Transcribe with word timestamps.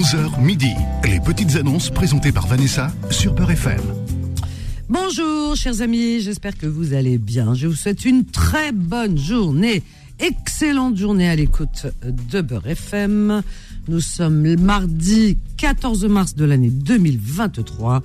11h 0.00 0.40
midi. 0.40 0.72
Les 1.04 1.20
petites 1.20 1.56
annonces 1.56 1.90
présentées 1.90 2.32
par 2.32 2.46
Vanessa 2.46 2.90
sur 3.10 3.34
Peur 3.34 3.50
FM. 3.50 3.82
Bonjour 4.88 5.54
chers 5.56 5.82
amis, 5.82 6.20
j'espère 6.20 6.56
que 6.56 6.66
vous 6.66 6.94
allez 6.94 7.18
bien. 7.18 7.52
Je 7.52 7.66
vous 7.66 7.74
souhaite 7.74 8.06
une 8.06 8.24
très 8.24 8.72
bonne 8.72 9.18
journée, 9.18 9.82
excellente 10.18 10.96
journée 10.96 11.28
à 11.28 11.36
l'écoute 11.36 11.86
de 12.02 12.40
Beurre 12.40 12.68
FM. 12.68 13.42
Nous 13.88 14.00
sommes 14.00 14.42
le 14.42 14.56
mardi 14.56 15.36
14 15.58 16.06
mars 16.06 16.34
de 16.34 16.46
l'année 16.46 16.70
2023. 16.70 18.02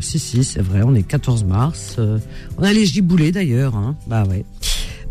Si, 0.00 0.18
si, 0.18 0.44
c'est 0.44 0.60
vrai, 0.60 0.82
on 0.84 0.94
est 0.94 1.02
14 1.02 1.44
mars. 1.44 1.96
Euh, 1.98 2.18
on 2.58 2.62
a 2.62 2.74
les 2.74 2.84
giboulés 2.84 3.32
d'ailleurs. 3.32 3.74
Hein. 3.74 3.96
Bah 4.06 4.24
ouais. 4.24 4.44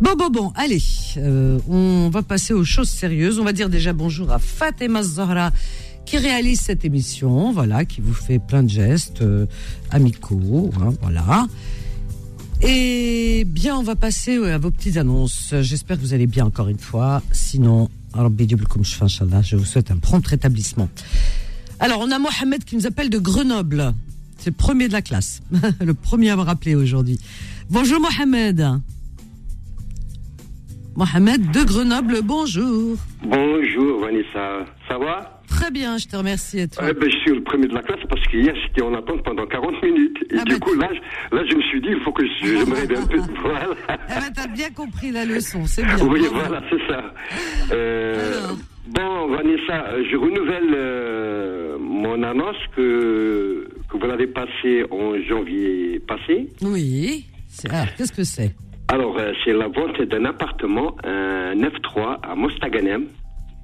Bon, 0.01 0.15
bon, 0.15 0.29
bon, 0.29 0.53
allez, 0.55 0.81
euh, 1.17 1.57
on 1.67 2.09
va 2.09 2.21
passer 2.21 2.53
aux 2.53 2.63
choses 2.63 2.89
sérieuses. 2.89 3.39
On 3.39 3.43
va 3.43 3.53
dire 3.53 3.69
déjà 3.69 3.91
bonjour 3.93 4.31
à 4.31 4.37
Fatima 4.37 5.01
Zahra 5.01 5.51
qui 6.05 6.17
réalise 6.17 6.59
cette 6.59 6.85
émission, 6.85 7.51
voilà, 7.51 7.85
qui 7.85 8.01
vous 8.01 8.13
fait 8.13 8.39
plein 8.39 8.63
de 8.63 8.69
gestes 8.69 9.21
euh, 9.21 9.45
amicaux, 9.91 10.69
hein, 10.81 10.93
voilà. 11.01 11.47
Et 12.61 13.43
bien, 13.47 13.77
on 13.77 13.83
va 13.83 13.95
passer 13.95 14.37
à 14.37 14.57
vos 14.57 14.69
petites 14.69 14.97
annonces. 14.97 15.53
J'espère 15.61 15.97
que 15.97 16.01
vous 16.01 16.13
allez 16.13 16.27
bien 16.27 16.45
encore 16.45 16.67
une 16.69 16.77
fois. 16.77 17.23
Sinon, 17.31 17.89
je 18.15 19.55
vous 19.55 19.65
souhaite 19.65 19.91
un 19.91 19.97
prompt 19.97 20.25
rétablissement. 20.25 20.89
Alors, 21.79 22.01
on 22.01 22.11
a 22.11 22.19
Mohamed 22.19 22.63
qui 22.63 22.75
nous 22.75 22.85
appelle 22.85 23.09
de 23.09 23.17
Grenoble. 23.17 23.93
C'est 24.37 24.51
le 24.51 24.55
premier 24.55 24.87
de 24.87 24.93
la 24.93 25.01
classe, 25.01 25.41
le 25.81 25.93
premier 25.93 26.29
à 26.31 26.35
me 26.35 26.41
rappeler 26.41 26.75
aujourd'hui. 26.75 27.19
Bonjour 27.69 27.99
Mohamed. 27.99 28.81
Mohamed 30.95 31.51
de 31.51 31.63
Grenoble, 31.63 32.21
bonjour. 32.23 32.97
Bonjour 33.23 34.01
Vanessa, 34.01 34.65
ça 34.87 34.97
va? 34.97 35.40
Très 35.51 35.69
bien, 35.71 35.97
je 35.97 36.07
te 36.07 36.15
remercie. 36.15 36.67
Toi 36.69 36.93
ben, 36.93 37.09
Je 37.11 37.17
suis 37.19 37.31
le 37.35 37.43
premier 37.43 37.67
de 37.67 37.73
la 37.73 37.81
classe 37.81 37.99
parce 38.09 38.25
qu'hier 38.27 38.55
j'étais 38.63 38.81
en 38.81 38.93
attente 38.93 39.23
pendant 39.23 39.45
40 39.45 39.83
minutes. 39.83 40.17
Et 40.31 40.35
Ah 40.39 40.43
du 40.45 40.53
ben, 40.53 40.59
coup, 40.59 40.73
là, 40.75 40.89
je- 40.91 41.35
là, 41.35 41.43
je 41.49 41.55
me 41.55 41.61
suis 41.63 41.81
dit, 41.81 41.89
il 41.91 41.99
faut 42.01 42.11
que 42.11 42.23
je, 42.25 42.45
je 42.45 42.65
me 42.65 42.73
réveille 42.75 42.97
un 42.97 43.05
peu. 43.05 43.19
Voilà. 43.41 43.67
Eh 43.87 44.19
ben, 44.19 44.31
t'as 44.35 44.47
bien 44.47 44.69
compris 44.71 45.11
la 45.11 45.25
leçon, 45.25 45.65
c'est 45.65 45.83
bien. 45.83 45.97
Oui, 46.07 46.21
voilà, 46.31 46.61
c'est 46.69 46.87
ça. 46.91 47.13
Euh, 47.73 48.47
bon, 48.87 49.27
Vanessa, 49.27 50.01
je 50.09 50.15
renouvelle 50.17 50.73
euh, 50.73 51.77
mon 51.79 52.23
annonce 52.23 52.57
que, 52.75 53.67
que 53.89 53.97
vous 53.97 54.07
l'avez 54.07 54.27
passée 54.27 54.85
en 54.89 55.21
janvier 55.27 55.99
passé. 56.07 56.47
Oui. 56.61 57.25
C'est- 57.47 57.69
ah, 57.71 57.85
Qu'est-ce 57.97 58.13
que 58.13 58.23
c'est? 58.23 58.55
Alors, 58.87 59.17
euh, 59.19 59.31
c'est 59.45 59.53
la 59.53 59.67
vente 59.67 60.01
d'un 60.01 60.25
appartement, 60.25 60.95
un 61.05 61.55
F3 61.55 62.19
à 62.23 62.35
Mostaganem, 62.35 63.05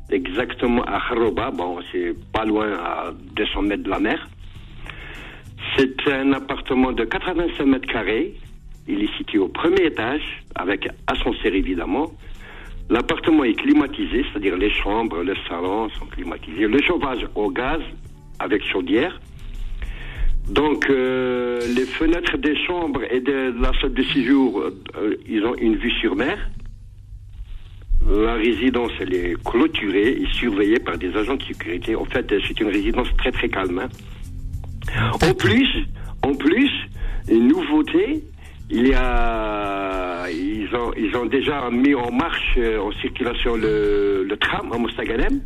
exactement 0.10 0.84
à 0.84 1.00
Kharoba. 1.08 1.52
Bon, 1.52 1.80
c'est 1.92 2.14
pas 2.32 2.46
loin, 2.46 2.72
à 2.74 3.12
200 3.36 3.62
mètres 3.64 3.84
de 3.84 3.90
la 3.90 4.00
mer. 4.00 4.28
C'est 5.78 6.08
un 6.08 6.34
appartement 6.34 6.92
de 6.92 7.04
85 7.04 7.66
mètres 7.66 7.88
carrés. 7.88 8.34
Il 8.88 9.04
est 9.04 9.18
situé 9.18 9.38
au 9.38 9.50
premier 9.50 9.86
étage, 9.86 10.44
avec 10.56 10.88
ascenseur 11.08 11.54
évidemment. 11.54 12.12
L'appartement 12.90 13.44
est 13.44 13.54
climatisé, 13.54 14.24
c'est-à-dire 14.32 14.56
les 14.56 14.70
chambres, 14.70 15.22
le 15.22 15.36
salon 15.50 15.90
sont 15.90 16.06
climatisés. 16.06 16.68
Le 16.68 16.82
chauffage 16.82 17.28
au 17.36 17.52
gaz 17.52 17.82
avec 18.40 18.64
chaudière. 18.64 19.20
Donc, 20.50 20.90
euh, 20.90 21.60
les 21.76 21.86
fenêtres 21.86 22.38
des 22.38 22.56
chambres 22.66 23.02
et 23.12 23.20
de 23.20 23.54
la 23.62 23.74
salle 23.82 23.94
de 23.94 24.04
séjour, 24.04 24.62
euh, 24.62 25.16
ils 25.28 25.46
ont 25.46 25.56
une 25.56 25.76
vue 25.76 25.92
sur 25.92 26.16
mer. 26.16 26.38
La 28.06 28.34
résidence, 28.36 28.92
elle 29.02 29.14
est 29.14 29.44
clôturée 29.44 30.12
et 30.22 30.26
surveillée 30.34 30.80
par 30.80 30.98
des 30.98 31.14
agents 31.16 31.36
de 31.36 31.44
sécurité. 31.44 31.95
En 31.95 32.06
fait, 32.06 32.26
c'est 32.48 32.59
une 32.62 32.67
résidence 32.70 33.08
très 33.17 33.31
très 33.31 33.50
calme. 33.50 33.80
hein. 33.80 33.89
En 35.22 35.34
plus, 35.34 35.67
en 36.23 36.34
plus, 36.34 36.70
une 37.30 37.48
nouveauté, 37.50 38.23
il 38.70 38.88
y 38.88 38.94
a, 38.94 40.26
ils 40.30 40.70
ont, 40.73 40.94
ils 40.98 41.14
ont 41.17 41.26
déjà 41.26 41.70
mis 41.70 41.94
en 41.95 42.11
marche, 42.11 42.55
euh, 42.58 42.80
en 42.80 42.92
circulation 43.02 43.55
le, 43.58 44.23
le 44.23 44.38
tram 44.38 44.72
à 44.72 44.77
Mostaganem. 44.77 45.42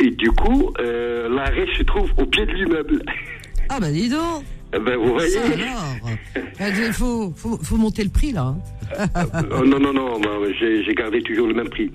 Et 0.00 0.10
du 0.10 0.30
coup, 0.30 0.72
euh, 0.80 1.28
l'arrêt 1.28 1.66
se 1.76 1.82
trouve 1.82 2.10
au 2.18 2.26
pied 2.26 2.44
de 2.46 2.52
l'immeuble. 2.52 3.02
Ah 3.70 3.80
bah 3.80 3.90
dis 3.90 4.08
donc. 4.10 4.44
Eh 4.74 4.78
ben, 4.78 4.96
vous 4.96 5.14
voyez 5.14 5.30
Ça 5.30 5.40
alors. 5.44 5.96
Il 6.60 6.92
faut, 6.92 7.32
faut, 7.34 7.56
faut 7.62 7.76
monter 7.76 8.04
le 8.04 8.10
prix 8.10 8.32
là. 8.32 8.54
Oh, 9.52 9.64
Non, 9.64 9.78
non, 9.78 9.92
non, 9.92 10.20
j'ai 10.58 10.94
gardé 10.94 11.22
toujours 11.22 11.46
le 11.48 11.54
même 11.54 11.68
prix. 11.68 11.90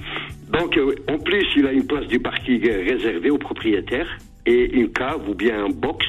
Donc, 0.51 0.77
euh, 0.77 0.93
en 1.09 1.17
plus, 1.17 1.45
il 1.55 1.65
a 1.65 1.71
une 1.71 1.85
place 1.85 2.05
du 2.07 2.19
parking 2.19 2.61
euh, 2.67 2.83
réservée 2.87 3.29
aux 3.31 3.37
propriétaires 3.37 4.07
et 4.45 4.71
une 4.79 4.91
cave 4.91 5.27
ou 5.27 5.33
bien 5.33 5.65
un 5.65 5.69
box 5.69 6.05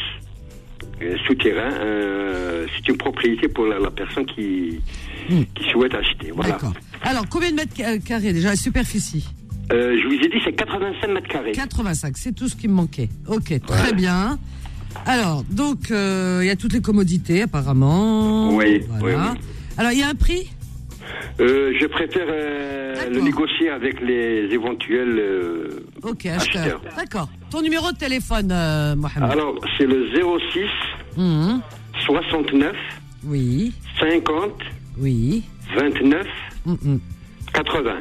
euh, 1.03 1.17
souterrain. 1.27 1.73
euh, 1.73 2.67
C'est 2.77 2.89
une 2.89 2.99
propriété 2.99 3.49
pour 3.49 3.67
la, 3.67 3.79
la 3.79 3.91
personne 3.91 4.27
qui, 4.27 4.81
qui 5.29 5.65
souhaite 5.71 5.95
acheter. 5.95 6.31
Voilà. 6.35 6.59
Alors, 7.03 7.25
combien 7.31 7.51
de 7.51 7.57
mètres 7.57 7.73
ca- 7.77 7.99
carrés 7.99 8.33
déjà 8.33 8.51
la 8.51 8.57
superficie? 8.57 9.27
Euh, 9.73 9.97
je 10.01 10.07
vous 10.07 10.15
ai 10.15 10.29
dit, 10.29 10.37
c'est 10.45 10.53
85 10.53 11.09
mètres 11.09 11.29
carrés. 11.29 11.53
85, 11.53 12.17
c'est 12.19 12.33
tout 12.35 12.49
ce 12.49 12.57
qui 12.57 12.69
me 12.69 12.75
manquait. 12.75 13.09
Ok, 13.29 13.55
très 13.67 13.93
bien. 13.95 14.39
Alors, 15.07 15.43
donc, 15.51 15.91
euh, 15.91 16.41
il 16.43 16.47
y 16.47 16.51
a 16.51 16.57
toutes 16.57 16.75
les 16.75 16.83
commodités 16.83 17.43
apparemment. 17.43 18.55
Oui, 18.55 18.83
Voilà. 19.01 19.33
oui, 19.33 19.39
oui. 19.39 19.41
Alors, 19.79 19.91
il 19.93 19.99
y 19.99 20.03
a 20.03 20.09
un 20.09 20.15
prix? 20.15 20.51
Euh, 21.41 21.73
je 21.81 21.87
préfère 21.87 22.27
euh, 22.29 22.95
le 23.11 23.21
négocier 23.21 23.69
avec 23.71 24.01
les 24.01 24.49
éventuels 24.53 25.19
euh, 25.19 25.69
Ok, 26.05 26.27
acheteurs. 26.27 26.81
D'accord. 26.97 27.29
Ton 27.51 27.61
numéro 27.61 27.91
de 27.91 27.97
téléphone, 27.97 28.51
euh, 28.53 28.95
Mohamed 28.95 29.31
Alors, 29.33 29.55
c'est 29.77 29.87
le 29.87 30.07
06 30.15 30.69
Mhm. 31.17 31.61
69 32.07 32.73
Oui, 33.27 33.73
50 33.99 34.53
oui. 34.99 35.43
29 35.77 36.27
Mhm. 36.67 37.01
80. 37.53 37.95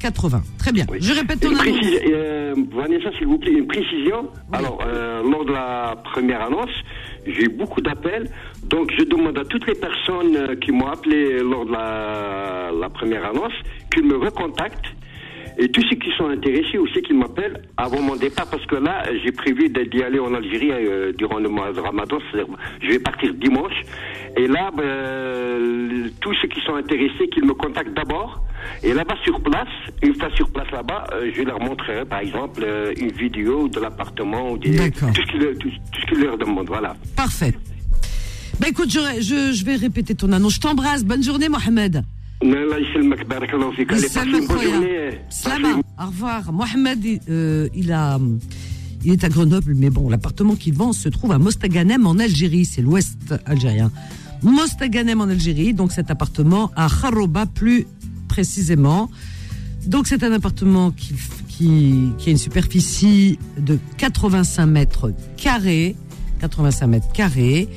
80. 0.00 0.42
Très 0.58 0.72
bien. 0.72 0.84
Oui. 0.90 0.98
Je 1.00 1.12
répète 1.12 1.40
ton 1.40 1.48
annonce. 1.48 2.74
Vanessa, 2.74 3.10
s'il 3.18 3.26
vous 3.26 3.38
plaît, 3.38 3.52
une 3.52 3.66
précision. 3.66 4.28
Alors, 4.52 4.78
lors 5.24 5.44
de 5.44 5.52
la 5.52 5.96
première 6.12 6.42
annonce, 6.42 6.70
j'ai 7.28 7.44
eu 7.44 7.48
beaucoup 7.48 7.80
d'appels. 7.80 8.28
Donc, 8.64 8.90
je 8.98 9.04
demande 9.04 9.38
à 9.38 9.44
toutes 9.44 9.66
les 9.66 9.74
personnes 9.74 10.36
euh, 10.36 10.56
qui 10.56 10.72
m'ont 10.72 10.88
appelé 10.88 11.38
lors 11.38 11.64
de 11.64 11.72
la, 11.72 12.70
la 12.72 12.88
première 12.88 13.24
annonce 13.24 13.52
qu'ils 13.92 14.04
me 14.04 14.16
recontactent. 14.16 14.86
Et 15.60 15.68
tous 15.70 15.82
ceux 15.90 15.96
qui 15.96 16.10
sont 16.16 16.26
intéressés 16.26 16.78
aussi 16.78 17.02
qu'ils 17.02 17.18
m'appellent 17.18 17.60
avant 17.76 18.00
mon 18.00 18.14
départ, 18.14 18.48
parce 18.48 18.64
que 18.66 18.76
là, 18.76 19.02
j'ai 19.24 19.32
prévu 19.32 19.68
d'y 19.68 20.02
aller 20.02 20.20
en 20.20 20.32
Algérie 20.32 20.70
euh, 20.70 21.12
durant 21.18 21.38
le 21.40 21.48
mois 21.48 21.72
de 21.72 21.80
Ramadan. 21.80 22.18
c'est-à-dire, 22.30 22.54
Je 22.80 22.88
vais 22.90 23.00
partir 23.00 23.34
dimanche. 23.34 23.74
Et 24.36 24.46
là, 24.46 24.70
ben, 24.76 26.10
tous 26.20 26.34
ceux 26.40 26.48
qui 26.48 26.60
sont 26.60 26.74
intéressés, 26.76 27.28
qu'ils 27.32 27.44
me 27.44 27.54
contactent 27.54 27.94
d'abord. 27.94 28.40
Et 28.82 28.92
là-bas, 28.92 29.16
sur 29.24 29.40
place, 29.42 29.68
une 30.02 30.14
fois 30.14 30.28
sur 30.36 30.48
place 30.50 30.70
là-bas, 30.70 31.04
euh, 31.12 31.30
je 31.34 31.42
leur 31.42 31.60
montrerai, 31.60 32.04
par 32.04 32.20
exemple, 32.20 32.60
euh, 32.64 32.92
une 32.96 33.10
vidéo 33.12 33.68
de 33.68 33.80
l'appartement, 33.80 34.52
ou 34.52 34.58
des- 34.58 34.76
tout 35.14 35.22
ce 35.22 35.30
qu'ils 35.32 35.40
leur- 35.40 35.58
tout- 35.58 35.68
tout 35.92 36.00
ce 36.02 36.06
qu'ils 36.06 36.20
leur 36.24 36.38
demandent. 36.38 36.68
Voilà. 36.68 36.94
Parfait. 37.16 37.52
Bah 38.60 38.66
écoute, 38.68 38.90
je, 38.90 38.98
je, 39.20 39.52
je 39.52 39.64
vais 39.64 39.76
répéter 39.76 40.14
ton 40.14 40.32
annonce. 40.32 40.54
Je 40.56 40.60
t'embrasse. 40.60 41.04
Bonne 41.04 41.22
journée, 41.22 41.48
Mohamed. 41.48 42.02
Au 46.00 46.06
revoir. 46.06 46.52
Mohamed, 46.52 47.04
euh, 47.28 47.68
il, 47.74 47.90
a, 47.92 48.18
il 49.04 49.12
est 49.12 49.24
à 49.24 49.28
Grenoble, 49.28 49.74
mais 49.74 49.90
bon, 49.90 50.08
l'appartement 50.08 50.54
qu'il 50.54 50.74
vend 50.74 50.92
se 50.92 51.08
trouve 51.08 51.32
à 51.32 51.38
Mostaganem 51.38 52.06
en 52.06 52.18
Algérie, 52.18 52.64
c'est 52.64 52.82
l'ouest 52.82 53.34
algérien. 53.44 53.90
Mostaganem 54.42 55.20
en 55.20 55.28
Algérie, 55.28 55.74
donc 55.74 55.90
cet 55.90 56.10
appartement 56.10 56.70
à 56.76 56.88
Kharoba 56.88 57.46
plus 57.46 57.86
précisément. 58.28 59.10
Donc 59.86 60.06
c'est 60.06 60.22
un 60.22 60.32
appartement 60.32 60.92
qui, 60.92 61.14
qui, 62.18 62.28
a 62.28 62.30
une 62.30 62.38
superficie 62.38 63.38
de 63.58 63.78
85 63.96 64.66
mètres 64.66 65.12
carrés, 65.36 65.96
85 66.40 66.86
mètres 66.86 67.12
carrés, 67.12 67.68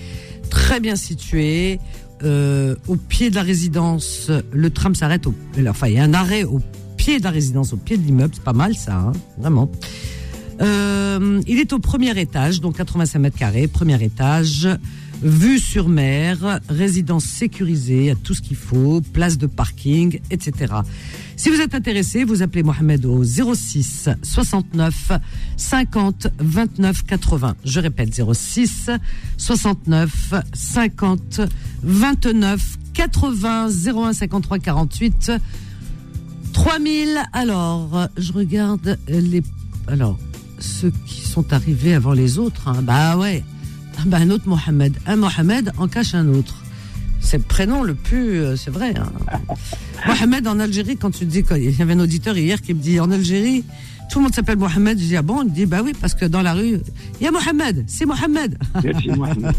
très 0.52 0.80
bien 0.80 0.96
situé, 0.96 1.80
euh, 2.24 2.76
au 2.88 2.96
pied 2.96 3.30
de 3.30 3.36
la 3.36 3.42
résidence, 3.42 4.30
le 4.52 4.70
tram 4.70 4.94
s'arrête 4.94 5.26
au, 5.26 5.34
enfin, 5.68 5.88
il 5.88 5.96
y 5.96 6.00
a 6.00 6.04
un 6.04 6.14
arrêt 6.14 6.44
au 6.44 6.60
pied 6.98 7.20
de 7.20 7.24
la 7.24 7.32
résidence, 7.32 7.74
au 7.74 7.78
pied 7.78 7.98
de 7.98 8.04
l'immeuble. 8.04 8.34
C'est 8.36 8.44
pas 8.44 8.54
mal, 8.54 8.76
ça, 8.76 8.96
hein, 8.96 9.14
vraiment. 9.38 9.72
Euh, 10.62 11.42
il 11.48 11.60
est 11.60 11.74
au 11.74 11.80
premier 11.80 12.20
étage, 12.20 12.62
donc 12.62 12.78
85 12.78 13.20
mètres 13.20 13.38
carrés, 13.38 13.68
premier 13.68 14.02
étage, 14.04 14.68
vue 15.22 15.60
sur 15.60 15.88
mer, 15.88 16.60
résidence 16.70 17.26
sécurisée, 17.26 18.12
a 18.12 18.16
tout 18.16 18.34
ce 18.34 18.42
qu'il 18.42 18.58
faut, 18.58 19.02
place 19.02 19.38
de 19.38 19.46
parking, 19.48 20.20
etc. 20.32 20.74
Si 21.36 21.50
vous 21.50 21.60
êtes 21.62 21.76
intéressé, 21.76 22.24
vous 22.24 22.42
appelez 22.42 22.64
Mohamed 22.64 23.06
au 23.06 23.24
06 23.24 24.10
69 24.24 25.12
50 25.58 26.28
29 26.40 27.04
80. 27.06 27.56
Je 27.66 27.80
répète 27.80 28.20
06 28.34 28.90
69 29.38 30.34
50 30.54 31.42
29 31.84 32.78
80 32.94 33.70
01 33.88 34.14
53 34.14 34.60
48 34.60 35.32
3000. 36.54 37.22
Alors, 37.34 38.08
je 38.18 38.34
regarde 38.34 38.98
les. 39.08 39.42
Alors, 39.88 40.20
ceux 40.60 40.92
qui 41.08 41.22
sont 41.22 41.54
arrivés 41.54 41.94
avant 41.94 42.14
les 42.14 42.38
autres. 42.38 42.68
hein. 42.68 42.82
Bah 42.84 43.18
ouais. 43.18 43.44
Ah 44.02 44.04
bah, 44.08 44.18
un 44.18 44.30
autre 44.32 44.48
Mohamed. 44.48 44.98
Un 45.06 45.16
Mohamed 45.16 45.72
en 45.78 45.88
cache 45.88 46.16
un 46.16 46.28
autre. 46.30 46.56
C'est 47.20 47.38
le 47.38 47.44
prénom 47.44 47.84
le 47.84 47.94
plus. 47.94 48.40
euh, 48.42 48.56
c'est 48.56 48.72
vrai. 48.72 48.94
hein. 48.98 49.12
Mohamed 50.08 50.48
en 50.48 50.60
Algérie, 50.60 50.98
quand 50.98 51.12
tu 51.12 51.26
dis. 51.26 51.44
Il 51.56 51.78
y 51.78 51.82
avait 51.82 51.94
un 51.94 52.00
auditeur 52.00 52.36
hier 52.38 52.62
qui 52.62 52.74
me 52.74 52.80
dit 52.80 53.00
en 53.00 53.12
Algérie, 53.12 53.64
tout 54.12 54.18
le 54.20 54.24
monde 54.24 54.34
s'appelle 54.34 54.58
Mohamed. 54.58 54.98
Je 55.00 55.06
dis 55.06 55.16
ah 55.18 55.22
bon? 55.22 55.44
Il 55.44 55.50
me 55.50 55.54
dit 55.54 55.66
bah 55.68 55.82
oui, 55.84 55.94
parce 56.00 56.16
que 56.16 56.26
dans 56.26 56.42
la 56.42 56.54
rue, 56.54 56.80
il 57.20 57.24
y 57.24 57.28
a 57.28 57.32
Mohamed. 57.32 57.84
C'est 57.88 58.06
Mohamed. 58.06 58.58
Mohamed. 59.16 59.54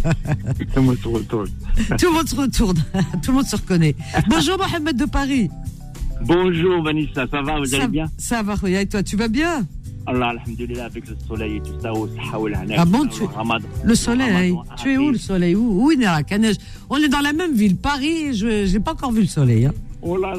Comment 0.74 0.94
tu 0.96 1.08
retournes 1.08 1.48
tout 1.98 2.06
le 2.06 2.12
monde 2.12 2.28
se 2.28 2.34
retourne. 2.34 2.78
tout 3.22 3.30
le 3.30 3.32
monde 3.34 3.46
se 3.46 3.56
reconnaît. 3.56 3.94
Bonjour 4.28 4.58
Mohamed 4.58 4.96
de 4.96 5.04
Paris. 5.04 5.48
Bonjour 6.24 6.82
Vanessa, 6.84 7.26
ça 7.30 7.42
va, 7.42 7.58
vous 7.58 7.64
ça, 7.64 7.76
allez 7.78 7.88
bien? 7.88 8.10
Ça 8.16 8.42
va, 8.42 8.54
et 8.68 8.86
toi, 8.86 9.02
tu 9.02 9.16
vas 9.16 9.26
bien? 9.28 9.66
Allah, 10.06 10.30
alhamdulillah, 10.30 10.86
avec 10.86 11.06
le 11.08 11.16
soleil 11.26 11.56
et 11.56 11.60
tout 11.60 11.78
ça, 11.80 11.92
au 11.92 12.08
Ah 12.76 12.84
bon, 12.84 13.06
tu-. 13.06 13.22
Le 13.84 13.94
soleil, 13.94 14.54
tu 14.76 14.92
es 14.92 14.98
où 14.98 15.10
le 15.10 15.18
soleil? 15.18 15.54
Où, 15.54 15.84
où 15.86 15.92
il 15.92 16.02
est 16.02 16.06
à 16.06 16.22
Caneige 16.22 16.56
On 16.90 16.96
est 16.96 17.08
dans 17.08 17.20
la 17.20 17.32
même 17.32 17.54
ville, 17.54 17.76
Paris, 17.76 18.34
je 18.34 18.72
n'ai 18.72 18.80
pas 18.80 18.92
encore 18.92 19.12
vu 19.12 19.20
le 19.22 19.26
soleil. 19.28 19.66
hein. 19.66 19.72
Oh 20.02 20.16
là, 20.16 20.34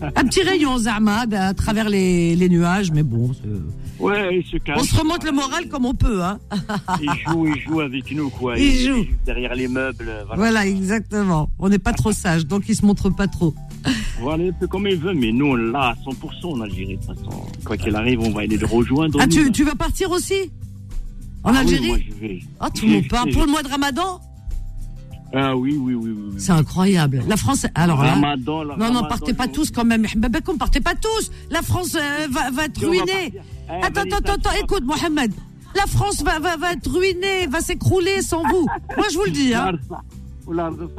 Un 0.00 0.24
petit 0.24 0.42
rayon 0.42 0.78
Zahmad 0.78 1.34
à 1.34 1.52
travers 1.54 1.88
les, 1.88 2.36
les 2.36 2.48
nuages, 2.48 2.92
mais 2.92 3.02
bon, 3.02 3.30
ouais, 3.98 4.38
il 4.38 4.46
se 4.46 4.56
cache. 4.58 4.78
on 4.80 4.84
se 4.84 4.94
remonte 4.96 5.24
le 5.24 5.32
moral 5.32 5.68
comme 5.68 5.84
on 5.84 5.94
peut. 5.94 6.22
Hein. 6.22 6.38
Il 7.00 7.10
joue, 7.26 7.46
il 7.46 7.60
joue 7.60 7.80
avec 7.80 8.10
nous, 8.12 8.30
quoi. 8.30 8.56
Il 8.58 8.78
joue. 8.78 9.04
derrière 9.26 9.54
les 9.54 9.68
meubles, 9.68 10.12
voilà. 10.26 10.36
Voilà, 10.36 10.66
exactement. 10.66 11.50
On 11.58 11.68
n'est 11.68 11.78
pas 11.80 11.92
trop 11.92 12.12
sage, 12.12 12.46
donc 12.46 12.64
il 12.68 12.76
se 12.76 12.84
montre 12.86 13.10
pas 13.10 13.26
trop. 13.26 13.54
Voilà, 14.20 14.44
un 14.44 14.52
peu 14.52 14.66
comme 14.66 14.86
il 14.86 14.96
veut, 14.96 15.14
mais 15.14 15.32
nous, 15.32 15.46
on 15.46 15.54
l'a 15.54 15.90
à 15.90 15.94
100% 15.94 16.54
en 16.56 16.60
Algérie, 16.60 16.96
de 16.96 17.02
toute 17.04 17.16
façon. 17.18 17.42
Quoi 17.64 17.76
qu'il 17.76 17.94
arrive, 17.96 18.20
on 18.20 18.30
va 18.30 18.42
aller 18.42 18.56
le 18.56 18.66
rejoindre. 18.66 19.18
Ah, 19.20 19.26
nous. 19.26 19.32
tu, 19.32 19.52
tu 19.52 19.64
vas 19.64 19.74
partir 19.74 20.10
aussi 20.10 20.50
En 21.44 21.48
Ah 21.48 21.52
oui, 21.52 21.58
Algérie 21.58 21.88
moi, 21.88 21.98
je 22.08 22.14
vais. 22.26 22.40
Ah, 22.60 22.70
tout 22.70 22.86
le 22.86 22.92
monde 22.92 23.08
part. 23.08 23.26
Pour 23.32 23.44
le 23.44 23.50
mois 23.50 23.62
de 23.62 23.68
Ramadan 23.68 24.20
Ah 25.34 25.56
oui, 25.56 25.76
oui, 25.76 25.94
oui. 25.94 26.14
C'est 26.38 26.52
incroyable. 26.52 27.22
La 27.28 27.36
France, 27.36 27.66
alors 27.74 28.02
là. 28.02 28.10
Ramadan, 28.14 28.62
le 28.62 28.68
Non, 28.70 28.76
non, 28.76 28.84
Ramadan, 28.86 29.08
partez 29.08 29.32
pas 29.34 29.48
tous 29.48 29.70
quand 29.70 29.84
même. 29.84 30.06
Babakoum, 30.16 30.58
partez 30.58 30.80
pas 30.80 30.94
tous. 30.94 31.30
La 31.50 31.62
France 31.62 31.96
euh, 31.96 32.26
va, 32.30 32.50
va 32.50 32.64
être 32.66 32.80
va 32.80 32.88
ruinée. 32.88 33.32
Eh, 33.34 33.70
Attends, 33.82 34.00
Vanessa, 34.00 34.16
attends, 34.18 34.32
attends, 34.34 34.50
vas- 34.50 34.58
écoute, 34.60 34.84
Mohamed. 34.84 35.32
La 35.74 35.86
France 35.86 36.22
va, 36.22 36.38
va, 36.38 36.56
va 36.58 36.72
être 36.74 36.90
ruinée, 36.90 37.46
va 37.48 37.60
s'écrouler 37.62 38.20
sans 38.20 38.42
vous. 38.46 38.66
Moi, 38.96 39.06
je 39.10 39.16
vous 39.16 39.24
le 39.24 39.30
dis. 39.30 39.54
Hein. 39.54 39.72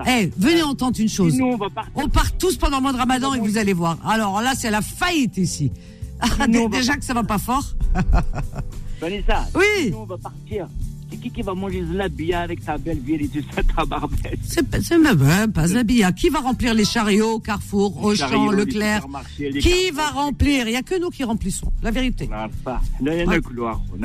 Eh, 0.08 0.32
venez 0.38 0.64
entendre 0.64 1.00
une 1.00 1.10
chose. 1.10 1.36
Nous, 1.38 1.46
on 1.46 1.58
va 1.58 1.70
partir. 1.70 1.92
On 1.96 2.08
part 2.10 2.32
tous 2.38 2.58
pendant 2.58 2.78
le 2.78 2.84
mois 2.84 2.94
de 2.94 2.98
Ramadan 2.98 3.34
et 3.34 3.40
vous 3.40 3.58
allez 3.58 3.74
voir. 3.74 3.98
Alors 4.08 4.42
là, 4.42 4.54
c'est 4.56 4.72
la 4.72 4.82
faillite 4.82 5.38
ici. 5.38 5.72
Ah, 6.20 6.48
Nous, 6.48 6.70
Déjà 6.70 6.96
que 6.96 7.04
ça 7.04 7.14
va 7.14 7.24
pas 7.24 7.38
fort. 7.38 7.66
Vanessa, 9.02 9.46
Oui. 9.56 9.92
nous, 9.92 9.98
on 9.98 10.06
va 10.06 10.18
partir. 10.18 10.68
C'est 11.14 11.20
qui 11.20 11.30
qui 11.30 11.42
va 11.44 11.54
manger 11.54 11.84
Zlabia 11.86 12.42
avec 12.42 12.66
ta 12.66 12.78
belle 12.78 12.98
vieille 12.98 13.26
et 13.26 13.28
tout 13.28 13.46
ça, 13.54 13.62
ta 13.62 13.86
barbette 13.86 14.40
C'est 14.48 14.98
même 14.98 15.22
hein, 15.22 15.48
pas 15.48 15.68
Zabia. 15.68 16.12
Qui 16.12 16.30
va 16.30 16.40
remplir 16.40 16.74
les 16.74 16.86
chariots, 16.86 17.40
Carrefour, 17.40 18.04
Auchan, 18.04 18.30
chariots, 18.30 18.52
les 18.52 18.66
Leclerc? 18.66 19.06
les 19.40 19.60
Qui 19.60 19.92
va 19.92 20.08
remplir? 20.10 20.68
Il 20.68 20.74
y 20.74 20.76
a 20.76 20.82
que 20.82 21.00
nous 21.00 21.10
qui 21.12 21.24
remplissons. 21.24 21.72
La 21.84 21.92
vérité. 21.92 22.28
On 22.32 22.34
a 22.34 22.50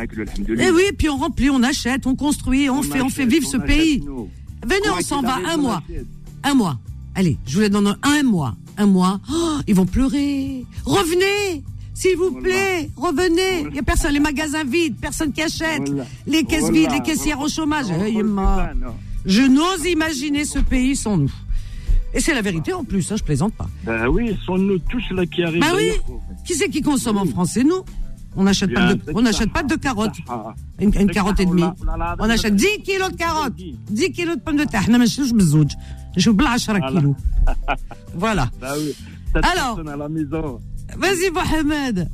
le 0.05 0.23
alhamdoulilah. 0.23 0.65
Eh 0.67 0.71
oui, 0.71 0.83
puis 0.99 1.09
on 1.09 1.17
remplit, 1.17 1.49
on 1.49 1.63
achète, 1.63 2.07
on 2.07 2.15
construit, 2.15 2.69
on, 2.69 2.83
fait, 2.83 3.01
on 3.01 3.09
fait 3.09 3.25
vivre 3.25 3.47
ce 3.47 3.57
pays. 3.57 4.05
Venez, 4.67 4.91
on 4.97 5.01
s'en 5.01 5.23
va 5.23 5.37
un 5.37 5.57
mois. 5.57 5.83
Un 6.43 6.55
mois. 6.55 6.79
Allez, 7.15 7.39
je 7.47 7.55
vous 7.55 7.61
les 7.61 7.69
donne 7.69 7.97
un 8.03 8.23
mois. 8.23 8.55
Un 8.77 8.87
mois. 8.87 9.21
Oh, 9.31 9.59
ils 9.67 9.75
vont 9.75 9.87
pleurer. 9.87 10.65
Revenez 10.85 11.65
S'il 11.95 12.17
vous 12.17 12.31
plaît, 12.31 12.91
revenez. 12.97 13.63
Il 13.67 13.73
n'y 13.73 13.79
a 13.81 13.83
personne, 13.83 14.13
les 14.13 14.21
magasins 14.21 14.65
vides, 14.65 14.97
personne 15.01 15.33
qui 15.33 15.43
achète. 15.43 15.91
Les 16.27 16.45
caisses 16.45 16.71
vides, 16.71 16.93
les 16.93 17.01
caissières 17.03 17.41
au 17.41 17.49
chômage. 17.49 17.87
Je 19.25 19.43
n'ose 19.43 19.85
imaginer 19.85 20.45
ce 20.45 20.61
pays 20.61 20.95
sans 20.97 21.17
nous. 21.17 21.33
Et 22.15 22.21
c'est 22.21 22.35
la 22.35 22.41
vérité 22.41 22.73
en 22.73 22.85
plus, 22.85 23.11
hein, 23.13 23.17
je 23.19 23.23
plaisante 23.23 23.53
pas. 23.55 23.69
Ben 23.85 24.09
oui, 24.09 24.35
sont 24.47 24.57
nous 24.57 24.79
tous 24.79 25.05
là 25.11 25.27
qui 25.27 25.43
arrivent. 25.43 25.61
Bah 25.61 25.73
oui. 25.77 25.91
Qui 26.47 26.55
c'est 26.55 26.69
qui 26.69 26.81
consomme 26.81 27.19
en 27.19 27.27
France 27.27 27.51
C'est 27.55 27.65
nous. 27.65 27.83
On 28.39 28.45
n'achète 28.45 28.73
pas, 28.73 28.95
de, 28.95 29.03
pas 29.53 29.63
de 29.63 29.75
carottes. 29.75 30.17
Une, 30.81 30.95
une 30.95 31.11
carotte 31.11 31.41
et 31.41 31.47
demie. 31.47 31.65
On 32.21 32.31
achète 32.31 32.55
10 32.55 32.83
kilos 32.85 33.11
de 33.11 33.17
carottes. 33.17 33.55
10 33.91 34.13
kilos 34.13 34.37
de 34.37 34.41
pommes 34.41 34.57
de 34.57 34.65
terre. 34.65 34.89
Non, 34.89 34.99
mais 34.99 35.07
je 35.07 35.35
Je 36.17 36.31
kilos. 36.95 37.15
Voilà. 38.15 38.49
Alors. 39.43 39.81
Vas-y, 40.97 41.31
Mohamed. 41.31 42.09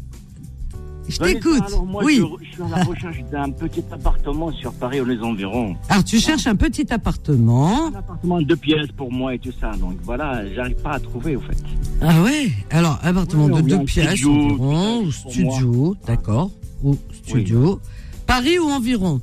Je 1.09 1.19
t'écoute. 1.19 1.63
Oui. 2.03 2.21
Je, 2.41 2.45
je 2.47 2.53
suis 2.55 2.63
à 2.63 2.77
la 2.79 2.85
recherche 2.85 3.23
d'un 3.31 3.51
petit 3.51 3.83
appartement 3.93 4.51
sur 4.53 4.73
Paris 4.73 5.01
ou 5.01 5.05
les 5.05 5.21
environs. 5.21 5.77
Alors 5.89 6.05
tu 6.05 6.19
cherches 6.19 6.47
un 6.47 6.57
petit 6.57 6.91
appartement. 6.93 7.89
Un 7.89 7.95
appartement 7.99 8.39
de 8.41 8.47
deux 8.47 8.57
pièces 8.57 8.91
pour 8.97 9.13
moi 9.13 9.35
et 9.35 9.39
tout 9.39 9.53
ça. 9.61 9.73
Donc 9.77 9.97
voilà, 10.03 10.43
j'arrive 10.55 10.77
pas 10.77 10.93
à 10.93 11.01
trouver 11.01 11.37
au 11.37 11.41
fait. 11.41 11.57
Ah 12.01 12.23
ouais? 12.23 12.51
Alors 12.71 12.99
appartement 13.03 13.45
Oui, 13.47 13.63
de 13.63 13.69
deux 13.69 13.85
pièces 13.85 14.09
studio, 14.11 14.33
environ, 14.33 15.03
ou 15.05 15.13
studio, 15.13 15.97
d'accord, 16.07 16.51
ou 16.83 16.97
studio. 17.13 17.81
Paris 18.27 18.59
ou 18.59 18.69
environ? 18.71 19.21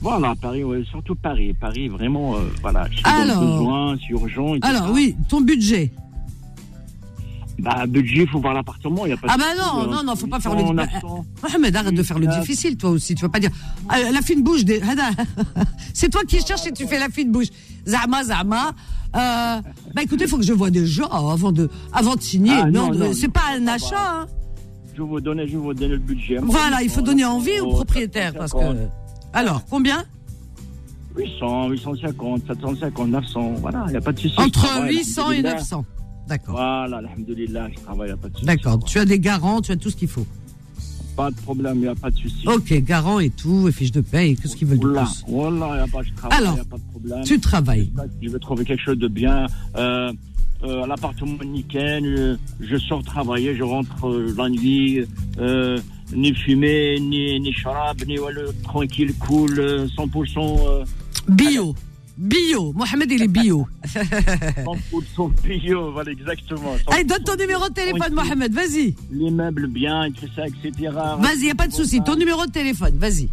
Voilà, 0.00 0.34
Paris, 0.40 0.64
ouais, 0.64 0.82
surtout 0.90 1.14
Paris. 1.14 1.52
Paris, 1.54 1.86
vraiment, 1.88 2.34
euh, 2.34 2.38
voilà. 2.60 2.88
Je 2.90 2.96
suis 2.96 3.04
Alors. 3.06 3.36
dans 3.36 3.40
le 3.42 3.46
besoin, 3.58 3.96
c'est 4.00 4.12
urgent. 4.12 4.54
et 4.56 4.60
tout 4.60 4.66
Alors 4.66 4.86
ça. 4.86 4.92
oui, 4.92 5.14
ton 5.28 5.40
budget. 5.42 5.92
Bah, 7.62 7.86
budget, 7.86 8.26
faut 8.26 8.40
voir 8.40 8.54
l'appartement, 8.54 9.06
y 9.06 9.12
a 9.12 9.16
pas 9.16 9.28
Ah 9.30 9.36
bah 9.38 9.44
non, 9.56 9.82
hein. 9.82 9.86
non, 9.88 10.02
non, 10.04 10.16
faut 10.16 10.26
pas 10.26 10.40
faire 10.40 10.52
800, 10.52 10.70
le- 10.72 10.74
900. 10.76 11.24
Mohamed, 11.44 11.76
arrête 11.76 11.94
de 11.94 12.02
faire 12.02 12.18
le 12.18 12.26
Ah. 12.28 12.40
difficile, 12.40 12.76
toi 12.76 12.90
aussi. 12.90 13.14
Tu 13.14 13.22
vas 13.22 13.28
pas 13.28 13.38
dire, 13.38 13.50
ah, 13.88 13.98
la 14.12 14.20
fine 14.20 14.42
bouche 14.42 14.64
des. 14.64 14.80
C'est 15.94 16.08
toi 16.10 16.22
qui 16.26 16.40
cherches 16.40 16.66
et 16.66 16.72
tu 16.72 16.86
fais 16.88 16.98
la 16.98 17.08
fine 17.08 17.30
bouche. 17.30 17.46
Zama, 17.86 18.24
Zama. 18.24 18.72
Euh, 19.14 19.60
bah 19.94 20.02
écoutez, 20.02 20.24
il 20.24 20.28
faut 20.28 20.38
que 20.38 20.42
je 20.44 20.52
vois 20.52 20.70
des 20.70 20.86
gens 20.86 21.06
avant 21.08 21.52
de, 21.52 21.70
avant 21.92 22.16
de 22.16 22.20
signer. 22.22 22.52
Ah, 22.62 22.64
non, 22.70 22.88
non, 22.92 22.98
non, 23.06 23.12
c'est 23.12 23.28
pas 23.28 23.42
un 23.56 23.64
va. 23.64 23.74
achat. 23.74 24.22
hein. 24.22 24.26
Je 24.96 25.02
vous 25.02 25.20
donner, 25.20 25.46
je 25.46 25.56
vous 25.56 25.72
donner 25.72 25.88
le 25.92 25.98
budget. 25.98 26.38
Voilà, 26.42 26.82
il 26.82 26.90
faut 26.90 27.00
donner 27.00 27.24
envie 27.24 27.60
au 27.60 27.70
propriétaire 27.70 28.32
parce 28.34 28.52
que. 28.52 28.58
750, 28.58 28.90
Alors, 29.32 29.62
combien? 29.70 30.04
800, 31.16 31.68
850, 31.68 32.42
750, 32.48 33.08
900, 33.08 33.52
voilà, 33.60 33.84
il 33.88 33.90
n'y 33.92 33.96
a 33.96 34.00
pas 34.00 34.12
de 34.12 34.18
souci. 34.18 34.34
Entre 34.38 34.50
travaille, 34.62 34.96
800 34.96 35.22
et 35.22 35.24
alhamdoulilah. 35.38 35.54
900. 35.54 35.84
D'accord. 36.28 36.54
Voilà, 36.54 36.98
alhamdoulilah, 36.98 37.68
je 37.70 37.82
travaille, 37.82 38.08
il 38.08 38.12
n'y 38.12 38.18
a 38.18 38.22
pas 38.22 38.28
de 38.28 38.34
souci. 38.34 38.46
D'accord. 38.46 38.84
Tu 38.84 38.98
as 38.98 39.04
des 39.04 39.18
garants, 39.18 39.60
tu 39.60 39.72
as 39.72 39.76
tout 39.76 39.90
ce 39.90 39.96
qu'il 39.96 40.08
faut. 40.08 40.26
Pas 41.16 41.30
de 41.30 41.36
problème, 41.36 41.76
il 41.76 41.82
n'y 41.82 41.88
a 41.88 41.94
pas 41.94 42.10
de 42.10 42.16
souci. 42.16 42.46
Ok, 42.48 42.72
garant 42.84 43.18
et 43.18 43.28
tout, 43.30 43.68
et 43.68 43.72
fiche 43.72 43.92
de 43.92 44.00
paie, 44.00 44.34
qu'est-ce 44.40 44.56
qu'ils 44.56 44.68
veulent 44.68 44.78
de 44.78 44.82
plus 44.86 45.24
voilà, 45.28 45.68
il 45.70 45.74
n'y 45.74 45.80
a 45.80 45.86
pas, 45.86 46.02
je 46.02 46.12
travaille, 46.14 46.38
il 46.38 46.42
Alors, 46.42 46.54
n'y 46.54 46.60
a 46.60 46.64
pas 46.64 46.78
de 46.78 46.90
problème. 46.90 47.24
Tu 47.24 47.38
travailles. 47.40 47.92
Je 48.22 48.30
vais 48.30 48.38
trouver 48.38 48.64
quelque 48.64 48.82
chose 48.82 48.98
de 48.98 49.08
bien. 49.08 49.46
Euh, 49.76 50.12
euh, 50.64 50.86
l'appartement 50.86 51.42
nickel, 51.44 52.04
euh, 52.04 52.36
je 52.60 52.76
sors 52.76 53.02
travailler, 53.02 53.54
je 53.56 53.62
rentre 53.64 54.08
euh, 54.08 54.32
la 54.38 54.48
nuit, 54.48 55.04
euh, 55.38 55.78
ni 56.14 56.32
fumée, 56.34 56.98
ni, 57.00 57.38
ni 57.40 57.52
charab, 57.52 58.00
ni 58.06 58.16
tranquille, 58.62 59.12
cool, 59.18 59.58
euh, 59.58 59.86
100%, 59.88 60.60
euh, 60.66 60.84
Bio. 61.28 61.74
Bio. 62.22 62.72
Mohamed, 62.72 63.10
il 63.10 63.22
est 63.24 63.28
bio. 63.28 63.66
100% 63.84 65.32
bio, 65.42 65.90
voilà, 65.90 66.12
exactement. 66.12 66.76
Allez, 66.86 67.02
donne 67.02 67.24
ton 67.24 67.34
numéro 67.34 67.68
de 67.68 67.74
téléphone. 67.74 68.14
Mohamed, 68.14 68.52
vas-y. 68.54 68.94
Les 69.10 69.30
meubles 69.30 69.66
bien, 69.66 70.08
tout 70.12 70.28
ça, 70.36 70.46
etc. 70.46 70.90
Vas-y, 71.18 71.46
y 71.46 71.50
a 71.50 71.56
pas 71.56 71.66
de 71.66 71.72
souci. 71.72 72.00
Ton 72.00 72.14
numéro 72.14 72.46
de 72.46 72.52
téléphone, 72.52 72.96
vas-y. 72.96 73.28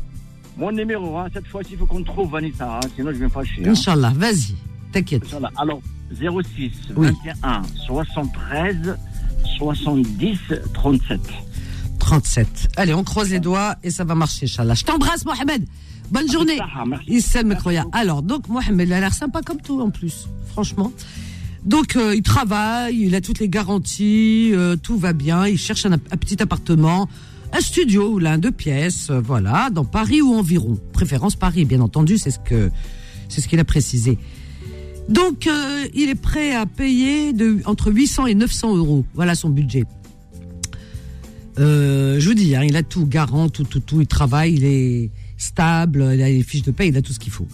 Mon 0.57 0.71
numéro, 0.71 1.15
hein, 1.19 1.27
cette 1.31 1.45
fois-ci, 1.45 1.73
il 1.73 1.77
faut 1.77 1.85
qu'on 1.85 2.03
trouve 2.03 2.31
Vanessa, 2.31 2.77
hein, 2.77 2.87
sinon 2.95 3.11
je 3.13 3.17
vais 3.17 3.25
me 3.25 3.29
fâcher. 3.29 3.61
Hein. 3.63 3.69
Inch'Allah, 3.69 4.11
vas-y. 4.15 4.55
T'inquiète. 4.91 5.23
Inch'Allah. 5.25 5.51
Alors, 5.55 5.81
06 6.11 6.71
Oui. 6.97 7.09
21 7.23 7.61
73 7.85 8.97
70 9.59 10.37
37. 10.73 11.19
37. 11.99 12.69
Allez, 12.75 12.95
on 12.95 13.03
croise 13.03 13.29
les 13.29 13.39
doigts 13.39 13.75
et 13.83 13.91
ça 13.91 14.03
va 14.03 14.15
marcher, 14.15 14.45
Inch'Allah. 14.47 14.73
Je 14.73 14.83
t'embrasse, 14.83 15.25
Mohamed. 15.25 15.67
Bonne 16.11 16.31
journée. 16.31 16.57
Ah, 16.59 16.83
merci. 16.87 17.05
Issel 17.09 17.45
Mekroya. 17.45 17.85
Alors, 17.91 18.21
donc, 18.21 18.47
Mohamed, 18.47 18.87
il 18.87 18.93
a 18.93 18.99
l'air 18.99 19.13
sympa 19.13 19.41
comme 19.41 19.61
tout, 19.61 19.79
en 19.79 19.89
plus. 19.89 20.27
Franchement. 20.51 20.91
Donc, 21.65 21.95
euh, 21.95 22.15
il 22.15 22.23
travaille, 22.23 23.01
il 23.01 23.15
a 23.15 23.21
toutes 23.21 23.39
les 23.39 23.49
garanties, 23.49 24.51
euh, 24.53 24.75
tout 24.75 24.97
va 24.97 25.13
bien. 25.13 25.45
Il 25.45 25.57
cherche 25.57 25.85
un, 25.85 25.93
un 25.93 25.97
petit 25.97 26.41
appartement, 26.41 27.09
un 27.53 27.59
studio, 27.59 28.17
l'un 28.17 28.37
deux 28.37 28.51
pièces, 28.51 29.09
euh, 29.09 29.19
voilà, 29.19 29.69
dans 29.69 29.85
Paris 29.85 30.21
ou 30.21 30.33
environ. 30.33 30.79
Préférence 30.93 31.35
Paris, 31.35 31.65
bien 31.65 31.81
entendu, 31.81 32.17
c'est 32.17 32.31
ce 32.31 32.39
que, 32.39 32.71
c'est 33.27 33.41
ce 33.41 33.47
qu'il 33.47 33.59
a 33.59 33.65
précisé. 33.65 34.17
Donc, 35.09 35.49
il 35.95 36.07
est 36.07 36.21
prêt 36.21 36.53
à 36.53 36.67
payer 36.67 37.33
de, 37.33 37.57
entre 37.65 37.91
800 37.91 38.27
et 38.27 38.35
900 38.35 38.77
euros. 38.77 39.05
Voilà 39.15 39.33
son 39.33 39.49
budget. 39.49 39.85
Je 41.57 42.23
vous 42.23 42.35
dis, 42.35 42.55
hein, 42.55 42.61
il 42.63 42.75
a 42.75 42.83
tout, 42.83 43.07
garant, 43.07 43.49
tout, 43.49 43.63
tout, 43.63 43.79
tout. 43.79 44.01
Il 44.01 44.07
travaille, 44.07 44.53
il 44.53 44.65
est 44.65 45.09
stable, 45.39 46.11
il 46.13 46.21
a 46.21 46.29
les 46.29 46.43
fiches 46.43 46.61
de 46.61 46.71
paie, 46.71 46.89
il 46.89 46.97
a 46.97 47.01
tout 47.01 47.13
ce 47.13 47.19
qu'il 47.19 47.31
faut. 47.31 47.47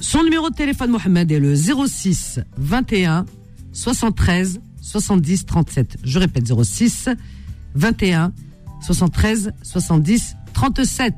Son 0.00 0.22
numéro 0.22 0.50
de 0.50 0.54
téléphone, 0.54 0.90
Mohamed, 0.90 1.32
est 1.32 1.38
le 1.38 1.54
06 1.54 2.40
21 2.58 3.24
73 3.72 4.60
70 4.82 5.46
37. 5.46 5.98
Je 6.04 6.18
répète, 6.18 6.52
06 6.52 7.08
21 7.74 8.32
73 8.82 9.52
70 9.62 10.36
37 10.52 11.14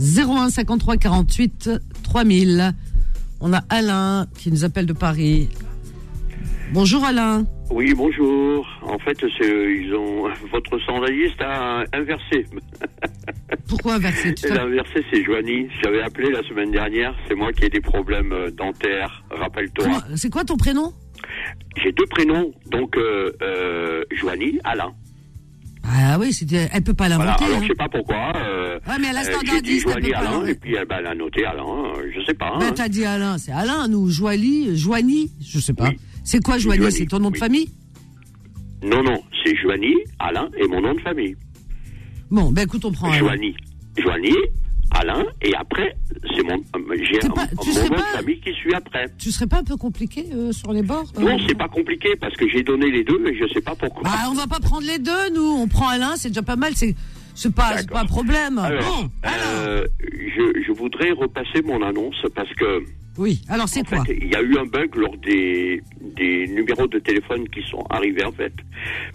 01 0.00 0.50
53 0.50 0.96
48 0.96 1.70
3000. 2.02 2.74
On 3.40 3.52
a 3.52 3.62
Alain 3.68 4.26
qui 4.38 4.50
nous 4.50 4.64
appelle 4.64 4.86
de 4.86 4.92
Paris. 4.92 5.48
Bonjour 6.72 7.04
Alain. 7.04 7.44
Oui, 7.70 7.92
bonjour. 7.94 8.66
En 8.82 8.98
fait, 8.98 9.16
c'est, 9.38 9.74
ils 9.74 9.92
ont 9.94 10.28
votre 10.52 10.78
journaliste 10.86 11.40
a 11.40 11.84
inversé. 11.92 12.46
Pourquoi 13.68 13.94
inversé 13.94 14.34
L'inversé, 14.48 15.04
c'est 15.10 15.24
Joanie. 15.24 15.68
J'avais 15.82 16.02
appelé 16.02 16.30
la 16.30 16.42
semaine 16.44 16.70
dernière. 16.70 17.14
C'est 17.26 17.34
moi 17.34 17.52
qui 17.52 17.64
ai 17.64 17.68
des 17.70 17.80
problèmes 17.80 18.32
euh, 18.32 18.50
dentaires. 18.50 19.24
Rappelle-toi. 19.30 19.86
C'est 20.14 20.30
quoi 20.30 20.44
ton 20.44 20.56
prénom? 20.56 20.92
J'ai 21.82 21.90
deux 21.92 22.06
prénoms. 22.06 22.52
Donc, 22.70 22.96
euh, 22.96 23.32
euh, 23.42 24.04
Joanie, 24.12 24.58
Alain. 24.64 24.92
Ah 25.86 26.16
oui, 26.18 26.32
c'était- 26.32 26.68
elle 26.72 26.82
peut 26.82 26.94
pas 26.94 27.08
Voilà. 27.08 27.24
l'inventer. 27.24 27.44
Alors, 27.44 27.56
hein. 27.58 27.62
je 27.62 27.68
sais 27.68 27.74
pas 27.74 27.88
pourquoi. 27.88 28.32
Euh, 28.36 28.78
Ouais, 28.86 28.94
mais 29.00 29.08
elle 29.10 29.16
a 29.16 29.20
euh, 29.20 29.24
standardiste, 29.24 29.86
elle 29.96 30.02
peut 30.02 30.10
pas 30.10 30.18
Alain. 30.18 30.46
Et 30.46 30.54
puis, 30.54 30.74
elle, 30.74 30.86
ben, 30.86 30.96
elle 31.00 31.06
a 31.06 31.14
noté 31.14 31.44
Alain. 31.44 31.92
Je 32.14 32.24
sais 32.24 32.34
pas. 32.34 32.52
hein. 32.54 32.58
Ben, 32.60 32.72
t'as 32.72 32.88
dit 32.88 33.04
Alain, 33.04 33.36
c'est 33.38 33.52
Alain, 33.52 33.88
nous, 33.88 34.08
Joanie, 34.10 34.76
Joanie, 34.76 35.30
je 35.42 35.58
sais 35.58 35.74
pas. 35.74 35.88
Oui. 35.88 35.98
C'est 36.24 36.42
quoi 36.42 36.58
Joanie 36.58 36.90
C'est 36.90 37.06
ton 37.06 37.18
nom 37.20 37.30
de 37.30 37.36
famille 37.36 37.68
Non, 38.82 39.02
non. 39.02 39.22
C'est 39.44 39.54
Joanie, 39.56 39.94
Alain 40.18 40.48
et 40.58 40.66
mon 40.66 40.80
nom 40.80 40.94
de 40.94 41.00
famille. 41.00 41.36
Bon, 42.30 42.50
ben 42.50 42.62
écoute, 42.62 42.84
on 42.84 42.92
prend 42.92 43.08
Alain. 43.10 43.18
Joanie. 43.18 43.54
Joanie, 43.98 44.34
Alain. 44.90 45.24
Et 45.42 45.54
après, 45.54 45.94
c'est 46.34 46.42
mon, 46.42 46.54
euh, 46.56 46.96
j'ai 47.10 47.24
un- 47.24 47.30
pas- 47.30 47.46
tu 47.46 47.68
mon 47.68 47.74
serais 47.74 47.88
nom 47.90 47.94
pas- 47.96 48.00
de 48.00 48.16
famille 48.18 48.40
qui 48.40 48.52
suit 48.54 48.74
après. 48.74 49.06
Tu 49.18 49.30
serais 49.30 49.46
pas 49.46 49.58
un 49.58 49.64
peu 49.64 49.76
compliqué 49.76 50.26
euh, 50.32 50.50
sur 50.52 50.72
les 50.72 50.82
bords 50.82 51.12
euh 51.18 51.20
Non, 51.20 51.36
c'est 51.46 51.56
pas 51.56 51.68
compliqué 51.68 52.16
parce 52.20 52.34
que 52.36 52.48
j'ai 52.48 52.62
donné 52.62 52.90
les 52.90 53.04
deux 53.04 53.24
et 53.26 53.36
je 53.38 53.52
sais 53.52 53.60
pas 53.60 53.74
pourquoi. 53.74 54.02
Bah, 54.02 54.10
on 54.30 54.34
va 54.34 54.46
pas 54.46 54.60
prendre 54.60 54.86
les 54.86 54.98
deux, 54.98 55.30
nous. 55.34 55.42
On 55.58 55.68
prend 55.68 55.88
Alain, 55.88 56.16
c'est 56.16 56.28
déjà 56.28 56.42
pas 56.42 56.56
mal. 56.56 56.72
C'est, 56.74 56.94
c'est 57.34 57.54
pas, 57.54 57.82
pas 57.90 58.00
un 58.00 58.06
problème. 58.06 58.58
Alors, 58.58 58.82
bon, 59.02 59.10
euh, 59.26 59.86
je, 60.02 60.62
je 60.66 60.72
voudrais 60.72 61.10
repasser 61.12 61.60
mon 61.62 61.82
annonce 61.82 62.16
parce 62.34 62.52
que 62.54 62.82
Oui. 63.18 63.42
Alors, 63.48 63.68
c'est 63.68 63.86
quoi 63.86 64.02
il 64.08 64.28
y 64.28 64.34
a 64.34 64.42
eu 64.42 64.56
un 64.58 64.64
bug 64.64 64.96
lors 64.96 65.16
des, 65.18 65.82
des 66.16 66.46
numéros 66.48 66.86
de 66.86 66.98
téléphone 66.98 67.48
qui 67.48 67.62
sont 67.70 67.84
arrivés 67.90 68.24
en 68.24 68.32
fait, 68.32 68.52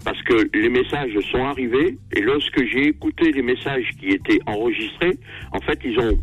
parce 0.04 0.20
que 0.22 0.48
les 0.56 0.68
messages 0.68 1.16
sont 1.30 1.44
arrivés 1.44 1.96
et 2.12 2.20
lorsque 2.20 2.64
j'ai 2.70 2.88
écouté 2.88 3.32
les 3.32 3.42
messages 3.42 3.88
qui 3.98 4.08
étaient 4.10 4.40
enregistrés, 4.46 5.18
en 5.52 5.60
fait, 5.60 5.78
ils 5.84 5.98
ont 5.98 6.18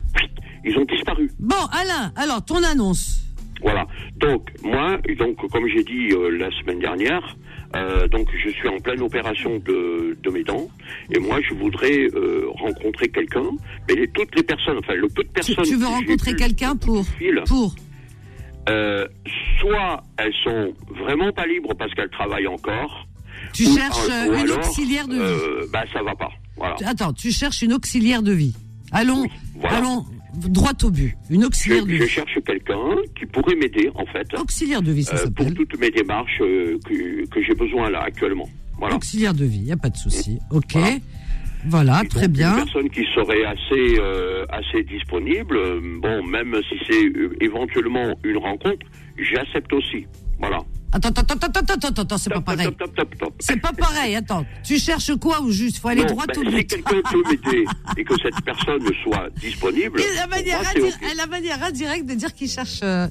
ils 0.65 0.77
ont 0.77 0.86
disparu. 0.86 1.29
Bon, 1.39 1.55
Alain. 1.72 2.12
Alors, 2.15 2.43
ton 2.43 2.62
annonce. 2.63 3.22
Voilà. 3.62 3.88
Donc 4.17 4.50
moi, 4.63 4.98
donc 5.17 5.36
comme 5.51 5.67
j'ai 5.67 5.84
dit 5.84 6.10
euh, 6.12 6.29
la 6.38 6.51
semaine 6.60 6.79
dernière, 6.79 7.36
euh, 7.75 8.07
donc 8.07 8.27
je 8.43 8.50
suis 8.50 8.67
en 8.67 8.77
pleine 8.79 9.01
opération 9.01 9.57
de, 9.65 10.15
de 10.22 10.29
mes 10.29 10.43
dents 10.43 10.67
et 11.12 11.19
moi 11.19 11.39
je 11.48 11.53
voudrais 11.55 12.07
euh, 12.13 12.46
rencontrer 12.60 13.07
quelqu'un. 13.10 13.50
Mais 13.88 13.96
les- 13.96 14.07
toutes 14.10 14.36
les 14.36 14.43
personnes, 14.43 14.77
enfin 14.77 14.93
le 14.93 15.07
peu 15.07 15.24
de 15.24 15.27
Tu, 15.29 15.34
personnes. 15.55 15.63
tu 15.65 15.74
veux 15.75 15.79
que 15.79 15.86
j'ai 15.86 15.93
rencontrer 15.96 16.36
quelqu'un 16.36 16.75
pour, 16.75 17.03
pour. 17.48 17.75
Euh, 18.69 19.05
soit 19.59 20.03
elles 20.17 20.33
sont 20.43 20.74
vraiment 21.03 21.31
pas 21.31 21.45
libres 21.47 21.74
parce 21.77 21.93
qu'elles 21.93 22.09
travaillent 22.09 22.47
encore. 22.47 23.07
Tu 23.53 23.65
ou- 23.67 23.75
cherches 23.77 24.07
ou 24.07 24.12
euh, 24.12 24.25
une 24.39 24.50
alors, 24.51 24.57
auxiliaire 24.59 25.07
de 25.07 25.15
vie. 25.15 25.19
Euh, 25.21 25.67
bah 25.71 25.83
ça 25.93 26.01
va 26.03 26.15
pas. 26.15 26.29
Voilà. 26.57 26.75
Attends, 26.86 27.13
tu 27.13 27.31
cherches 27.31 27.62
une 27.62 27.74
auxiliaire 27.74 28.21
de 28.24 28.31
vie. 28.31 28.55
Allons, 28.91 29.21
Oui, 29.24 29.29
voilà. 29.55 29.77
allons 29.77 30.05
droit 30.36 30.71
au 30.83 30.89
but. 30.91 31.15
Une 31.29 31.41
Je, 31.41 31.47
auxiliaire 31.47 31.86
de 31.86 31.91
je 31.95 32.03
vie. 32.03 32.09
cherche 32.09 32.38
quelqu'un 32.45 32.95
qui 33.17 33.25
pourrait 33.25 33.55
m'aider 33.55 33.89
en 33.95 34.05
fait 34.05 34.27
Auxiliaire 34.39 34.81
de 34.81 34.91
vie, 34.91 35.03
ça 35.03 35.15
euh, 35.15 35.29
pour 35.36 35.45
s'appelle. 35.45 35.53
toutes 35.55 35.79
mes 35.79 35.89
démarches 35.91 36.39
euh, 36.41 36.77
que, 36.86 37.25
que 37.27 37.43
j'ai 37.43 37.53
besoin 37.55 37.89
là 37.89 38.01
actuellement. 38.03 38.47
Voilà. 38.79 38.95
Auxiliaire 38.95 39.33
de 39.33 39.45
vie, 39.45 39.57
il 39.59 39.63
n'y 39.65 39.71
a 39.71 39.77
pas 39.77 39.89
de 39.89 39.97
souci. 39.97 40.39
Ok. 40.51 40.74
Voilà. 40.74 40.89
Voilà, 41.69 42.01
Et 42.03 42.07
très 42.07 42.27
donc, 42.27 42.38
bien. 42.38 42.57
Une 42.57 42.63
personne 42.63 42.89
qui 42.89 43.05
serait 43.13 43.45
assez, 43.45 44.00
euh, 44.00 44.45
assez 44.50 44.83
disponible, 44.83 45.57
euh, 45.57 45.79
bon, 46.01 46.24
même 46.24 46.55
si 46.69 46.77
c'est 46.88 47.05
euh, 47.05 47.36
éventuellement 47.41 48.13
une 48.24 48.38
rencontre, 48.38 48.86
j'accepte 49.17 49.71
aussi. 49.74 50.05
Voilà. 50.39 50.59
Attends, 50.93 51.09
attends, 51.09 51.21
attends, 51.21 51.47
attends, 51.47 51.74
attends, 51.88 52.01
attends, 52.01 52.17
c'est 52.17 52.29
pas 52.29 52.41
pareil. 52.41 52.69
C'est 53.39 53.59
pas 53.59 53.74
pareil, 53.74 54.15
attends. 54.15 54.45
Tu 54.63 54.77
cherches 54.79 55.15
quoi 55.17 55.41
ou 55.41 55.51
juste? 55.51 55.79
Faut 55.79 55.89
aller 55.89 56.01
Non, 56.01 56.07
droit 56.07 56.25
ben, 56.27 56.38
au 56.38 56.50
si 56.50 56.55
but 56.55 56.67
quelqu'un 56.67 57.01
peut 57.12 57.24
m'aider 57.29 57.65
et 57.97 58.03
que 58.03 58.13
cette 58.21 58.41
personne 58.45 58.81
soit 59.03 59.29
disponible, 59.36 60.00
Et 60.01 60.15
la 60.15 60.27
manière, 60.27 60.62
moi, 60.62 61.53
la 61.59 61.65
indirecte 61.67 62.05
de 62.05 62.13
dire 62.13 62.33
qu'il 62.33 62.50
cherche 62.50 62.79
euh, 62.83 63.07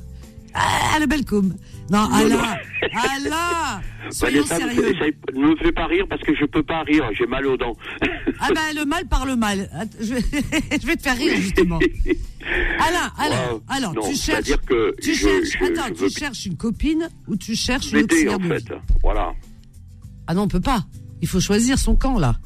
à 0.57 0.99
la 0.99 1.07
belle 1.07 1.25
com. 1.25 1.55
Non, 1.91 2.09
non. 2.09 2.15
Alain, 2.17 3.81
soyons 4.11 4.43
ne 4.43 4.47
sérieux. 4.47 4.95
essaye- 4.95 5.15
ne 5.35 5.49
me 5.49 5.57
fais 5.57 5.73
pas 5.73 5.87
rire 5.87 6.05
parce 6.09 6.23
que 6.23 6.35
je 6.35 6.45
peux 6.45 6.63
pas 6.63 6.83
rire, 6.83 7.05
j'ai 7.17 7.27
mal 7.27 7.47
aux 7.47 7.57
dents. 7.57 7.77
Ah 8.41 8.49
ben 8.55 8.75
le 8.75 8.85
mal 8.85 9.07
par 9.07 9.27
le 9.27 9.37
mal. 9.37 9.69
Je, 10.01 10.07
je 10.81 10.87
vais 10.87 10.97
te 10.97 11.03
faire 11.03 11.17
rire 11.17 11.37
justement. 11.37 11.79
Alain, 12.79 13.13
Alain, 13.19 13.53
Wow. 13.53 13.63
alors 13.69 13.95
Non, 13.95 14.03
tu 14.09 14.17
cherches, 14.17 14.57
que 14.67 14.95
tu 15.03 15.15
je- 15.15 15.21
cherches, 15.21 15.59
je- 15.61 15.65
attends, 15.65 15.95
tu 15.95 16.11
cherches 16.11 16.47
une 16.47 16.57
copine 16.57 17.09
ou 17.29 17.37
tu 17.37 17.55
cherches 17.57 17.93
une 17.93 18.05
auxiliaire 18.05 18.35
en 18.35 18.39
de 18.39 18.49
fait. 18.49 18.59
vie 18.73 18.79
Voilà. 19.03 19.33
Ah 20.27 20.35
non, 20.35 20.43
on 20.43 20.49
peut 20.49 20.61
pas. 20.61 20.85
Il 21.23 21.29
faut 21.29 21.41
choisir 21.41 21.79
son 21.79 21.95
camp 21.97 22.19
là. 22.19 22.37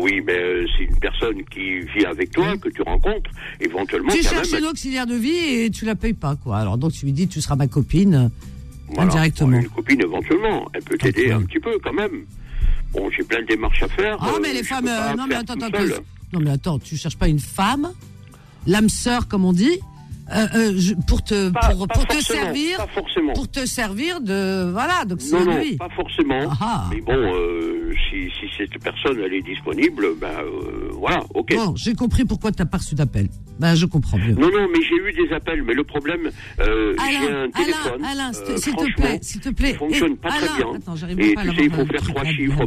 Oui, 0.00 0.20
mais 0.24 0.36
euh, 0.36 0.66
c'est 0.76 0.84
une 0.84 0.98
personne 0.98 1.44
qui 1.44 1.80
vit 1.80 2.04
avec 2.06 2.30
toi, 2.30 2.56
que 2.56 2.68
tu 2.68 2.82
rencontres, 2.82 3.30
éventuellement. 3.60 4.12
tu 4.12 4.22
cherches 4.22 4.52
même, 4.52 4.62
une 4.62 4.66
auxiliaire 4.68 5.06
de 5.06 5.14
vie 5.14 5.36
et 5.36 5.70
tu 5.70 5.84
la 5.84 5.94
payes 5.94 6.14
pas 6.14 6.36
quoi. 6.36 6.58
Alors 6.58 6.78
donc 6.78 6.92
tu 6.92 7.04
lui 7.06 7.12
dis 7.12 7.28
tu 7.28 7.40
seras 7.40 7.56
ma 7.56 7.68
copine. 7.68 8.30
Voilà. 8.88 9.10
Indirectement. 9.10 9.58
Une 9.58 9.68
copine 9.68 10.00
éventuellement, 10.00 10.68
elle 10.74 10.82
peut 10.82 10.98
t'aider 10.98 11.32
un 11.32 11.42
petit 11.42 11.58
peu 11.58 11.78
quand 11.82 11.92
même. 11.92 12.24
Bon, 12.92 13.10
j'ai 13.10 13.24
plein 13.24 13.40
de 13.40 13.46
démarches 13.46 13.82
à 13.82 13.88
faire. 13.88 14.16
Ah 14.20 14.28
euh, 14.28 14.38
mais 14.40 14.52
les 14.52 14.62
je 14.62 14.68
femmes, 14.68 14.86
euh, 14.86 15.14
non 15.16 15.26
mais 15.26 15.34
attends, 15.34 15.54
attends. 15.54 15.78
non 16.32 16.40
mais 16.40 16.50
attends, 16.50 16.78
tu 16.78 16.96
cherches 16.96 17.16
pas 17.16 17.28
une 17.28 17.40
femme, 17.40 17.92
l'âme 18.66 18.88
sœur 18.88 19.26
comme 19.26 19.44
on 19.44 19.52
dit, 19.52 19.80
euh, 20.32 20.46
euh, 20.54 20.72
je- 20.76 20.94
pour 21.06 21.22
te 21.22 21.50
Pas, 21.50 21.70
pour, 21.70 21.86
pas 21.86 21.94
pour 21.94 22.06
te 22.06 22.22
servir, 22.22 22.78
Pas 22.78 22.86
forcément. 22.88 23.32
pour 23.34 23.50
te 23.50 23.66
servir 23.66 24.20
de 24.20 24.70
voilà 24.72 25.00
Non, 25.02 25.08
d'auxiliaire 25.10 25.44
non, 25.46 25.54
de 25.54 25.60
vie. 25.60 25.76
pas 25.76 25.88
forcément. 25.90 26.50
Ah. 26.60 26.88
Mais 26.92 27.00
bon, 27.00 27.12
euh, 27.14 27.92
si, 28.10 28.30
si 28.30 28.46
cette 28.56 28.82
personne 28.82 29.18
elle 29.24 29.34
est 29.34 29.42
disponible, 29.42 30.06
ben 30.20 30.28
euh, 30.28 30.88
voilà, 30.94 31.20
ok. 31.34 31.54
Bon, 31.54 31.76
j'ai 31.76 31.94
compris 31.94 32.24
pourquoi 32.24 32.52
t'as 32.52 32.64
pas 32.64 32.78
reçu 32.78 32.94
d'appel. 32.94 33.28
Ben 33.58 33.74
je 33.74 33.86
comprends 33.86 34.18
mieux. 34.18 34.34
Non, 34.34 34.50
non, 34.50 34.66
mais 34.72 34.80
j'ai 34.82 34.96
eu 35.22 35.26
des 35.28 35.34
appels, 35.34 35.62
mais 35.62 35.74
le 35.74 35.84
problème, 35.84 36.30
euh, 36.60 36.94
j'ai 36.98 37.28
un 37.30 37.50
téléphone. 37.50 38.02
Alain, 38.04 38.30
Alain, 38.30 38.32
euh, 38.34 38.56
s'il 38.56 38.72
te 38.72 38.78
franchement, 38.78 38.94
plaît, 38.96 39.18
s'il 39.22 39.40
te 39.40 39.48
plaît. 39.50 39.74
fonctionne 39.74 40.12
Et- 40.12 40.16
pas 40.16 40.30
Alain, 40.32 40.46
très 40.46 40.56
bien. 40.64 40.74
Attends, 40.74 40.96
j'arrive 40.96 41.20
Et 41.20 41.34
pas 41.34 41.42
tu 41.42 41.48
sais, 41.54 41.64
il 41.64 41.70
faut 41.70 41.86
faire 41.86 42.02
trois 42.02 42.24
chiffres. 42.24 42.64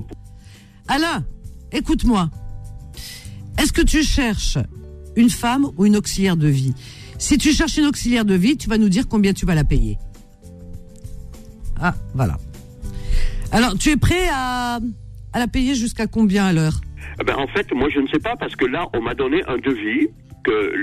Alain, 0.87 1.25
écoute-moi. 1.71 2.29
Est-ce 3.57 3.73
que 3.73 3.81
tu 3.81 4.03
cherches 4.03 4.57
une 5.15 5.29
femme 5.31 5.67
ou 5.77 5.85
une 5.85 5.97
auxiliaire 5.97 6.37
de 6.37 6.47
vie? 6.47 6.73
Si 7.17 7.37
tu 7.37 7.51
cherches 7.53 7.77
une 7.77 7.85
auxiliaire 7.85 8.25
de 8.25 8.35
vie, 8.35 8.57
tu 8.57 8.69
vas 8.69 8.77
nous 8.77 8.89
dire 8.89 9.07
combien 9.07 9.33
tu 9.33 9.45
vas 9.45 9.55
la 9.55 9.63
payer. 9.63 9.97
Ah, 11.79 11.93
voilà. 12.13 12.37
Alors, 13.51 13.77
tu 13.77 13.89
es 13.89 13.97
prêt 13.97 14.27
à, 14.31 14.79
à 15.33 15.39
la 15.39 15.47
payer 15.47 15.75
jusqu'à 15.75 16.07
combien 16.07 16.45
à 16.45 16.53
l'heure 16.53 16.79
Eh 17.19 17.23
Ben, 17.23 17.35
en 17.37 17.47
fait, 17.47 17.71
moi, 17.73 17.89
je 17.93 17.99
ne 17.99 18.07
sais 18.07 18.19
pas 18.19 18.35
parce 18.37 18.55
que 18.55 18.65
là, 18.65 18.87
on 18.93 19.01
m'a 19.01 19.15
donné 19.15 19.41
un 19.47 19.57
devis 19.57 20.07
que 20.43 20.73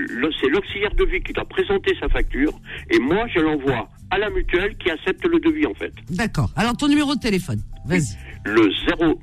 c'est 0.41 0.49
l'auxiliaire 0.49 0.95
de 0.95 1.05
vie 1.05 1.23
qui 1.23 1.33
doit 1.33 1.45
présenter 1.47 1.95
sa 2.01 2.09
facture 2.09 2.53
et 2.91 2.99
moi, 2.99 3.27
je 3.35 3.41
l'envoie 3.41 3.89
à 4.11 4.19
la 4.19 4.29
mutuelle 4.31 4.77
qui 4.77 4.91
accepte 4.91 5.25
le 5.27 5.39
devis, 5.41 5.67
en 5.67 5.75
fait. 5.75 5.93
D'accord. 6.11 6.51
Alors, 6.57 6.77
ton 6.77 6.89
numéro 6.89 7.15
de 7.15 7.21
téléphone. 7.21 7.63
Vas-y. 7.87 8.17
Le 8.45 8.69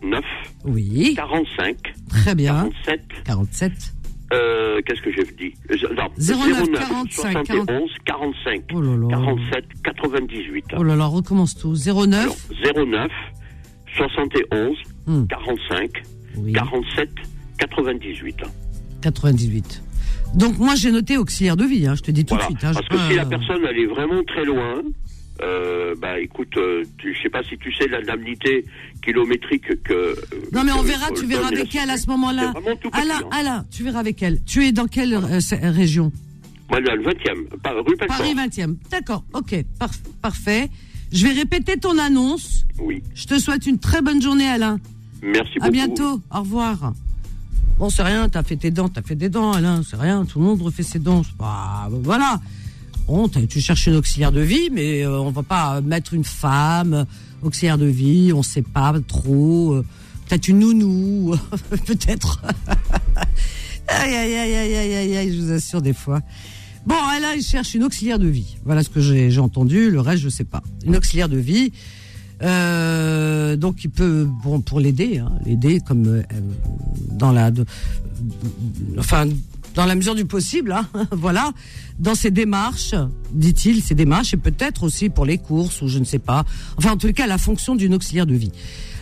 09 0.03 0.24
Oui, 0.65 1.13
45 1.15 1.77
très 2.10 2.36
bien. 2.36 2.70
47 2.86 3.01
47. 3.25 3.72
Euh, 4.33 4.79
qu'est-ce 4.85 5.01
que 5.01 5.11
j'ai 5.11 5.23
dit 5.38 5.53
non, 5.95 6.07
09 6.17 6.69
09 6.69 6.79
45 6.79 7.45
71 7.47 7.89
45 8.05 8.61
Oh 8.73 8.81
là 8.81 8.95
là. 8.97 9.07
47 9.09 9.65
98. 9.83 10.65
Oh 10.77 10.83
là 10.83 10.95
là, 10.95 11.05
recommence 11.05 11.55
tout. 11.57 11.73
09 11.75 12.13
Alors, 12.65 12.85
09 12.88 13.11
71 13.97 14.75
Hmm. 15.07 15.25
45 15.27 15.89
Oui, 16.38 16.53
47 16.53 17.09
98. 17.57 18.35
98. 19.01 19.83
Donc, 20.35 20.57
moi, 20.59 20.75
j'ai 20.75 20.91
noté 20.91 21.17
auxiliaire 21.17 21.57
de 21.57 21.65
vie, 21.65 21.88
hein, 21.88 21.95
je 21.95 22.03
te 22.03 22.11
dis 22.11 22.23
tout 22.23 22.35
Voilà. 22.35 22.50
de 22.50 22.51
suite. 22.51 22.63
hein, 22.63 22.71
Parce 22.73 22.88
que 22.88 22.97
si 23.09 23.15
la 23.15 23.25
personne 23.25 23.61
elle 23.69 23.79
est 23.79 23.85
vraiment 23.88 24.23
très 24.23 24.45
loin, 24.45 24.81
euh, 25.43 25.95
bah 26.00 26.19
écoute, 26.19 26.55
euh, 26.57 26.83
tu, 26.98 27.13
je 27.15 27.21
sais 27.21 27.29
pas 27.29 27.43
si 27.43 27.57
tu 27.57 27.74
sais 27.74 27.88
l'indemnité 27.88 28.65
kilométrique 29.03 29.81
que. 29.83 29.93
euh, 29.93 30.15
Non, 30.53 30.63
mais 30.63 30.71
on 30.71 30.81
verra, 30.81 31.07
tu 31.12 31.25
verras 31.25 31.48
avec 31.48 31.74
elle 31.75 31.89
à 31.89 31.98
ce 31.98 32.07
moment-là. 32.07 32.53
Alain, 32.93 33.15
hein. 33.15 33.29
Alain, 33.31 33.65
tu 33.71 33.83
verras 33.83 34.00
avec 34.00 34.21
elle. 34.24 34.41
Tu 34.45 34.65
es 34.65 34.71
dans 34.71 34.88
quelle 34.88 35.13
euh, 35.13 35.39
région 35.71 36.12
Moi, 36.69 36.81
dans 36.81 36.95
le 36.95 37.03
20e, 37.03 37.48
pas 37.62 37.71
rue. 37.86 37.95
Paris 38.07 38.36
20e. 38.36 38.75
D'accord, 38.89 39.24
ok, 39.33 39.63
par- 39.79 39.89
parfait. 40.21 40.69
Je 41.12 41.27
vais 41.27 41.33
répéter 41.33 41.77
ton 41.77 41.98
annonce. 41.98 42.65
Oui. 42.79 43.03
Je 43.15 43.25
te 43.25 43.38
souhaite 43.39 43.65
une 43.67 43.79
très 43.79 44.01
bonne 44.01 44.21
journée, 44.21 44.48
Alain. 44.48 44.79
Merci 45.21 45.55
beaucoup. 45.55 45.65
À 45.67 45.69
bientôt. 45.69 46.21
Au 46.33 46.39
revoir. 46.39 46.93
Bon, 47.79 47.89
c'est 47.89 48.03
rien, 48.03 48.29
t'as 48.29 48.43
fait 48.43 48.55
tes 48.57 48.69
dents, 48.71 48.89
t'as 48.89 49.01
fait 49.01 49.15
des 49.15 49.27
dents, 49.29 49.51
Alain, 49.53 49.81
c'est 49.83 49.95
rien, 49.98 50.24
tout 50.24 50.39
le 50.39 50.45
monde 50.45 50.62
refait 50.62 50.83
ses 50.83 51.00
dents. 51.00 51.24
pas- 51.38 51.89
voilà. 51.91 52.39
Tu 53.50 53.60
cherches 53.60 53.88
une 53.88 53.96
auxiliaire 53.96 54.32
de 54.32 54.39
vie, 54.41 54.70
mais 54.72 55.03
euh, 55.06 55.20
on 55.20 55.32
va 55.32 55.44
pas 55.44 55.82
mettre 55.82 56.13
une 56.13 56.24
femme 56.24 56.94
euh, 56.94 57.03
auxiliaire 57.41 57.77
de 57.77 57.86
vie, 57.86 58.32
on 58.34 58.41
sait 58.41 58.62
pas 58.62 58.94
trop. 59.06 59.74
euh, 59.74 59.86
peut-être 60.30 60.48
une 60.48 60.60
nounou, 60.60 61.36
peut-être. 61.86 62.41
Aïe, 63.88 64.15
aïe, 64.15 64.34
aïe, 64.36 64.56
aïe, 64.56 64.94
aïe, 64.96 65.18
aïe, 65.18 65.34
je 65.36 65.41
vous 65.41 65.51
assure 65.51 65.82
des 65.82 65.91
fois. 65.94 66.22
Bon, 66.86 66.96
là, 66.96 67.36
il 67.36 67.44
cherche 67.44 67.75
une 67.75 67.84
auxiliaire 67.84 68.20
de 68.20 68.27
vie. 68.27 68.56
Voilà 68.63 68.82
ce 68.84 68.89
que 68.89 69.01
j'ai 69.01 69.38
entendu. 69.39 69.91
Le 69.91 70.00
reste, 70.00 70.24
je 70.24 70.30
sais 70.30 70.46
pas. 70.46 70.63
Une 70.86 70.96
auxiliaire 70.96 71.27
de 71.27 71.38
vie. 71.38 71.74
Donc, 72.39 73.84
il 73.84 73.89
peut, 73.89 74.25
bon, 74.44 74.62
pour 74.62 74.80
l'aider, 74.80 75.18
hein, 75.20 75.34
l'aider 75.46 75.82
comme 75.86 76.24
dans 77.12 77.32
la, 77.34 77.51
de- 77.51 77.65
enfin, 78.98 79.25
dans 79.75 79.85
la 79.85 79.95
mesure 79.95 80.15
du 80.15 80.25
possible, 80.25 80.71
hein, 80.71 80.87
voilà, 81.11 81.51
dans 81.99 82.15
ses 82.15 82.31
démarches, 82.31 82.95
dit-il, 83.31 83.81
ses 83.81 83.95
démarches, 83.95 84.33
et 84.33 84.37
peut-être 84.37 84.83
aussi 84.83 85.09
pour 85.09 85.25
les 85.25 85.37
courses 85.37 85.81
ou 85.81 85.87
je 85.87 85.99
ne 85.99 86.05
sais 86.05 86.19
pas. 86.19 86.45
Enfin, 86.77 86.91
en 86.91 86.97
tout 86.97 87.11
cas, 87.13 87.27
la 87.27 87.37
fonction 87.37 87.75
d'une 87.75 87.93
auxiliaire 87.93 88.25
de 88.25 88.35
vie. 88.35 88.51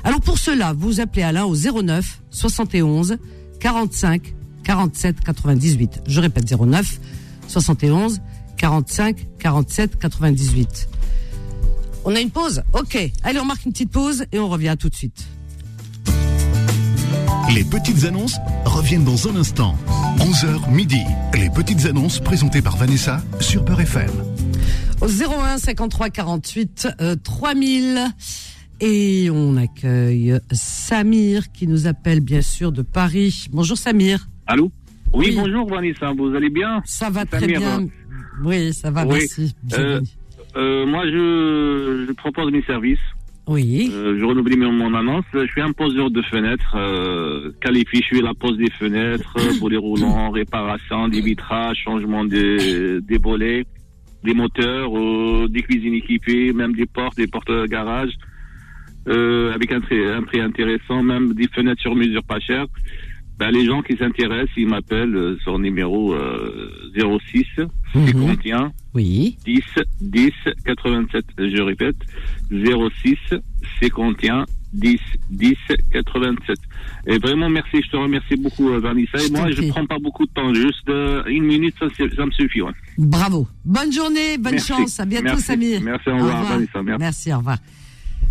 Alors 0.03 0.21
pour 0.21 0.37
cela, 0.37 0.73
vous 0.73 1.01
appelez 1.01 1.23
Alain 1.23 1.45
au 1.45 1.55
09 1.55 2.21
71 2.29 3.17
45 3.59 4.33
47 4.63 5.21
98. 5.21 6.01
Je 6.07 6.21
répète 6.21 6.51
09 6.57 6.99
71 7.47 8.21
45 8.57 9.27
47 9.39 9.99
98. 9.99 10.89
On 12.05 12.15
a 12.15 12.19
une 12.19 12.31
pause? 12.31 12.63
Ok. 12.73 12.97
Allez, 13.23 13.39
on 13.39 13.45
marque 13.45 13.65
une 13.65 13.71
petite 13.71 13.91
pause 13.91 14.25
et 14.31 14.39
on 14.39 14.47
revient 14.47 14.75
tout 14.79 14.89
de 14.89 14.95
suite. 14.95 15.27
Les 17.53 17.63
petites 17.63 18.05
annonces 18.05 18.37
reviennent 18.65 19.03
dans 19.03 19.27
un 19.27 19.35
instant. 19.35 19.75
11h 20.19 20.71
midi. 20.73 21.01
Les 21.33 21.49
petites 21.49 21.85
annonces 21.85 22.19
présentées 22.19 22.61
par 22.61 22.75
Vanessa 22.77 23.21
sur 23.39 23.63
Peur 23.63 23.79
FM. 23.81 24.09
Au 25.01 25.07
01 25.07 25.57
53 25.57 26.09
48 26.09 26.87
euh, 27.01 27.15
3000. 27.23 27.99
Et 28.81 29.29
on 29.31 29.57
accueille 29.57 30.37
Samir 30.51 31.51
qui 31.51 31.67
nous 31.67 31.87
appelle 31.87 32.19
bien 32.21 32.41
sûr 32.41 32.71
de 32.71 32.81
Paris. 32.81 33.47
Bonjour 33.51 33.77
Samir. 33.77 34.27
Allô? 34.47 34.71
Oui, 35.13 35.27
Oui. 35.29 35.35
bonjour 35.37 35.67
Vanessa, 35.69 36.11
vous 36.17 36.33
allez 36.35 36.49
bien? 36.49 36.81
Ça 36.85 37.09
va 37.09 37.25
très 37.25 37.47
bien. 37.47 37.87
Oui, 38.43 38.73
ça 38.73 38.89
va, 38.91 39.05
oui, 39.05 39.17
merci. 39.19 39.55
euh, 39.73 39.99
euh, 40.55 40.85
Moi, 40.85 41.05
je, 41.07 42.05
je 42.07 42.11
propose 42.13 42.51
mes 42.51 42.63
services. 42.63 42.99
Oui, 43.49 43.89
Euh, 43.91 44.15
je 44.19 44.23
renouvelle 44.23 44.59
mon, 44.59 44.93
annonce. 44.93 45.25
Je 45.33 45.45
suis 45.47 45.61
un 45.61 45.71
poseur 45.71 46.11
de 46.11 46.21
fenêtres, 46.21 46.75
euh, 46.75 47.51
qualifié. 47.61 48.01
Je 48.03 48.17
fais 48.17 48.21
la 48.21 48.35
pose 48.35 48.57
des 48.57 48.69
fenêtres, 48.69 49.35
volets 49.59 49.77
roulants, 49.77 50.29
réparation 50.29 51.07
des 51.07 51.21
vitrages, 51.21 51.77
changement 51.83 52.25
des, 52.25 53.01
des 53.01 53.17
volets, 53.17 53.65
des 54.23 54.35
moteurs, 54.35 54.95
euh, 54.95 55.47
des 55.49 55.63
cuisines 55.63 55.95
équipées, 55.95 56.53
même 56.53 56.73
des 56.73 56.85
portes, 56.85 57.17
des 57.17 57.25
portes 57.25 57.49
de 57.49 57.65
garage, 57.65 58.11
avec 59.07 59.71
un, 59.71 59.81
un 60.17 60.21
prix 60.21 60.41
intéressant, 60.41 61.01
même 61.01 61.33
des 61.33 61.47
fenêtres 61.47 61.81
sur 61.81 61.95
mesure 61.95 62.23
pas 62.23 62.39
chères. 62.39 62.67
Ben, 63.39 63.51
les 63.51 63.65
gens 63.65 63.81
qui 63.81 63.95
s'intéressent, 63.95 64.51
ils 64.57 64.67
m'appellent 64.67 65.15
euh, 65.15 65.37
sur 65.43 65.57
le 65.57 65.63
numéro 65.63 66.13
euh, 66.13 66.91
06 67.31 67.45
Mhm. 67.95 68.05
51 68.05 68.71
oui. 68.93 69.37
10 69.45 69.61
10 70.01 70.31
87. 70.65 71.25
Je 71.39 71.61
répète 71.61 71.95
06 72.51 73.15
51 73.81 74.45
10 74.73 74.99
10 75.31 75.55
87. 75.91 76.57
Et 77.07 77.17
vraiment 77.17 77.49
merci, 77.49 77.81
je 77.83 77.89
te 77.89 77.97
remercie 77.97 78.35
beaucoup 78.35 78.69
euh, 78.69 78.79
Vanessa. 78.79 79.17
Et 79.25 79.31
moi 79.31 79.49
je 79.49 79.55
prie. 79.57 79.69
prends 79.69 79.85
pas 79.87 79.97
beaucoup 79.99 80.25
de 80.27 80.31
temps, 80.31 80.53
juste 80.53 80.87
euh, 80.89 81.23
une 81.27 81.45
minute 81.45 81.75
ça, 81.79 81.85
me 82.25 82.31
suffit. 82.31 82.61
ouais. 82.61 82.71
Bravo. 82.97 83.47
Bonne 83.65 83.91
journée, 83.91 84.37
bonne 84.37 84.53
Merci. 84.53 84.67
chance. 84.67 84.99
À 84.99 85.05
bientôt 85.05 85.25
Merci. 85.25 85.43
Samir. 85.43 85.81
Merci, 85.81 86.09
au 86.09 86.17
revoir, 86.17 86.43
Vanessa, 86.43 86.83
merci. 86.83 87.33
au 87.33 87.37
revoir. 87.37 87.57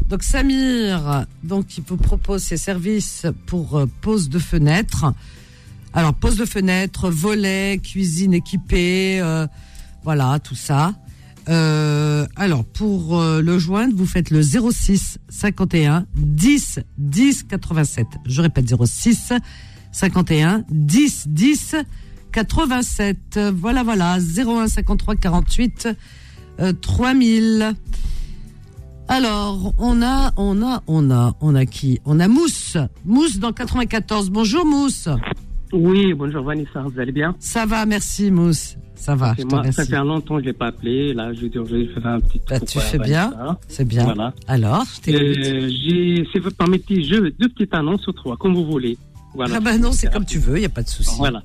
Donc 0.08 0.22
Samir, 0.22 1.26
donc 1.44 1.76
il 1.76 1.84
vous 1.86 1.98
propose 1.98 2.42
ses 2.42 2.56
services 2.56 3.26
pour 3.46 3.76
euh, 3.76 3.86
pose 4.00 4.30
de 4.30 4.38
fenêtre. 4.38 5.12
Alors 5.92 6.14
pose 6.14 6.36
de 6.36 6.46
fenêtre, 6.46 7.10
volet, 7.10 7.78
cuisine 7.82 8.32
équipée, 8.32 9.20
euh, 9.20 9.46
voilà 10.04 10.38
tout 10.38 10.54
ça. 10.54 10.94
Euh, 11.50 12.26
alors 12.36 12.64
pour 12.64 13.20
euh, 13.20 13.42
le 13.42 13.58
joindre, 13.58 13.94
vous 13.94 14.06
faites 14.06 14.30
le 14.30 14.40
06 14.42 15.18
51 15.28 16.06
10 16.16 16.80
10 16.96 17.42
87. 17.42 18.06
Je 18.24 18.40
répète 18.40 18.66
06 18.82 19.34
51 19.92 20.64
10 20.70 21.28
10 21.28 21.76
87. 22.32 23.40
Voilà 23.54 23.82
voilà 23.82 24.18
01 24.18 24.68
53 24.68 25.16
48 25.16 25.88
euh, 26.60 26.72
3000. 26.72 27.74
Alors, 29.10 29.72
on 29.78 30.02
a, 30.02 30.32
on 30.36 30.62
a, 30.62 30.82
on 30.86 31.10
a, 31.10 31.34
on 31.40 31.54
a 31.54 31.64
qui 31.64 31.98
On 32.04 32.20
a 32.20 32.28
Mousse. 32.28 32.76
Mousse 33.06 33.38
dans 33.38 33.52
94. 33.52 34.28
Bonjour 34.28 34.66
Mousse. 34.66 35.08
Oui, 35.72 36.12
bonjour 36.12 36.44
Vanessa, 36.44 36.82
vous 36.82 37.00
allez 37.00 37.12
bien? 37.12 37.34
Ça 37.38 37.64
va, 37.64 37.86
merci 37.86 38.30
Mousse. 38.30 38.76
Ça 38.94 39.14
va, 39.14 39.34
je 39.38 39.44
moi, 39.44 39.70
Ça 39.72 39.86
fait 39.86 39.96
un 39.96 40.04
longtemps 40.04 40.36
que 40.36 40.42
je 40.42 40.46
l'ai 40.48 40.52
pas 40.52 40.66
appelé. 40.66 41.14
Là, 41.14 41.32
je 41.32 41.46
vais 41.46 41.50
je 41.54 41.92
faire 41.94 42.06
un 42.06 42.20
petit 42.20 42.40
Bah, 42.50 42.60
tu 42.60 42.78
fais 42.80 42.98
bien. 42.98 43.32
C'est 43.68 43.86
bien. 43.86 44.04
Voilà. 44.04 44.34
Alors, 44.46 44.84
je. 45.06 45.12
Euh, 45.12 45.68
j'ai, 45.68 46.26
si 46.30 46.38
vous 46.38 46.50
permettez, 46.50 47.02
je, 47.02 47.16
deux 47.16 47.48
petites 47.48 47.72
annonces 47.74 48.06
ou 48.08 48.12
trois, 48.12 48.36
comme 48.36 48.54
vous 48.54 48.66
voulez. 48.66 48.98
Voilà. 49.34 49.56
Ah 49.56 49.60
bah 49.60 49.78
non, 49.78 49.92
c'est 49.92 50.12
comme 50.12 50.24
tu 50.24 50.38
veux, 50.38 50.56
il 50.56 50.60
n'y 50.60 50.66
a 50.66 50.70
pas 50.70 50.82
de 50.82 50.88
souci. 50.88 51.14
Voilà. 51.16 51.42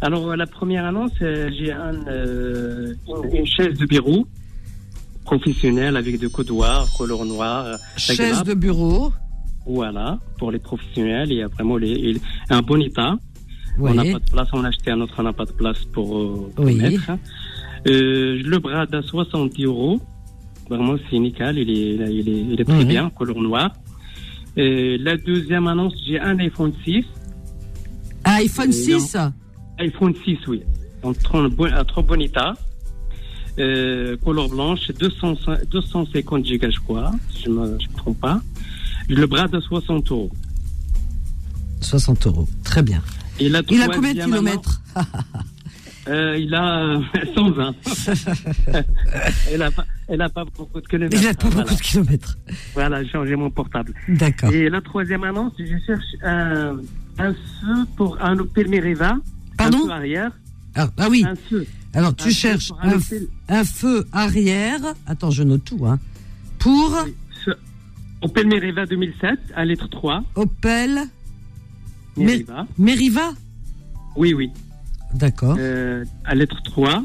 Alors, 0.00 0.36
la 0.36 0.46
première 0.46 0.84
annonce, 0.84 1.12
euh, 1.22 1.48
j'ai 1.56 1.72
un, 1.72 1.94
euh, 2.08 2.94
une, 3.24 3.36
une 3.36 3.46
chaise 3.46 3.78
de 3.78 3.86
bureau 3.86 4.26
professionnelle 5.32 5.96
avec 5.96 6.18
des 6.18 6.28
coudoirs, 6.28 6.86
couleur 6.96 7.24
noire. 7.26 7.64
euh, 7.66 7.76
Chaise 7.96 8.42
de 8.44 8.54
bureau. 8.54 9.12
Voilà, 9.66 10.18
pour 10.38 10.50
les 10.50 10.58
professionnels 10.58 11.30
et 11.30 11.42
euh, 11.42 11.48
vraiment 11.48 11.76
les, 11.76 11.90
et 12.10 12.16
un 12.48 12.62
bon 12.62 12.80
état. 12.80 13.12
Oui. 13.78 13.90
On 13.90 13.94
n'a 13.94 14.04
pas 14.04 14.18
de 14.24 14.30
place, 14.34 14.48
on 14.54 14.64
a 14.64 14.68
acheté 14.68 14.90
un 14.90 15.00
autre, 15.02 15.14
on 15.18 15.22
n'a 15.24 15.32
pas 15.34 15.44
de 15.44 15.52
place 15.52 15.80
pour, 15.94 16.08
euh, 16.18 16.50
pour 16.56 16.64
Oui. 16.64 16.74
mettre. 16.76 17.10
Euh, 17.88 18.40
le 18.52 18.58
brade 18.58 18.94
à 18.94 19.02
60 19.02 19.52
euros. 19.60 20.00
Vraiment, 20.70 20.96
c'est 21.08 21.18
nickel, 21.18 21.58
il 21.58 21.70
est, 21.70 21.94
il 22.20 22.28
est, 22.28 22.40
il 22.52 22.60
est 22.60 22.64
très 22.64 22.82
Mhm. 22.84 22.88
bien, 22.94 23.10
couleur 23.10 23.38
noire. 23.40 23.70
Euh, 24.58 24.96
la 25.00 25.16
deuxième 25.16 25.66
annonce, 25.66 25.94
j'ai 26.06 26.18
un 26.20 26.38
iPhone 26.38 26.72
6. 26.84 27.04
Un 28.24 28.32
iPhone 28.46 28.68
Euh, 28.70 28.72
6 28.72 29.16
iPhone 29.78 30.14
6, 30.24 30.38
oui. 30.48 30.62
En 31.02 31.12
trop 31.12 31.48
bon, 31.48 31.68
trop 31.86 32.02
bon 32.02 32.20
état. 32.20 32.54
Euh, 33.58 34.16
couleur 34.18 34.48
blanche, 34.48 34.90
200, 34.98 35.34
250 35.70 36.44
gigas, 36.44 36.70
je 36.70 36.78
crois, 36.78 37.12
si 37.30 37.44
je 37.44 37.50
ne 37.50 37.54
me, 37.54 37.78
je 37.80 37.88
me 37.88 37.96
trompe 37.96 38.20
pas. 38.20 38.40
Le 39.08 39.26
brade 39.26 39.54
à 39.54 39.60
60 39.60 40.10
euros. 40.12 40.30
60 41.80 42.26
euros. 42.26 42.48
Très 42.62 42.82
bien. 42.82 43.02
Et 43.40 43.48
la 43.48 43.62
Il 43.68 43.82
a 43.82 43.88
combien 43.88 44.14
de 44.14 44.22
kilomètres? 44.22 44.80
Euh, 46.06 46.38
Il 46.38 46.54
a 46.54 46.78
euh, 46.78 47.00
120. 47.34 47.74
elle 49.46 49.58
n'a 49.58 49.70
pas, 49.70 49.84
pas 50.30 50.44
beaucoup 50.56 50.80
de 50.80 50.86
kilomètres. 50.86 51.14
Il 51.20 51.22
n'a 51.22 51.34
pas 51.34 51.48
voilà. 51.48 51.62
beaucoup 51.64 51.74
de 51.74 51.80
kilomètres. 51.82 52.38
Voilà, 52.72 53.04
j'ai 53.04 53.10
changé 53.10 53.36
mon 53.36 53.50
portable. 53.50 53.92
D'accord. 54.08 54.50
Et 54.50 54.70
la 54.70 54.80
troisième 54.80 55.24
annonce, 55.24 55.52
je 55.58 55.76
cherche 55.86 56.06
un, 56.22 56.78
un 57.18 57.34
feu 57.34 57.84
pour 57.98 58.16
un 58.22 58.38
Opel 58.38 58.68
Meriva. 58.68 59.18
Pardon? 59.58 59.80
Un 59.80 59.86
feu 59.86 59.90
arrière. 59.92 60.30
Ah, 60.76 60.88
ah 60.96 61.08
oui. 61.10 61.26
Un 61.28 61.34
feu. 61.36 61.66
Alors, 61.94 62.14
tu 62.14 62.30
cherches 62.30 62.72
un, 62.80 62.98
f- 62.98 63.64
feu 63.64 64.06
arrière. 64.12 64.80
Attends, 65.06 65.30
je 65.30 65.42
note 65.42 65.64
tout. 65.64 65.86
Hein. 65.86 65.98
Pour 66.58 66.96
Opel 68.22 68.46
Meriva 68.48 68.84
2007, 68.84 69.38
un 69.56 69.64
litre 69.64 69.88
3. 69.88 70.22
Opel 70.34 71.00
Meriva. 72.16 72.66
Meriva. 72.78 73.32
Oui, 74.16 74.34
oui. 74.34 74.50
D'accord. 75.14 75.56
Euh, 75.58 76.04
un 76.24 76.34
litre 76.34 76.60
3. 76.64 77.04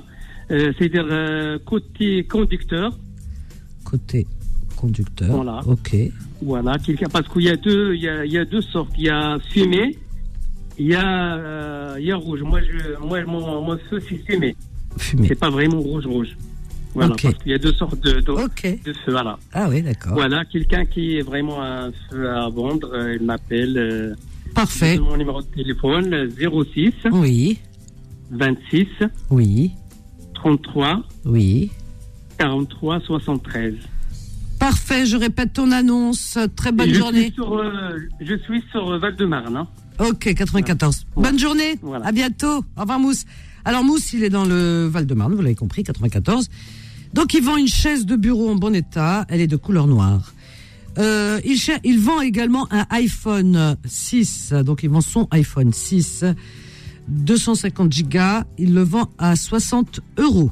Euh, 0.51 0.73
C'est-à-dire 0.77 1.05
euh, 1.09 1.57
côté 1.65 2.25
conducteur. 2.25 2.97
Côté 3.83 4.27
conducteur. 4.75 5.29
Voilà. 5.35 5.61
Ok. 5.65 5.95
Voilà, 6.41 6.75
parce 7.11 7.29
qu'il 7.29 7.43
y 7.43 7.49
a 7.49 7.55
deux, 7.55 7.93
il 7.95 8.01
y 8.01 8.09
a, 8.09 8.25
il 8.25 8.31
y 8.31 8.37
a 8.37 8.43
deux 8.43 8.61
sortes. 8.61 8.91
Il 8.97 9.03
y 9.05 9.09
a 9.09 9.37
fumé, 9.51 9.97
il 10.77 10.87
y 10.87 10.95
a, 10.95 11.95
il 11.97 12.05
y 12.05 12.11
a 12.11 12.17
rouge. 12.17 12.41
Moi, 12.41 12.59
je, 12.61 12.99
moi, 12.99 13.23
mon, 13.23 13.61
mon 13.63 13.77
feu 13.89 14.01
c'est 14.09 14.17
fumé. 14.29 14.53
Fumé. 14.97 15.27
C'est 15.27 15.39
pas 15.39 15.49
vraiment 15.49 15.79
rouge 15.79 16.05
rouge. 16.05 16.37
Voilà, 16.93 17.13
Ok. 17.13 17.23
parce 17.23 17.37
qu'il 17.39 17.51
y 17.51 17.55
a 17.55 17.57
deux 17.57 17.73
sortes 17.73 17.99
de, 18.01 18.19
de, 18.19 18.31
Ok. 18.31 18.79
de 18.85 18.93
feux. 18.93 19.11
Voilà. 19.11 19.37
Ah 19.51 19.67
oui, 19.69 19.81
d'accord. 19.81 20.13
Voilà, 20.13 20.45
quelqu'un 20.45 20.85
qui 20.85 21.17
est 21.17 21.21
vraiment 21.23 21.61
un 21.63 21.91
feu 22.09 22.29
à 22.29 22.47
vendre, 22.49 22.91
euh, 22.93 23.15
il 23.19 23.25
m'appelle. 23.25 23.77
Euh, 23.77 24.15
Parfait. 24.53 24.99
Mon 24.99 25.17
numéro 25.17 25.41
de 25.41 25.47
téléphone 25.47 26.13
euh, 26.13 26.29
06 26.75 26.91
Oui. 27.11 27.57
26 28.29 28.85
Oui. 29.31 29.71
33 30.35 31.01
Oui. 31.25 31.71
43 32.37 32.99
73. 32.99 33.73
Parfait. 34.59 35.05
Je 35.07 35.17
répète 35.17 35.53
ton 35.53 35.71
annonce. 35.71 36.37
Très 36.55 36.71
bonne 36.71 36.89
je 36.89 36.93
journée. 36.95 37.23
Suis 37.23 37.33
sur, 37.33 37.57
euh, 37.57 37.97
je 38.21 38.35
suis 38.37 38.63
sur 38.71 38.99
Val-de-Marne. 38.99 39.57
Hein. 39.57 39.67
Ok, 39.99 40.33
94. 40.35 41.05
Voilà. 41.15 41.31
Bonne 41.31 41.39
journée. 41.39 41.75
Voilà. 41.81 42.05
À 42.05 42.11
bientôt. 42.11 42.63
Au 42.77 42.81
revoir, 42.81 42.99
Mousse. 42.99 43.25
Alors, 43.65 43.83
Mousse, 43.83 44.13
il 44.13 44.23
est 44.23 44.29
dans 44.29 44.45
le 44.45 44.87
Val-de-Marne, 44.87 45.33
vous 45.33 45.41
l'avez 45.41 45.55
compris, 45.55 45.83
94. 45.83 46.49
Donc, 47.13 47.33
il 47.33 47.43
vend 47.43 47.57
une 47.57 47.67
chaise 47.67 48.05
de 48.05 48.15
bureau 48.15 48.49
en 48.49 48.55
bon 48.55 48.75
état. 48.75 49.25
Elle 49.29 49.41
est 49.41 49.47
de 49.47 49.55
couleur 49.55 49.87
noire. 49.87 50.33
Euh, 50.97 51.39
il, 51.45 51.57
il 51.83 51.99
vend 51.99 52.21
également 52.21 52.67
un 52.71 52.85
iPhone 52.89 53.77
6. 53.85 54.53
Donc, 54.65 54.83
il 54.83 54.89
vend 54.89 55.01
son 55.01 55.27
iPhone 55.31 55.71
6. 55.71 56.25
250 57.07 57.91
gigas. 57.91 58.45
Il 58.57 58.73
le 58.73 58.83
vend 58.83 59.09
à 59.17 59.35
60 59.35 60.01
euros. 60.17 60.51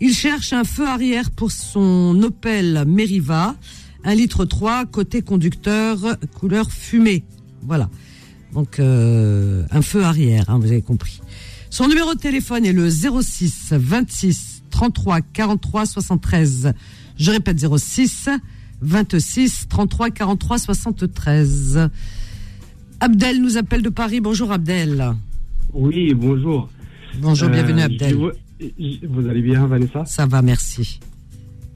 Il 0.00 0.14
cherche 0.14 0.52
un 0.52 0.64
feu 0.64 0.86
arrière 0.86 1.30
pour 1.30 1.50
son 1.50 2.20
Opel 2.22 2.84
Meriva, 2.86 3.56
1 4.04 4.14
litre 4.14 4.44
3, 4.44 4.86
côté 4.86 5.22
conducteur, 5.22 5.98
couleur 6.38 6.70
fumée. 6.70 7.24
Voilà. 7.62 7.90
Donc 8.52 8.78
euh, 8.78 9.64
un 9.70 9.82
feu 9.82 10.04
arrière, 10.04 10.44
hein, 10.48 10.58
vous 10.58 10.66
avez 10.66 10.82
compris. 10.82 11.20
Son 11.70 11.86
numéro 11.88 12.14
de 12.14 12.18
téléphone 12.18 12.64
est 12.64 12.72
le 12.72 12.88
06 12.90 13.72
26 13.72 14.62
33 14.70 15.20
43 15.20 15.86
73. 15.86 16.72
Je 17.16 17.30
répète 17.30 17.58
06 17.58 18.28
26 18.80 19.68
33 19.68 20.10
43 20.10 20.58
73. 20.58 21.90
Abdel 23.00 23.40
nous 23.42 23.56
appelle 23.58 23.82
de 23.82 23.88
Paris. 23.90 24.20
Bonjour 24.20 24.50
Abdel. 24.52 25.12
Oui, 25.72 26.14
bonjour. 26.14 26.68
Bonjour, 27.20 27.48
bienvenue 27.48 27.82
Euh, 27.82 27.86
Abdel. 27.86 28.16
je 28.60 29.06
vous, 29.06 29.28
allez 29.28 29.42
bien, 29.42 29.66
Vanessa? 29.66 30.04
Ça 30.04 30.26
va, 30.26 30.42
merci. 30.42 31.00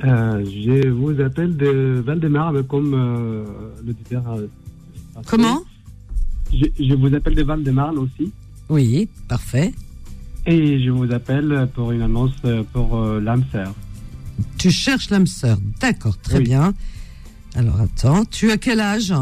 Euh, 0.05 0.45
Je 0.45 0.89
vous 0.89 1.21
appelle 1.21 1.57
de 1.57 2.03
Val-de-Marne, 2.05 2.63
comme 2.65 2.95
euh. 2.95 3.45
Comment? 5.27 5.63
je, 6.53 6.65
je 6.79 6.95
vous 6.95 7.15
appelle 7.15 7.35
de 7.35 7.43
Val-de-Marne 7.43 7.99
aussi. 7.99 8.33
Oui, 8.73 9.09
parfait. 9.29 9.73
Et 10.47 10.83
je 10.83 10.91
vous 10.91 11.13
appelle 11.13 11.69
pour 11.75 11.93
une 11.93 12.01
annonce 12.03 12.33
pour 12.73 12.97
euh, 12.99 13.21
l'âme 13.21 13.45
sœur. 13.53 13.75
Tu 14.59 14.71
cherches 14.71 15.11
l'âme 15.11 15.27
sœur. 15.27 15.59
D'accord, 15.79 16.17
très 16.19 16.39
Oui. 16.39 16.45
bien. 16.45 16.73
Alors 17.55 17.81
attends, 17.83 18.25
tu 18.25 18.51
as 18.51 18.57
quel 18.57 18.81
âge? 18.81 19.13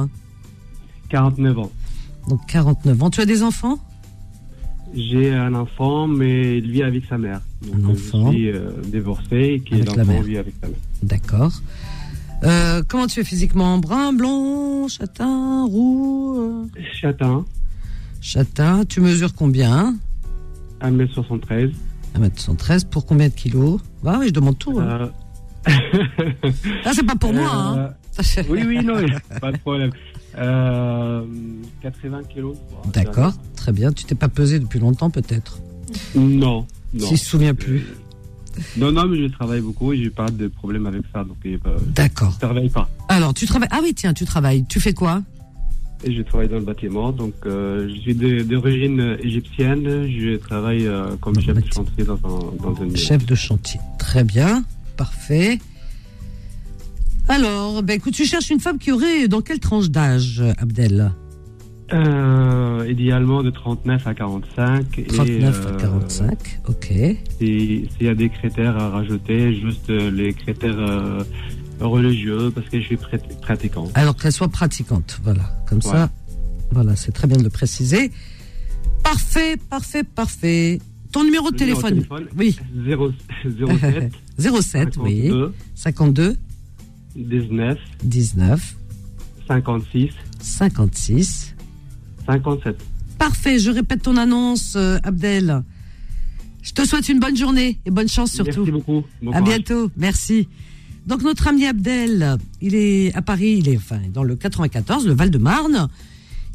49 1.08 1.58
ans. 1.58 1.72
Donc 2.28 2.40
49 2.46 3.02
ans. 3.02 3.10
Tu 3.10 3.20
as 3.20 3.26
des 3.26 3.42
enfants? 3.42 3.78
J'ai 4.94 5.32
un 5.34 5.54
enfant, 5.54 6.06
mais 6.06 6.58
il 6.58 6.70
vit 6.70 6.82
avec 6.84 7.04
sa 7.08 7.18
mère. 7.18 7.40
Donc, 7.62 7.74
Un 7.74 7.88
enfant. 7.92 8.30
Je 8.30 8.36
suis 8.36 8.50
euh, 8.50 8.70
divorcé 8.86 9.62
qui 9.66 9.74
Avec 9.74 9.86
la 9.88 9.96
l'enfant 9.96 10.12
mère. 10.12 10.22
vit 10.22 10.38
avec 10.38 10.54
sa 10.60 10.68
mère. 10.68 10.76
D'accord. 11.02 11.52
Euh, 12.44 12.82
comment 12.88 13.06
tu 13.08 13.18
es 13.20 13.24
physiquement? 13.24 13.78
Brun, 13.78 14.12
blond, 14.12 14.86
châtain, 14.88 15.64
roux 15.64 16.36
euh, 16.38 16.64
Châtain, 17.00 17.44
Châtain. 18.20 18.84
Tu 18.84 19.00
mesures 19.00 19.34
combien 19.34 19.96
1m73. 20.82 21.72
1m113 22.18 22.86
pour 22.86 23.06
combien 23.06 23.28
de 23.28 23.34
kilos? 23.34 23.80
Ah 24.04 24.16
oui, 24.18 24.28
je 24.28 24.32
demande 24.32 24.58
tout. 24.58 24.78
hein. 24.80 25.10
Euh, 25.66 25.70
Ah, 26.84 26.92
c'est 26.94 27.04
pas 27.06 27.14
pour 27.16 27.32
moi. 27.32 27.50
Hein. 27.52 27.76
euh, 28.18 28.42
Oui, 28.48 28.62
oui, 28.66 28.84
non, 28.84 28.96
pas 29.40 29.52
de 29.52 29.58
problème. 29.58 29.90
Euh, 30.38 31.24
80 31.82 32.22
kilos. 32.32 32.56
D'accord, 32.92 33.34
très 33.56 33.72
bien. 33.72 33.92
Tu 33.92 34.04
t'es 34.04 34.14
pas 34.14 34.28
pesé 34.28 34.58
depuis 34.58 34.78
longtemps 34.78 35.10
peut-être? 35.10 35.58
Non, 36.14 36.66
non. 36.94 37.06
S'il 37.06 37.18
se 37.18 37.26
souvient 37.26 37.54
plus. 37.54 37.84
Non, 38.76 38.90
non, 38.92 39.06
mais 39.06 39.16
je 39.22 39.26
travaille 39.32 39.60
beaucoup 39.60 39.92
et 39.92 40.02
j'ai 40.02 40.10
pas 40.10 40.28
de 40.30 40.48
problème 40.48 40.86
avec 40.86 41.02
ça, 41.12 41.24
donc 41.24 41.36
euh, 41.46 41.56
D'accord. 41.94 42.32
je 42.32 42.38
travaille 42.40 42.68
pas. 42.68 42.88
Alors, 43.08 43.32
tu 43.34 43.46
travailles. 43.46 43.68
Ah 43.70 43.80
oui, 43.82 43.94
tiens, 43.94 44.12
tu 44.12 44.24
travailles. 44.24 44.64
Tu 44.68 44.80
fais 44.80 44.92
quoi? 44.92 45.22
Et 46.02 46.14
je 46.14 46.22
travaille 46.22 46.48
dans 46.48 46.56
le 46.56 46.64
bâtiment, 46.64 47.12
donc 47.12 47.34
euh, 47.44 47.88
je 47.94 48.00
suis 48.00 48.14
d'origine 48.14 49.18
égyptienne. 49.22 50.08
Je 50.08 50.36
travaille 50.36 50.86
euh, 50.86 51.14
comme 51.20 51.34
Dans 51.34 51.40
chef 51.42 51.56
de 51.62 51.72
chantier 51.72 52.04
dans 52.04 52.14
un, 52.14 52.72
dans 52.88 52.94
Chef 52.96 53.26
de 53.26 53.34
chantier. 53.34 53.80
Très 53.98 54.24
bien, 54.24 54.64
parfait. 54.96 55.58
Alors, 57.28 57.82
ben 57.82 57.94
écoute, 57.94 58.14
tu 58.14 58.24
cherches 58.24 58.50
une 58.50 58.60
femme 58.60 58.78
qui 58.78 58.92
aurait 58.92 59.28
dans 59.28 59.40
quelle 59.42 59.60
tranche 59.60 59.90
d'âge, 59.90 60.42
Abdel? 60.58 61.12
Euh, 61.92 62.86
idéalement 62.88 63.42
de 63.42 63.50
39 63.50 64.06
à 64.06 64.14
45. 64.14 64.98
et, 64.98 65.02
39 65.04 65.66
à 65.66 65.68
euh, 65.70 65.76
45, 65.78 66.60
ok. 66.68 66.86
si- 67.38 67.88
S'il 67.96 68.06
y 68.06 68.08
a 68.08 68.14
des 68.14 68.28
critères 68.30 68.76
à 68.76 68.90
rajouter, 68.90 69.54
juste 69.60 69.88
les 69.90 70.32
critères 70.32 70.78
euh, 70.78 71.22
religieux, 71.88 72.50
parce 72.54 72.68
que 72.68 72.80
je 72.80 72.86
suis 72.86 72.96
prat- 72.96 73.18
pratiquant. 73.42 73.88
Alors 73.94 74.16
qu'elle 74.16 74.32
soit 74.32 74.48
pratiquante, 74.48 75.18
voilà. 75.24 75.42
Comme 75.68 75.80
Voilà. 75.80 76.06
ça, 76.06 76.10
voilà, 76.72 76.96
c'est 76.96 77.12
très 77.12 77.26
bien 77.26 77.36
de 77.36 77.42
le 77.44 77.50
préciser. 77.50 78.10
Parfait, 79.02 79.56
parfait, 79.56 80.04
parfait. 80.04 80.80
Ton 81.12 81.24
numéro 81.24 81.46
de 81.50 81.54
Le 81.54 81.58
de 81.58 81.64
téléphone, 81.64 82.04
Oui, 82.38 82.56
0, 82.86 83.10
07 83.42 84.12
07, 84.38 84.96
oui. 84.98 85.28
52 85.28 85.52
52 85.74 86.36
19 87.16 87.78
19 88.04 88.76
56 89.48 90.10
56. 90.40 91.54
57. 92.26 92.76
Parfait, 93.18 93.58
je 93.58 93.70
répète 93.70 94.02
ton 94.02 94.16
annonce, 94.16 94.74
euh, 94.76 94.98
Abdel. 95.02 95.62
Je 96.62 96.72
te 96.72 96.84
souhaite 96.86 97.08
une 97.08 97.18
bonne 97.18 97.36
journée 97.36 97.80
et 97.84 97.90
bonne 97.90 98.08
chance 98.08 98.32
surtout. 98.32 98.60
Merci 98.60 98.70
beaucoup. 98.70 99.02
Bon 99.22 99.32
À 99.32 99.38
courage. 99.40 99.44
bientôt, 99.64 99.90
merci. 99.96 100.46
Donc 101.06 101.22
notre 101.22 101.48
ami 101.48 101.66
Abdel, 101.66 102.36
il 102.60 102.74
est 102.74 103.14
à 103.14 103.22
Paris, 103.22 103.56
il 103.58 103.68
est 103.68 103.76
enfin 103.76 104.00
dans 104.12 104.22
le 104.22 104.36
94, 104.36 105.06
le 105.06 105.14
Val-de-Marne. 105.14 105.88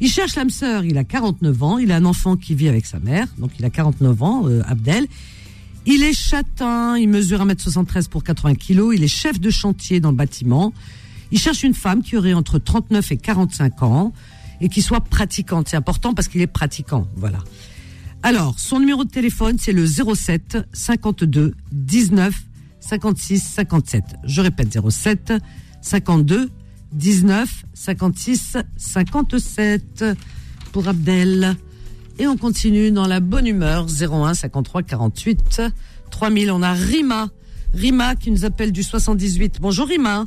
Il 0.00 0.08
cherche 0.08 0.36
l'âme 0.36 0.50
sœur, 0.50 0.84
il 0.84 0.98
a 0.98 1.04
49 1.04 1.62
ans, 1.62 1.78
il 1.78 1.90
a 1.90 1.96
un 1.96 2.04
enfant 2.04 2.36
qui 2.36 2.54
vit 2.54 2.68
avec 2.68 2.86
sa 2.86 2.98
mère, 2.98 3.26
donc 3.38 3.52
il 3.58 3.64
a 3.64 3.70
49 3.70 4.22
ans, 4.22 4.46
euh, 4.46 4.62
Abdel. 4.66 5.06
Il 5.86 6.02
est 6.02 6.12
châtain, 6.12 6.98
il 6.98 7.08
mesure 7.08 7.44
1m73 7.44 8.08
pour 8.08 8.24
80 8.24 8.56
kilos, 8.56 8.94
il 8.94 9.02
est 9.02 9.08
chef 9.08 9.40
de 9.40 9.50
chantier 9.50 10.00
dans 10.00 10.10
le 10.10 10.16
bâtiment. 10.16 10.72
Il 11.32 11.38
cherche 11.38 11.62
une 11.62 11.74
femme 11.74 12.02
qui 12.02 12.16
aurait 12.16 12.34
entre 12.34 12.58
39 12.58 13.12
et 13.12 13.16
45 13.16 13.82
ans 13.82 14.12
et 14.60 14.68
qui 14.68 14.82
soit 14.82 15.00
pratiquante. 15.00 15.68
C'est 15.68 15.76
important 15.76 16.12
parce 16.12 16.28
qu'il 16.28 16.40
est 16.40 16.46
pratiquant, 16.46 17.06
voilà. 17.16 17.38
Alors, 18.22 18.58
son 18.58 18.80
numéro 18.80 19.04
de 19.04 19.10
téléphone, 19.10 19.56
c'est 19.58 19.72
le 19.72 19.86
07 19.86 20.58
52 20.72 21.54
19 21.72 22.34
56 22.86 23.40
57. 23.40 24.04
Je 24.24 24.40
répète, 24.40 24.78
07 24.88 25.32
52 25.80 26.50
19 26.92 27.64
56 27.74 28.56
57 28.76 30.04
pour 30.72 30.86
Abdel. 30.88 31.56
Et 32.18 32.26
on 32.26 32.36
continue 32.36 32.92
dans 32.92 33.06
la 33.06 33.20
bonne 33.20 33.46
humeur, 33.46 33.86
01 33.86 34.34
53 34.34 34.82
48 34.84 35.62
3000. 36.10 36.50
On 36.50 36.62
a 36.62 36.72
Rima. 36.72 37.28
Rima 37.74 38.14
qui 38.14 38.30
nous 38.30 38.44
appelle 38.44 38.72
du 38.72 38.82
78. 38.82 39.58
Bonjour 39.60 39.86
Rima. 39.88 40.24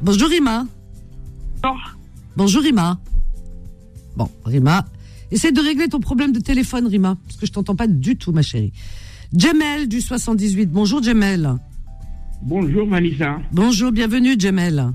Bonjour 0.00 0.28
Rima. 0.28 0.66
Bonjour 2.36 2.62
Rima. 2.62 3.00
Bon, 4.16 4.30
Rima, 4.44 4.86
essaie 5.30 5.52
de 5.52 5.60
régler 5.60 5.88
ton 5.88 6.00
problème 6.00 6.32
de 6.32 6.38
téléphone, 6.38 6.86
Rima, 6.86 7.16
parce 7.26 7.36
que 7.36 7.46
je 7.46 7.52
t'entends 7.52 7.76
pas 7.76 7.86
du 7.86 8.16
tout, 8.16 8.32
ma 8.32 8.42
chérie. 8.42 8.72
Jamel 9.32 9.88
du 9.88 10.00
78. 10.00 10.70
Bonjour 10.70 11.02
Jamel. 11.02 11.50
Bonjour 12.42 12.86
Vanessa, 12.88 13.38
Bonjour, 13.52 13.90
bienvenue 13.92 14.34
Jamel. 14.38 14.92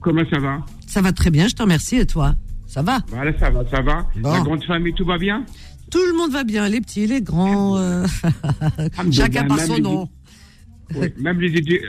comment 0.00 0.22
ça 0.30 0.38
va? 0.38 0.64
Ça 0.86 1.00
va 1.00 1.12
très 1.12 1.30
bien, 1.30 1.48
je 1.48 1.54
te 1.54 1.62
remercie. 1.62 1.96
Et 1.96 2.06
toi? 2.06 2.34
Ça 2.66 2.82
va? 2.82 2.98
Voilà, 3.08 3.36
ça 3.38 3.50
va, 3.50 3.64
ça 3.70 3.80
va. 3.80 4.06
Bon. 4.20 4.32
La 4.32 4.40
grande 4.40 4.64
famille, 4.64 4.92
tout 4.94 5.04
va 5.04 5.16
bien? 5.18 5.44
Tout 5.90 6.00
le 6.10 6.16
monde 6.16 6.32
va 6.32 6.42
bien, 6.44 6.68
les 6.68 6.80
petits, 6.80 7.06
les 7.06 7.20
grands. 7.22 7.76
euh, 7.78 8.04
Chacun 9.12 9.44
par 9.44 9.60
son 9.60 9.78
nom. 9.78 10.08
Même 11.18 11.40
les, 11.40 11.80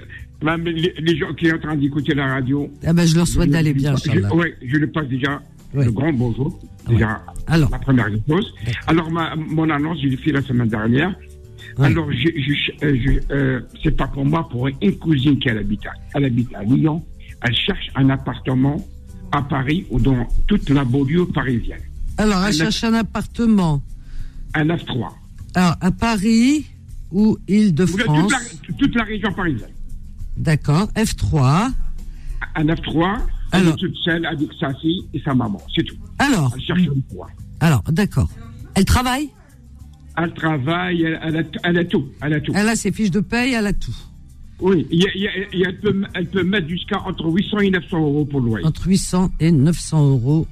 même 0.41 0.63
les, 0.65 0.93
les 0.97 1.17
gens 1.17 1.33
qui 1.33 1.47
sont 1.49 1.55
en 1.55 1.59
train 1.59 1.75
d'écouter 1.75 2.13
la 2.13 2.27
radio. 2.27 2.69
Ah 2.85 2.93
ben, 2.93 3.05
je 3.05 3.15
leur 3.15 3.27
souhaite 3.27 3.49
d'aller 3.49 3.73
bien. 3.73 3.95
Oui, 4.33 4.47
je 4.65 4.77
le 4.77 4.89
passe 4.91 5.07
déjà 5.07 5.41
le 5.73 5.91
grand 5.91 6.13
bonjour. 6.13 6.59
Déjà, 6.87 7.23
Alors, 7.47 7.71
la 7.71 7.79
première 7.79 8.09
des 8.11 8.21
choses. 8.29 8.53
Alors, 8.87 9.09
ma, 9.09 9.35
mon 9.35 9.69
annonce, 9.69 9.99
je 10.01 10.07
l'ai 10.07 10.17
fait 10.17 10.31
la 10.31 10.41
semaine 10.43 10.67
dernière. 10.67 11.15
Alors, 11.79 12.11
je, 12.11 12.27
je, 12.37 12.85
euh, 12.85 12.97
je- 13.03 13.33
euh, 13.33 13.61
c'est 13.83 13.95
pas 13.95 14.07
pour 14.07 14.25
moi, 14.25 14.47
pour 14.49 14.67
une 14.67 14.95
cousine 14.97 15.39
qui 15.39 15.49
habite 15.49 15.85
à, 15.85 15.91
elle 16.15 16.25
habite 16.25 16.53
à 16.53 16.63
Lyon. 16.63 17.03
Elle 17.41 17.55
cherche 17.55 17.89
un 17.95 18.09
appartement 18.09 18.85
à 19.31 19.41
Paris 19.41 19.85
ou 19.89 19.99
dans 19.99 20.27
toute 20.47 20.69
la 20.69 20.83
banlieue 20.85 21.25
parisienne. 21.27 21.81
alors, 22.17 22.45
elle 22.45 22.53
cherche 22.53 22.83
un 22.83 22.93
appartement. 22.93 23.81
Un 24.53 24.65
F3. 24.67 25.09
Alors, 25.55 25.75
à 25.81 25.91
Paris 25.91 26.65
ou 27.11 27.21
Ou 27.31 27.35
de- 27.37 27.41
Île-de-France. 27.53 28.05
Toute 28.07 28.31
la, 28.31 28.75
toute 28.77 28.95
la 28.95 29.03
région 29.03 29.33
parisienne. 29.33 29.69
D'accord, 30.37 30.87
F3. 30.95 31.71
Un 32.55 32.65
F3, 32.65 33.17
elle 33.51 33.59
Alors. 33.61 33.73
est 33.73 33.77
toute 33.77 33.95
seule 33.97 34.25
avec 34.25 34.49
sa 34.59 34.73
fille 34.75 35.05
et 35.13 35.19
sa 35.21 35.33
maman. 35.33 35.61
C'est 35.75 35.83
tout. 35.83 35.95
Alors, 36.19 36.51
Elle 36.55 36.61
cherche 36.61 36.81
un 36.81 37.15
F3. 37.15 37.25
alors, 37.61 37.83
d'accord. 37.91 38.29
Elle 38.75 38.85
travaille? 38.85 39.29
Elle 40.17 40.33
travaille, 40.33 41.01
elle, 41.03 41.37
a, 41.37 41.43
elle 41.63 41.77
a 41.79 41.85
tout. 41.85 42.07
Elle 42.21 42.33
a 42.33 42.39
tout. 42.41 42.51
Elle 42.55 42.69
a 42.69 42.75
ses 42.75 42.91
fiches 42.91 43.11
de 43.11 43.19
paye, 43.19 43.53
elle 43.53 43.65
a 43.67 43.73
tout. 43.73 43.95
Oui, 44.59 44.85
il 44.91 45.01
y 45.03 45.07
a- 45.07 45.11
il 45.15 45.21
y 45.23 45.27
a- 45.27 45.31
il 45.53 45.59
y 45.59 45.65
a- 45.65 45.69
elle, 45.69 45.79
peut, 45.79 46.03
elle 46.13 46.27
peut 46.27 46.43
mettre 46.43 46.67
jusqu'à 46.69 46.99
entre 47.01 47.25
800 47.27 47.59
et 47.59 47.69
900 47.71 47.97
euros 47.99 48.23
pour 48.25 48.39
le 48.39 48.45
loyer. 48.47 48.65
Entre 48.65 48.87
800 48.87 49.31
et 49.39 49.51
900 49.51 50.09
euros. 50.11 50.47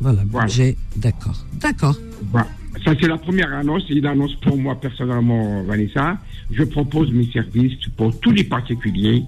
Voilà, 0.00 0.22
Voilà. 0.28 0.46
budget. 0.46 0.76
D'accord. 0.96 1.36
D'accord. 1.60 1.96
Voilà. 2.32 2.48
Ça, 2.84 2.92
c'est 3.00 3.08
la 3.08 3.16
première 3.16 3.52
annonce. 3.54 3.88
Une 3.88 4.04
annonce 4.04 4.34
pour 4.36 4.56
moi, 4.58 4.78
personnellement, 4.78 5.62
Vanessa. 5.62 6.18
Je 6.50 6.62
propose 6.64 7.10
mes 7.12 7.30
services 7.32 7.78
pour 7.96 8.18
tous 8.20 8.32
les 8.32 8.44
particuliers 8.44 9.22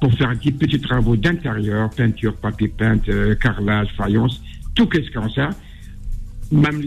pour 0.00 0.12
faire 0.14 0.34
des 0.38 0.52
petits 0.52 0.80
travaux 0.80 1.16
d'intérieur, 1.16 1.90
peinture, 1.90 2.34
papier 2.36 2.68
peint, 2.68 2.98
euh, 3.08 3.34
carrelage, 3.34 3.88
faïence, 3.96 4.40
tout 4.74 4.86
qu'est-ce 4.86 5.10
qu'on 5.10 5.28
sait. 5.30 5.48
Même 6.52 6.82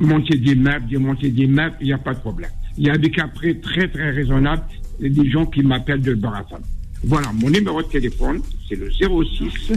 monter 0.00 0.36
des 0.38 0.54
meubles, 0.54 0.88
démonter 0.88 1.30
des 1.30 1.46
meubles, 1.46 1.76
il 1.80 1.86
n'y 1.86 1.92
a 1.92 1.98
pas 1.98 2.14
de 2.14 2.20
problème. 2.20 2.50
Il 2.76 2.86
y 2.86 2.90
a 2.90 2.98
des 2.98 3.10
cas 3.10 3.28
près 3.28 3.54
très 3.54 3.88
très 3.88 4.10
raisonnables, 4.10 4.62
des 5.00 5.30
gens 5.30 5.46
qui 5.46 5.62
m'appellent 5.62 6.02
de 6.02 6.14
Barassan. 6.14 6.60
Voilà, 7.04 7.32
mon 7.32 7.50
numéro 7.50 7.82
de 7.82 7.88
téléphone, 7.88 8.40
c'est 8.68 8.74
le 8.76 8.90
06 8.90 9.72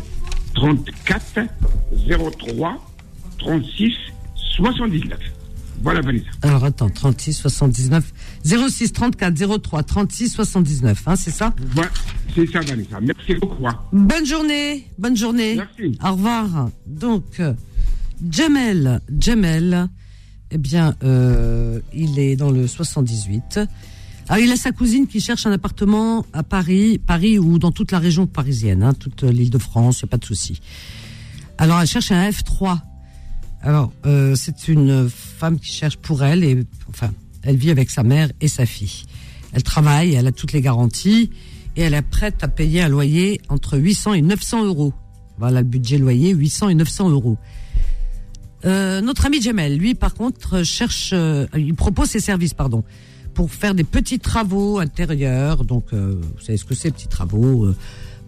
34 0.55 1.39
03 2.37 2.91
36 3.39 3.93
79. 4.55 5.19
Voilà, 5.83 6.01
Vanessa. 6.01 6.25
Alors 6.43 6.63
attends, 6.63 6.89
36 6.89 7.33
79 7.33 8.13
06 8.43 8.93
34 8.93 9.59
03 9.61 9.83
36 9.83 10.29
79, 10.29 11.03
hein, 11.07 11.15
c'est 11.15 11.31
ça? 11.31 11.55
Voilà, 11.73 11.89
c'est 12.35 12.47
ça, 12.51 12.59
Vanessa. 12.59 12.99
Merci 13.01 13.33
beaucoup. 13.35 13.67
hein. 13.67 13.79
Bonne 13.91 14.25
journée, 14.25 14.85
bonne 14.99 15.17
journée. 15.17 15.55
Merci. 15.55 15.97
Au 16.03 16.11
revoir. 16.11 16.69
Donc, 16.85 17.23
euh, 17.39 17.53
Jamel, 18.29 19.01
Jamel, 19.17 19.87
eh 20.51 20.57
bien, 20.57 20.95
euh, 21.03 21.79
il 21.93 22.19
est 22.19 22.35
dans 22.35 22.51
le 22.51 22.67
78. 22.67 23.59
Alors, 24.27 24.43
il 24.43 24.51
a 24.51 24.55
sa 24.55 24.71
cousine 24.71 25.07
qui 25.07 25.19
cherche 25.19 25.45
un 25.45 25.51
appartement 25.51 26.25
à 26.33 26.43
Paris, 26.43 26.99
Paris 26.99 27.39
ou 27.39 27.57
dans 27.57 27.71
toute 27.71 27.91
la 27.91 27.99
région 27.99 28.27
parisienne, 28.27 28.83
hein, 28.83 28.93
toute 28.93 29.23
l'île 29.23 29.49
de 29.49 29.57
France, 29.57 30.05
pas 30.09 30.17
de 30.17 30.25
souci. 30.25 30.61
Alors, 31.57 31.81
elle 31.81 31.87
cherche 31.87 32.11
un 32.11 32.29
F3. 32.29 32.79
Alors, 33.61 33.91
euh, 34.05 34.35
c'est 34.35 34.67
une 34.67 35.09
femme 35.09 35.59
qui 35.59 35.71
cherche 35.71 35.97
pour 35.97 36.23
elle, 36.23 36.43
et 36.43 36.63
enfin, 36.89 37.11
elle 37.43 37.55
vit 37.55 37.71
avec 37.71 37.89
sa 37.89 38.03
mère 38.03 38.29
et 38.39 38.47
sa 38.47 38.65
fille. 38.65 39.03
Elle 39.53 39.63
travaille, 39.63 40.13
elle 40.13 40.27
a 40.27 40.31
toutes 40.31 40.53
les 40.53 40.61
garanties, 40.61 41.31
et 41.75 41.81
elle 41.81 41.93
est 41.93 42.01
prête 42.01 42.43
à 42.43 42.47
payer 42.47 42.81
un 42.81 42.89
loyer 42.89 43.41
entre 43.49 43.77
800 43.77 44.13
et 44.13 44.21
900 44.21 44.65
euros. 44.65 44.93
Voilà 45.37 45.61
le 45.61 45.67
budget 45.67 45.97
loyer, 45.97 46.31
800 46.31 46.69
et 46.69 46.75
900 46.75 47.09
euros. 47.09 47.37
Euh, 48.65 49.01
notre 49.01 49.25
ami 49.25 49.41
Jamel, 49.41 49.77
lui, 49.77 49.95
par 49.95 50.13
contre, 50.13 50.63
cherche, 50.63 51.11
euh, 51.13 51.47
il 51.57 51.73
propose 51.73 52.09
ses 52.09 52.19
services, 52.19 52.53
pardon, 52.53 52.83
pour 53.33 53.51
faire 53.51 53.73
des 53.73 53.83
petits 53.83 54.19
travaux 54.19 54.79
intérieurs. 54.79 55.63
Donc, 55.63 55.85
euh, 55.93 56.15
vous 56.19 56.43
savez 56.43 56.57
ce 56.57 56.65
que 56.65 56.75
c'est, 56.75 56.91
petits 56.91 57.07
travaux, 57.07 57.65
euh, 57.65 57.75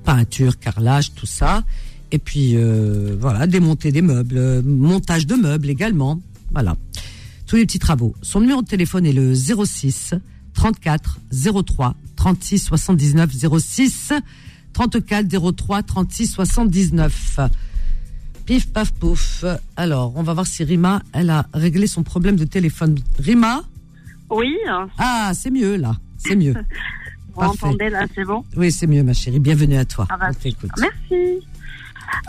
peinture, 0.04 0.58
carrelage, 0.60 1.14
tout 1.14 1.26
ça. 1.26 1.64
Et 2.12 2.20
puis, 2.20 2.54
euh, 2.56 3.16
voilà, 3.20 3.48
démonter 3.48 3.92
des 3.92 4.02
meubles, 4.02 4.62
montage 4.64 5.26
de 5.28 5.36
meubles 5.36 5.70
également. 5.70 6.20
Voilà, 6.52 6.76
tous 7.48 7.56
les 7.56 7.66
petits 7.66 7.80
travaux. 7.80 8.16
Son 8.22 8.40
numéro 8.40 8.62
de 8.62 8.68
téléphone 8.68 9.06
est 9.06 9.14
le 9.14 9.34
06 9.34 10.14
34 10.54 11.20
03 11.66 11.96
36 12.16 12.60
79 12.60 13.32
06 13.60 14.14
34 14.74 15.28
03 15.56 15.84
36 15.84 16.28
79. 16.28 17.40
Pif 18.46 18.72
paf 18.74 18.92
pouf. 18.92 19.46
Alors, 19.78 20.14
on 20.18 20.24
va 20.24 20.34
voir 20.34 20.46
si 20.46 20.64
Rima, 20.64 21.02
elle 21.14 21.30
a 21.30 21.46
réglé 21.54 21.88
son 21.88 22.04
problème 22.04 22.36
de 22.36 22.44
téléphone. 22.46 22.98
Rima 23.20 23.64
Oui, 24.30 24.54
Ah, 24.98 25.32
c'est 25.34 25.50
mieux 25.52 25.78
là. 25.78 25.96
C'est 26.18 26.36
mieux. 26.36 26.54
vous 27.34 27.40
Parfait. 27.40 27.66
entendez 27.68 27.90
là, 27.90 28.06
c'est 28.14 28.26
bon 28.26 28.44
Oui, 28.58 28.72
c'est 28.72 28.88
mieux, 28.88 29.04
ma 29.04 29.14
chérie. 29.14 29.40
Bienvenue 29.40 29.78
à 29.78 29.86
toi. 29.86 30.08
Ah 30.10 30.18
bah, 30.18 30.32
On. 30.34 30.70
Merci. 30.80 31.46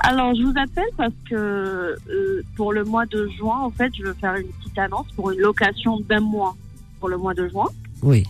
Alors, 0.04 0.34
je 0.36 0.42
vous 0.44 0.54
appelle 0.56 0.88
parce 0.96 1.12
que 1.28 1.34
euh, 1.34 2.42
pour 2.56 2.72
le 2.72 2.84
mois 2.84 3.06
de 3.06 3.28
juin, 3.36 3.58
en 3.58 3.70
fait, 3.70 3.92
je 3.98 4.04
veux 4.04 4.14
faire 4.14 4.36
une 4.36 4.46
petite 4.60 4.78
annonce 4.78 5.10
pour 5.16 5.32
une 5.32 5.40
location 5.40 5.98
d'un 6.08 6.20
mois 6.20 6.56
pour 7.00 7.08
le 7.08 7.16
mois 7.18 7.34
de 7.34 7.48
juin 7.48 7.66
Oui. 8.02 8.24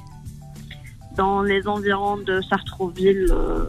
dans 1.17 1.43
les 1.43 1.67
environs 1.69 2.17
de 2.17 2.41
Sartrouville, 2.49 3.27
euh, 3.31 3.67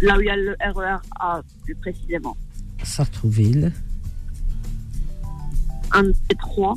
là 0.00 0.16
où 0.16 0.20
il 0.20 0.26
y 0.26 0.30
a 0.30 0.36
le 0.36 0.56
RER 0.74 0.96
A 1.20 1.42
plus 1.64 1.74
précisément. 1.76 2.36
Sartrouville, 2.84 3.72
Un 5.92 6.04
T3. 6.28 6.76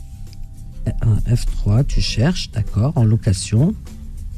un 1.01 1.15
F3, 1.33 1.85
tu 1.85 2.01
cherches, 2.01 2.51
d'accord, 2.51 2.93
en 2.95 3.03
location. 3.05 3.73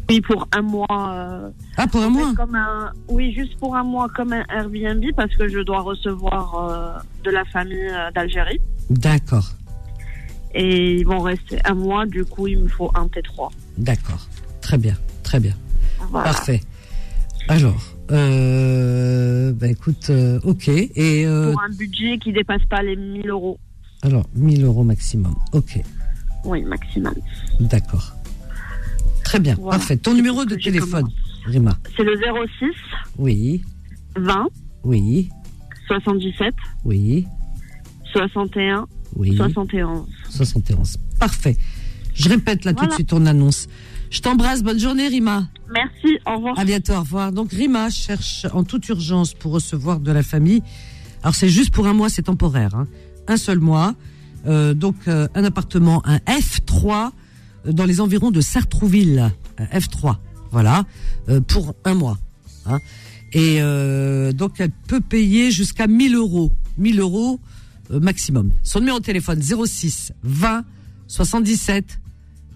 Oui, 0.10 0.22
pour 0.22 0.48
un 0.54 0.62
mois. 0.62 1.12
euh, 1.14 1.50
Ah, 1.76 1.88
pour 1.88 2.02
un 2.02 2.10
mois 2.10 2.34
comme 2.36 2.56
un, 2.56 2.92
Oui, 3.10 3.34
juste 3.34 3.58
pour 3.58 3.76
un 3.76 3.84
mois, 3.84 4.08
comme 4.16 4.32
un 4.34 4.46
Airbnb, 4.50 5.04
parce 5.16 5.36
que 5.36 5.50
je 5.50 5.60
dois 5.60 5.82
recevoir 5.82 6.56
euh, 6.56 7.00
de 7.26 7.32
la 7.32 7.44
famille 7.46 7.90
euh, 7.92 8.10
d'Algérie. 8.12 8.60
D'accord, 8.90 9.52
Et 10.54 10.96
ils 11.00 11.06
vont 11.06 11.20
rester 11.20 11.60
un 11.66 11.74
mois, 11.74 12.06
du 12.06 12.24
coup, 12.24 12.48
il 12.48 12.60
me 12.60 12.68
faut 12.70 12.90
un 12.96 13.08
T3. 13.08 13.50
d'accord. 13.78 14.28
Très 14.62 14.78
bien, 14.78 14.96
très 15.24 15.40
bien. 15.40 15.54
Voilà. 16.10 16.26
Parfait. 16.32 16.62
Alors, 17.50 17.82
euh, 18.12 19.54
bah 19.54 19.68
écoute, 19.68 20.10
euh, 20.10 20.40
ok. 20.44 20.68
Et 20.68 21.26
euh, 21.26 21.52
Pour 21.54 21.62
un 21.62 21.70
budget 21.70 22.18
qui 22.20 22.34
dépasse 22.34 22.64
pas 22.70 22.82
les 22.84 22.96
1000 22.96 23.30
euros. 23.30 23.58
alors, 24.02 24.28
1000 24.36 24.64
euros 24.66 24.84
maximum. 24.84 25.34
Ok, 25.54 25.80
Oui, 26.44 26.64
maximum. 26.64 27.14
d'accord. 27.60 28.14
Très 29.24 29.40
bien, 29.40 29.56
Voilà. 29.56 29.78
parfait. 29.78 29.98
Ton 29.98 30.14
numéro 30.14 30.46
de 30.46 30.58
j'ai 30.58 30.72
téléphone, 30.72 31.08
Rima. 31.46 31.78
C'est 31.96 32.04
le 32.04 32.18
06 32.18 32.66
Oui, 33.18 33.62
20 34.18 34.48
oui, 34.84 35.30
77 35.88 36.54
oui, 36.86 37.28
61 38.14 38.86
oui. 39.16 39.36
71. 39.38 40.06
71. 40.30 40.98
Parfait. 41.20 41.58
Je 42.14 42.30
répète 42.30 42.66
là 42.66 42.72
tout 42.72 42.78
de 42.78 42.82
Voilà. 42.82 42.96
suite 42.96 43.08
ton 43.10 43.26
annonce. 43.26 43.68
Je 44.10 44.22
t'embrasse. 44.22 44.64
Bonne 44.64 44.80
journée, 44.80 45.08
Rima. 45.08 45.48
Merci, 45.72 46.18
au 46.26 46.36
revoir. 46.36 46.58
À 46.60 46.66
bientôt, 46.66 46.94
au 46.94 47.00
revoir. 47.02 47.32
Donc 47.32 47.52
Rima 47.52 47.90
cherche 47.90 48.46
en 48.54 48.64
toute 48.64 48.88
urgence 48.90 49.34
pour 49.34 49.52
recevoir 49.52 50.00
de 50.00 50.12
la 50.12 50.24
famille. 50.24 50.62
Alors 51.24 51.36
c'est 51.36 51.50
juste 51.50 51.72
pour 51.74 51.88
un 51.88 51.94
mois, 51.94 52.10
c'est 52.10 52.24
temporaire. 52.24 52.74
hein. 52.76 52.88
Un 53.28 53.38
seul 53.38 53.60
mois. 53.60 53.96
Euh, 54.46 54.74
donc 54.74 54.96
euh, 55.08 55.28
un 55.36 55.44
appartement, 55.44 56.02
un 56.06 56.18
F3 56.20 57.12
euh, 57.66 57.72
dans 57.74 57.86
les 57.86 58.00
environs 58.00 58.32
de 58.32 58.40
Sartrouville. 58.40 59.32
Un 59.58 59.66
F3, 59.80 60.18
voilà, 60.52 60.86
pour 61.48 61.74
un 61.84 61.96
mois. 61.96 62.18
hein. 62.68 62.78
Et 63.34 63.60
donc 64.34 64.60
elle 64.60 64.72
peut 64.88 65.02
payer 65.02 65.52
jusqu'à 65.52 65.88
1000 65.88 66.16
euros. 66.16 66.52
1000 66.78 67.00
euros 67.02 67.40
maximum. 67.90 68.52
Son 68.64 68.80
numéro 68.80 69.00
de 69.00 69.04
téléphone 69.04 69.42
06 69.42 70.14
20 70.24 70.64
77 71.08 72.00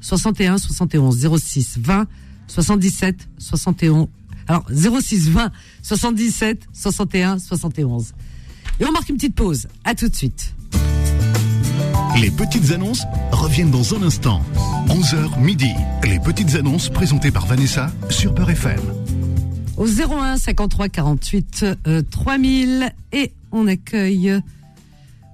61 0.02 0.58
71 0.58 1.28
06 1.38 1.78
20 1.80 2.08
77 2.48 3.30
71 3.38 4.08
alors 4.48 4.66
06 4.70 5.30
20 5.30 5.52
77 5.82 6.68
61 6.74 7.40
71 7.40 8.14
et 8.80 8.86
on 8.86 8.92
marque 8.92 9.10
une 9.10 9.16
petite 9.16 9.36
pause. 9.36 9.68
À 9.84 9.94
tout 9.94 10.10
de 10.10 10.16
suite. 10.16 10.56
Les 12.20 12.32
petites 12.32 12.72
annonces 12.72 13.04
reviennent 13.32 13.70
dans 13.72 13.94
un 13.96 14.02
instant. 14.02 14.42
11h 14.88 15.40
midi. 15.40 15.70
Les 16.04 16.20
petites 16.20 16.56
annonces 16.56 16.90
présentées 16.90 17.32
par 17.32 17.46
Vanessa 17.46 17.92
sur 18.10 18.34
Peur 18.34 18.50
FM. 18.50 18.80
au 19.78 19.86
01 19.88 20.38
53 20.38 20.90
48 20.90 21.66
euh, 21.88 22.02
3000 22.10 22.92
et 23.14 23.32
on 23.52 23.68
accueille 23.68 24.40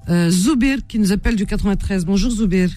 euh, 0.09 0.29
Zoubir 0.29 0.79
qui 0.87 0.99
nous 0.99 1.11
appelle 1.11 1.35
du 1.35 1.45
93 1.45 2.05
bonjour 2.05 2.31
Zoubir 2.31 2.69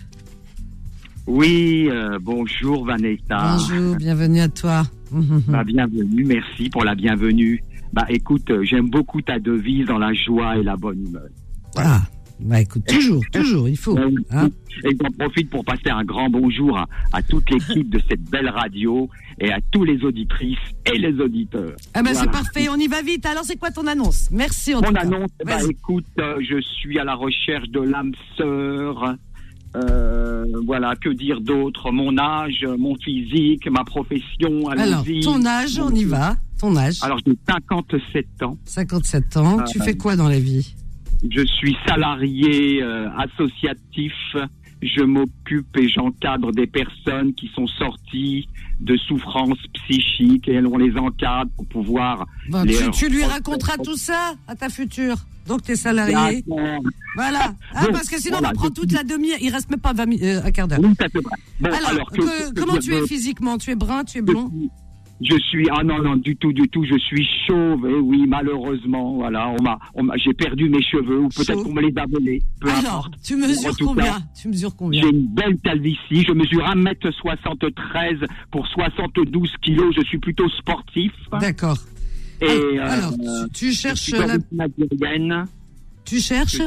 Oui, 1.27 1.89
euh, 1.91 2.19
bonjour 2.21 2.85
Vanessa. 2.87 3.57
bonjour 3.57 3.97
bienvenue 3.97 4.41
à 4.41 4.49
toi 4.49 4.83
Bah, 5.49 5.65
bienvenue, 5.65 6.25
merci 6.25 6.69
pour 6.71 6.85
la 6.85 6.95
bienvenue. 6.95 7.63
Bah 7.93 8.07
écoute, 8.09 8.49
euh, 8.51 8.63
j'aime 8.65 8.89
beaucoup 8.89 9.21
ta 9.21 9.39
devise 9.41 9.87
dans 9.87 9.99
la 9.99 10.13
joie 10.15 10.57
et 10.59 10.63
la 10.63 10.77
bonne 10.77 11.05
humeur. 11.07 11.27
ah 11.77 12.01
bah 12.43 12.59
écoute 12.59 12.85
toujours 12.89 13.23
toujours 13.35 13.69
il 13.69 13.77
faut 13.77 13.99
hein. 14.31 14.49
Et 14.85 14.97
j'en 14.99 15.11
profite 15.11 15.51
pour 15.51 15.63
passer 15.63 15.91
un 15.91 16.05
grand 16.05 16.31
bonjour 16.31 16.79
à, 16.79 16.87
à 17.13 17.21
toute 17.23 17.51
l'équipe 17.51 17.91
de 17.91 18.01
cette 18.09 18.23
belle 18.31 18.49
radio 18.49 19.11
et 19.39 19.53
à 19.53 19.59
tous 19.73 19.85
les 19.85 20.03
auditrices 20.05 20.57
et 20.91 20.97
les 20.97 21.21
auditeurs. 21.21 21.75
ah 21.93 22.03
bah 22.03 22.15
c'est 22.15 22.31
parfait 22.31 22.69
on 22.71 22.77
y 22.77 22.87
va 22.87 23.03
vite 23.03 23.27
alors 23.27 23.45
c'est 23.45 23.59
quoi 23.59 23.71
ton 23.71 23.87
annonce? 23.87 24.31
Merci 24.31 24.75
en 24.75 24.81
Mon 24.81 24.87
tout 24.89 24.95
cas. 24.95 25.01
annonce, 25.01 25.29
bah, 25.45 25.59
écoute, 25.69 26.07
euh, 26.19 26.37
je 26.41 26.59
suis 26.63 26.99
à 26.99 27.05
la 27.05 27.15
recherche 27.15 27.69
de 27.69 27.81
l'âme 27.81 28.13
sœur. 28.39 29.17
Euh, 29.77 30.45
voilà, 30.67 30.95
que 30.97 31.11
dire 31.11 31.41
d'autre? 31.41 31.93
Mon 31.93 32.19
âge, 32.19 32.67
mon 32.79 32.97
physique, 32.97 33.69
ma 33.71 33.85
profession. 33.85 34.69
alors 34.69 35.05
ton 35.23 35.45
âge 35.47 35.79
on 35.79 35.95
y 35.95 36.05
va 36.05 36.37
ton 36.59 36.77
âge 36.77 36.99
Alors 37.03 37.19
j'ai 37.25 37.33
57 37.49 38.27
ans. 38.43 38.59
57 38.65 39.37
ans 39.37 39.63
tu 39.65 39.79
Ah, 39.81 39.85
fais 39.85 39.95
quoi 39.97 40.17
dans 40.17 40.29
la 40.29 40.41
vie? 40.41 40.75
Je 41.31 41.45
suis 41.47 41.77
salarié 41.87 42.83
euh, 42.83 43.09
associatif. 43.17 44.13
Je 44.83 45.03
m'occupe 45.03 45.77
et 45.77 45.89
j'encadre 45.91 46.53
des 46.53 46.67
personnes 46.67 47.35
qui 47.35 47.49
sont 47.55 47.67
sorties 47.67 48.49
de 48.81 48.97
souffrances 48.97 49.59
psychiques 49.75 50.49
et 50.49 50.59
on 50.61 50.79
les 50.79 50.97
encadre 50.97 51.51
pour 51.55 51.67
pouvoir 51.67 52.27
Bon, 52.49 52.63
les 52.65 52.75
tu, 52.75 52.91
tu 52.91 53.09
lui 53.11 53.23
raconteras 53.25 53.77
tout 53.77 53.97
ça 53.99 54.35
à 54.49 54.57
ta 54.57 54.71
future. 54.71 55.17
Donc 55.47 55.63
t'es 55.63 55.77
salarié. 55.77 56.45
Voilà. 57.17 57.55
Ah, 57.75 57.87
parce 57.93 58.09
que 58.09 58.21
sinon 58.21 58.39
voilà, 58.39 58.49
on 58.49 58.53
va 58.53 58.55
prendre 58.59 58.75
je- 58.77 58.81
toute 58.83 58.93
la 58.93 59.03
demi-heure. 59.03 59.39
Il 59.41 59.51
reste 59.53 59.69
même 59.71 59.81
pas 59.81 59.93
20 59.93 60.07
mi- 60.07 60.21
euh, 60.23 60.43
un 60.45 60.51
quart 60.53 60.69
d'heure. 60.69 60.79
Oui. 60.81 60.91
Bon, 61.61 61.69
Alors, 61.73 61.89
alors, 61.89 62.11
que- 62.11 62.17
que- 62.21 62.53
que 62.55 62.61
comment 62.61 62.79
tu 62.79 62.95
es 62.95 63.07
physiquement? 63.07 63.59
Tu 63.59 63.71
es 63.71 63.75
brun, 63.75 64.05
tu 64.05 64.19
es 64.19 64.23
blond? 64.23 64.51
je 65.23 65.37
suis- 65.39 65.69
ah 65.71 65.85
non 65.85 66.01
non 66.03 66.17
du 66.17 66.35
tout 66.35 66.51
du 66.51 66.67
tout 66.71 66.83
je 66.91 66.97
suis 66.97 67.29
chauve 67.47 67.87
et 67.87 67.93
oui 67.93 68.25
malheureusement 68.27 69.17
voilà 69.17 69.55
on 69.95 70.03
m'a 70.03 70.17
j'ai 70.17 70.33
perdu 70.33 70.71
mes 70.71 70.81
cheveux 70.83 71.19
ou 71.25 71.29
peut-être 71.29 71.63
qu'on 71.63 71.75
me 71.75 71.83
les 71.83 71.93
a 71.99 72.07
volés 72.07 72.41
peu 72.59 72.71
Alors, 72.71 72.79
importe. 73.09 73.15
tu 73.23 73.37
mesures 73.37 73.77
combien? 73.85 74.05
cas, 74.05 74.19
Tu 74.41 74.49
mesures 74.49 74.75
combien? 74.75 75.03
J'ai 75.03 75.11
une 75.11 75.27
belle 75.27 75.59
calvitie, 75.63 76.25
je 76.27 76.33
mesure 76.33 76.65
1m73 76.67 78.17
pour 78.51 78.67
72 78.69 79.51
kilos, 79.61 79.95
je 79.95 80.03
suis 80.05 80.17
plutôt 80.19 80.49
sportif. 80.49 81.13
D'accord. 81.39 81.77
Et 82.41 82.79
Alors, 82.79 83.13
euh, 83.13 83.47
tu, 83.53 83.67
tu 83.69 83.73
cherches 83.73 83.99
je 84.11 84.17
suis 84.17 84.27
la, 84.57 84.67
tu 86.05 86.19
cherches, 86.21 86.61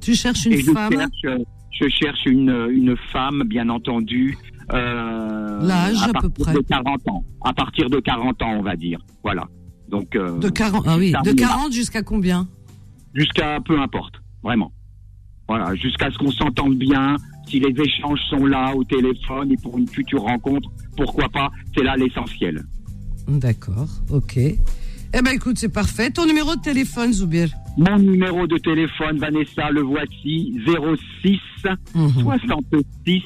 tu 0.00 0.14
cherches 0.14 0.46
Et 0.46 0.54
une 0.60 0.66
je 0.66 0.72
femme. 0.72 0.92
cherche, 0.92 1.38
je 1.80 1.88
cherche 1.88 2.26
une, 2.26 2.68
une 2.70 2.96
femme, 3.12 3.42
bien 3.46 3.68
entendu. 3.68 4.36
Euh, 4.72 5.60
L'âge, 5.62 6.02
à 6.02 6.20
peu 6.20 6.28
près. 6.30 6.54
de 6.54 6.60
40 6.60 7.08
ans. 7.08 7.24
À 7.44 7.52
partir 7.52 7.88
de 7.90 7.98
40 8.00 8.42
ans, 8.42 8.54
on 8.58 8.62
va 8.62 8.76
dire. 8.76 8.98
Voilà. 9.22 9.46
Donc, 9.88 10.14
euh, 10.16 10.38
De 10.38 10.48
40, 10.48 10.84
ah 10.88 10.96
oui, 10.98 11.12
de 11.12 11.18
me 11.18 11.24
va. 11.24 11.46
40 11.48 11.72
jusqu'à 11.72 12.02
combien? 12.02 12.48
Jusqu'à 13.14 13.60
peu 13.60 13.78
importe, 13.80 14.14
vraiment. 14.42 14.72
Voilà, 15.48 15.74
jusqu'à 15.74 16.10
ce 16.10 16.18
qu'on 16.18 16.30
s'entende 16.30 16.76
bien. 16.78 17.16
Si 17.48 17.60
les 17.60 17.74
échanges 17.78 18.20
sont 18.30 18.46
là 18.46 18.74
au 18.74 18.84
téléphone 18.84 19.52
et 19.52 19.56
pour 19.56 19.76
une 19.76 19.88
future 19.88 20.22
rencontre, 20.22 20.70
pourquoi 20.96 21.28
pas 21.28 21.50
C'est 21.76 21.82
là 21.82 21.96
l'essentiel. 21.96 22.62
D'accord, 23.28 23.88
ok. 24.10 24.38
Eh 25.14 25.20
ben 25.20 25.32
écoute, 25.32 25.58
c'est 25.58 25.68
parfait. 25.68 26.10
Ton 26.10 26.24
numéro 26.24 26.56
de 26.56 26.60
téléphone, 26.60 27.12
Zoubir? 27.12 27.50
Mon 27.76 27.98
numéro 27.98 28.46
de 28.46 28.56
téléphone, 28.56 29.18
Vanessa, 29.18 29.70
le 29.70 29.82
voici 29.82 30.58
06 31.22 31.38
66 32.22 33.22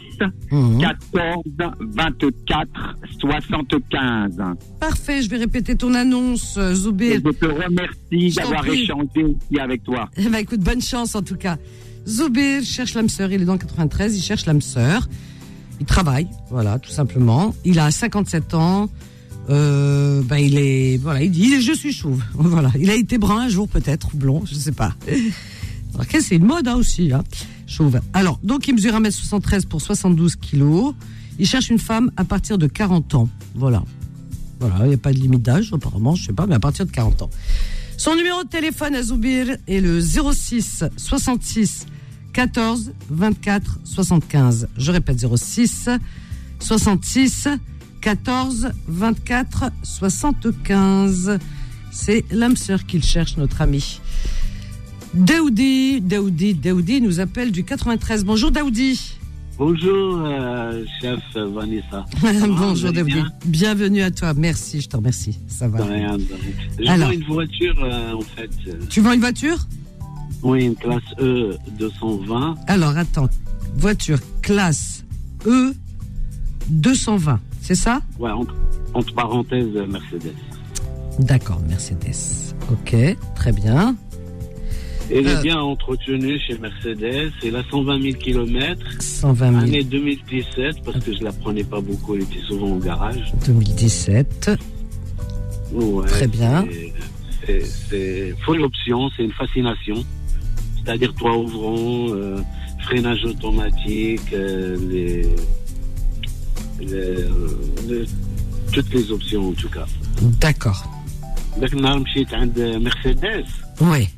14 0.81 1.45
24 1.81 2.97
75. 3.21 4.43
Parfait, 4.81 5.23
je 5.23 5.31
vais 5.31 5.39
répéter 5.39 5.77
ton 5.77 5.95
annonce, 5.95 6.57
euh, 6.59 6.75
Zoubir. 6.75 7.13
Et 7.13 7.23
je 7.25 7.31
te 7.31 7.47
remercie 7.47 8.35
d'avoir 8.37 8.67
échangé 8.67 9.25
aussi 9.25 9.61
avec 9.61 9.85
toi. 9.85 10.09
Eh 10.17 10.29
ben 10.29 10.39
écoute, 10.39 10.61
bonne 10.61 10.83
chance 10.83 11.15
en 11.15 11.23
tout 11.23 11.37
cas. 11.37 11.57
Zoubir 12.07 12.63
cherche 12.65 12.95
l'âme 12.95 13.09
sœur, 13.09 13.31
il 13.33 13.43
est 13.43 13.45
dans 13.45 13.55
le 13.55 13.59
93, 13.59 14.17
il 14.17 14.23
cherche 14.23 14.47
l'âme 14.47 14.61
sœur. 14.61 15.09
Il 15.79 15.87
travaille, 15.87 16.29
voilà, 16.51 16.79
tout 16.79 16.91
simplement. 16.91 17.55
Il 17.65 17.79
a 17.79 17.91
57 17.91 18.55
ans. 18.55 18.89
Euh, 19.49 20.23
ben 20.23 20.39
il 20.39 20.59
est, 20.59 20.97
voilà, 20.97 21.23
il 21.23 21.31
dit, 21.31 21.61
je 21.61 21.73
suis 21.73 21.93
chauve. 21.93 22.23
Voilà, 22.35 22.73
il 22.79 22.91
a 22.91 22.95
été 22.95 23.19
brun 23.19 23.43
un 23.43 23.49
jour 23.49 23.69
peut-être, 23.69 24.15
ou 24.15 24.17
blond, 24.17 24.43
je 24.45 24.55
sais 24.55 24.73
pas. 24.73 24.95
Alors, 25.95 26.07
qu'est-ce 26.07 26.25
que 26.25 26.29
c'est 26.29 26.37
une 26.37 26.47
mode 26.47 26.69
hein, 26.69 26.75
aussi, 26.75 27.09
là, 27.09 27.23
chauve. 27.67 28.01
Alors, 28.13 28.39
donc 28.43 28.67
il 28.69 28.75
mesure 28.75 28.93
1m73 28.93 29.67
pour 29.67 29.81
72 29.81 30.37
kilos. 30.37 30.95
Il 31.39 31.47
cherche 31.47 31.71
une 31.71 31.79
femme 31.79 32.11
à 32.17 32.25
partir 32.25 32.59
de 32.59 32.67
40 32.67 33.15
ans. 33.15 33.29
Voilà. 33.55 33.85
Voilà, 34.59 34.77
il 34.85 34.89
n'y 34.89 34.95
a 34.95 34.99
pas 34.99 35.13
de 35.13 35.19
limite 35.19 35.43
d'âge, 35.43 35.71
apparemment, 35.73 36.15
je 36.15 36.27
sais 36.27 36.33
pas, 36.33 36.47
mais 36.47 36.55
à 36.55 36.61
partir 36.61 36.87
de 36.87 36.91
40 36.91 37.23
ans. 37.23 37.31
Son 37.99 38.15
numéro 38.15 38.43
de 38.43 38.49
téléphone 38.49 38.95
à 38.95 39.03
Zoubir 39.03 39.57
est 39.67 39.81
le 39.81 40.01
06 40.01 40.85
66 40.97 41.87
14 42.33 42.93
24 43.11 43.81
75. 43.85 44.69
Je 44.77 44.93
répète 44.93 45.19
06 45.19 45.89
66 46.59 47.49
14 48.07 48.69
24 48.87 49.65
75. 49.83 51.39
C'est 51.91 52.25
l'âme 52.31 52.55
sœur 52.55 52.87
qu'il 52.87 53.03
cherche, 53.03 53.37
notre 53.37 53.63
ami. 53.63 54.01
Daoudi, 55.13 56.01
Daoudi, 56.03 56.55
Daoudi 56.55 57.01
nous 57.01 57.19
appelle 57.19 57.51
du 57.51 57.65
93. 57.65 58.25
Bonjour 58.25 58.53
Daoudi. 58.53 59.19
Bonjour, 59.59 60.23
euh, 60.25 60.85
chef 61.01 61.19
Vanessa. 61.35 62.07
Bonjour 62.47 62.93
Daoudi. 62.93 63.13
bien 63.13 63.33
Bienvenue 63.45 64.03
à 64.03 64.13
toi. 64.13 64.35
Merci, 64.35 64.81
je 64.83 64.89
te 64.89 64.97
remercie. 64.97 65.41
Ça 65.49 65.67
va. 65.67 65.79
De 65.79 65.91
rien, 65.91 66.17
de 66.17 66.23
rien. 66.23 66.53
Je 66.79 66.89
Alors. 66.89 67.09
vends 67.09 67.13
une 67.15 67.25
voiture, 67.25 67.75
euh, 67.83 68.13
en 68.13 68.21
fait. 68.21 68.51
euh, 68.69 68.75
Tu 68.89 69.01
vends 69.01 69.15
une 69.15 69.21
voiture? 69.21 69.59
Oui, 70.45 70.67
une 70.67 70.77
classe 70.77 71.03
E 71.19 71.57
220. 71.77 72.55
Alors 72.69 72.97
attends, 72.97 73.29
voiture 73.75 74.21
classe 74.43 75.05
E 75.45 75.73
220, 76.69 77.41
c'est 77.67 77.75
ça? 77.75 78.01
Ouais, 78.21 78.31
entre, 78.31 78.55
entre 78.95 79.13
parenthèses, 79.15 79.75
euh, 79.75 79.87
Mercedes. 79.87 80.33
D'accord, 81.19 81.61
Mercedes. 81.69 82.55
Ok, 82.71 82.95
très 83.35 83.51
bien. 83.53 83.97
Elle 85.11 85.27
Euh. 85.27 85.39
est 85.39 85.43
bien 85.43 85.59
entretenue 85.61 86.39
chez 86.39 86.57
Mercedes. 86.59 87.33
Elle 87.45 87.57
a 87.57 87.63
120 87.71 88.01
000 88.03 88.17
km. 88.19 88.81
120 89.01 89.51
000. 89.53 89.63
Année 89.65 89.83
2017, 89.85 90.77
parce 90.85 91.01
que 91.05 91.13
je 91.13 91.23
la 91.25 91.33
prenais 91.33 91.65
pas 91.65 91.81
beaucoup, 91.81 92.15
elle 92.15 92.23
était 92.23 92.41
souvent 92.47 92.69
au 92.71 92.79
garage. 92.79 93.33
2017. 93.47 94.51
Ouais, 95.73 96.07
Très 96.07 96.27
bien. 96.29 96.65
c'est- 97.45 98.35
full 98.45 98.63
option, 98.63 99.11
c'est 99.17 99.25
une 99.25 99.33
fascination. 99.33 100.05
C'est-à-dire 100.85 101.13
toit 101.15 101.37
ouvrant, 101.37 102.07
euh, 102.15 102.39
freinage 102.83 103.25
automatique, 103.25 104.33
euh, 104.33 104.77
les- 104.89 105.27
toutes 108.73 108.93
les 108.95 109.13
options 109.13 109.49
en 109.49 109.53
tout 109.53 109.69
cas. 109.69 109.87
D'accord. 110.41 110.85
ذاك 111.61 111.73
النهار 111.73 111.99
مشيت 111.99 112.35
عند 112.35 112.61
مرسيدس 112.61 113.49
وي 113.81 114.09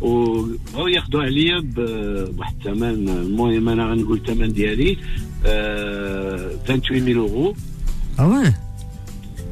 وبغاو 0.00 0.88
ياخذوا 0.88 1.22
عليا 1.22 1.60
بواحد 1.60 2.54
الثمن 2.56 3.08
المهم 3.08 3.68
انا 3.68 3.86
غنقول 3.90 4.18
الثمن 4.18 4.52
ديالي 4.52 4.96
28000 5.44 7.16
اورو 7.16 7.54
اه 8.18 8.28
وي 8.28 8.52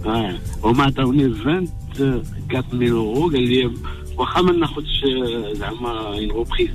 اه 0.07 0.39
هما 0.65 0.85
عطاوني 0.85 1.25
24000 1.25 2.83
اورو 2.83 3.31
قال 3.31 3.43
لي 3.43 3.71
واخا 4.17 4.41
ما 4.43 4.53
ناخذش 4.53 5.05
زعما 5.53 5.91
اون 5.91 6.31
روبريز 6.31 6.71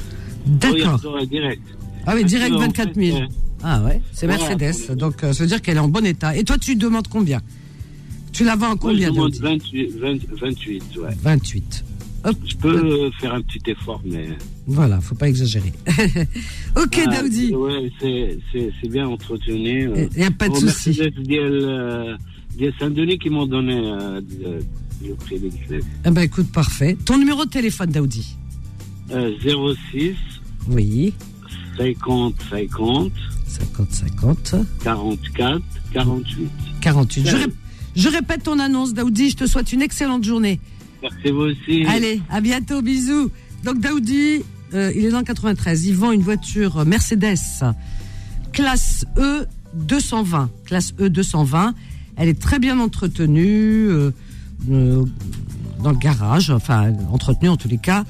داكور 0.48 0.84
اه 0.84 1.08
وي 1.08 1.26
ديريكت 1.26 1.62
24000 2.08 3.30
ah 3.64 3.82
ouais, 3.84 4.02
c'est 4.14 4.28
Mercedes. 4.28 4.96
Donc 4.96 5.24
euh, 5.24 5.34
ça 5.34 5.44
veut 5.44 5.50
dire 5.50 5.62
qu'elle 5.62 5.78
est 5.78 5.82
en 5.82 5.88
bon 5.88 6.06
état. 6.06 6.36
Et 6.36 6.44
toi, 6.44 6.58
tu 6.58 6.76
demandes 6.76 7.08
combien? 7.08 7.42
Tu 8.32 8.44
la 8.44 8.56
vends 8.56 8.72
en 8.72 8.78
combien 8.78 9.12
Moi, 9.12 9.30
je 9.34 9.40
demande 9.40 9.60
28, 9.62 10.00
28, 10.40 10.84
ouais. 10.98 11.10
28. 11.22 11.84
Je 12.46 12.56
peux 12.58 13.10
faire 13.20 13.34
un 13.34 13.42
petit 13.42 13.72
effort, 13.72 14.02
mais. 14.06 14.30
Voilà, 14.68 15.00
faut 15.02 15.16
pas 15.16 15.30
exagérer. 15.30 15.72
ok, 16.76 16.98
ouais, 16.98 17.08
Daoudi. 17.08 17.56
Ouais, 17.56 17.92
c'est 18.02 18.90
bien 18.90 19.08
entretenu. 19.08 19.90
Euh. 19.90 20.08
Il 20.16 20.20
n'y 20.20 20.26
a 20.26 20.32
pas 20.32 20.50
de 20.50 20.54
oh, 20.54 20.60
souci. 20.60 20.90
Mercedes, 21.00 21.34
euh, 21.34 22.18
Saint-Denis 22.80 23.18
qui 23.18 23.30
m'ont 23.30 23.48
donné 23.48 23.78
euh, 23.78 24.22
le 25.02 25.16
prix 25.16 25.40
Eh 26.06 26.12
ben 26.12 26.22
écoute, 26.22 26.52
parfait. 26.52 26.98
Ton 27.06 27.18
numéro 27.18 27.46
de 27.46 27.50
téléphone, 27.50 27.90
Daoudi? 27.90 28.36
06 29.10 30.16
Oui. 30.70 31.14
50 31.78 32.36
50 32.50 33.12
50 33.50 33.92
50 33.92 34.56
44 34.84 35.62
48. 35.94 36.50
48. 36.82 37.28
Je, 37.28 37.36
rép- 37.36 37.54
je 37.96 38.10
répète 38.10 38.44
ton 38.44 38.60
annonce, 38.60 38.94
Daoudi. 38.94 39.30
Je 39.32 39.38
te 39.38 39.46
souhaite 39.48 39.74
une 39.74 39.82
excellente 39.82 40.24
journée. 40.24 40.60
Merci 41.02 41.32
vous 41.32 41.42
aussi. 41.42 41.86
Allez, 41.88 42.22
à 42.30 42.42
bientôt, 42.42 42.82
bisous. 42.82 43.32
Donc 43.64 43.80
Daoudi, 43.80 44.44
euh, 44.74 44.92
il 44.96 45.06
est 45.06 45.10
dans 45.10 45.20
le 45.20 45.24
93. 45.26 45.86
Il 45.86 45.96
vend 45.96 46.12
une 46.12 46.22
voiture 46.22 46.86
Mercedes 46.86 47.38
classe 48.52 49.06
E 49.18 49.46
220. 49.76 50.50
Classe 50.66 50.94
E 51.00 51.10
220. 51.10 51.74
Elle 52.18 52.30
est 52.30 52.40
très 52.40 52.60
bien 52.60 52.80
entretenue 52.80 53.88
euh, 53.90 54.12
euh, 54.70 55.06
dans 55.82 55.92
le 55.92 55.98
garage, 55.98 56.50
enfin 56.50 56.92
entretenue 57.12 57.50
en 57.50 57.56
tous 57.58 57.70
les 57.70 57.78
cas, 57.78 58.04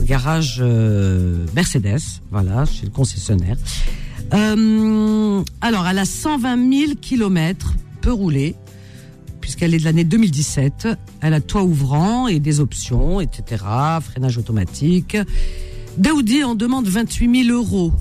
au 0.00 0.04
garage 0.04 0.58
euh, 0.60 1.44
Mercedes, 1.56 1.98
voilà, 2.30 2.64
chez 2.64 2.84
le 2.84 2.92
concessionnaire. 2.92 3.56
Euh, 4.34 5.42
alors, 5.60 5.86
elle 5.86 5.98
a 5.98 6.04
120 6.04 6.72
000 6.72 6.92
kilomètres, 7.00 7.74
peut 8.00 8.12
rouler 8.12 8.56
puisqu'elle 9.46 9.74
est 9.74 9.78
de 9.78 9.84
l'année 9.84 10.02
2017. 10.02 10.88
Elle 11.20 11.32
a 11.32 11.40
toit 11.40 11.62
ouvrant 11.62 12.26
et 12.26 12.40
des 12.40 12.58
options, 12.58 13.20
etc. 13.20 13.64
Freinage 14.00 14.38
automatique. 14.38 15.16
Daoudi 15.98 16.42
en 16.42 16.56
demande 16.56 16.88
28 16.88 17.44
000 17.44 17.56
euros. 17.56 17.92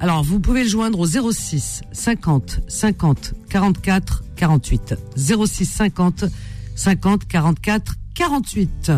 Alors, 0.00 0.22
vous 0.22 0.38
pouvez 0.38 0.64
le 0.64 0.68
joindre 0.68 1.00
au 1.00 1.06
06 1.06 1.80
50 1.92 2.60
50 2.68 3.32
44 3.48 4.24
48. 4.36 4.96
06 5.16 5.64
50 5.64 6.26
50 6.74 7.26
44 7.26 7.94
48. 8.14 8.92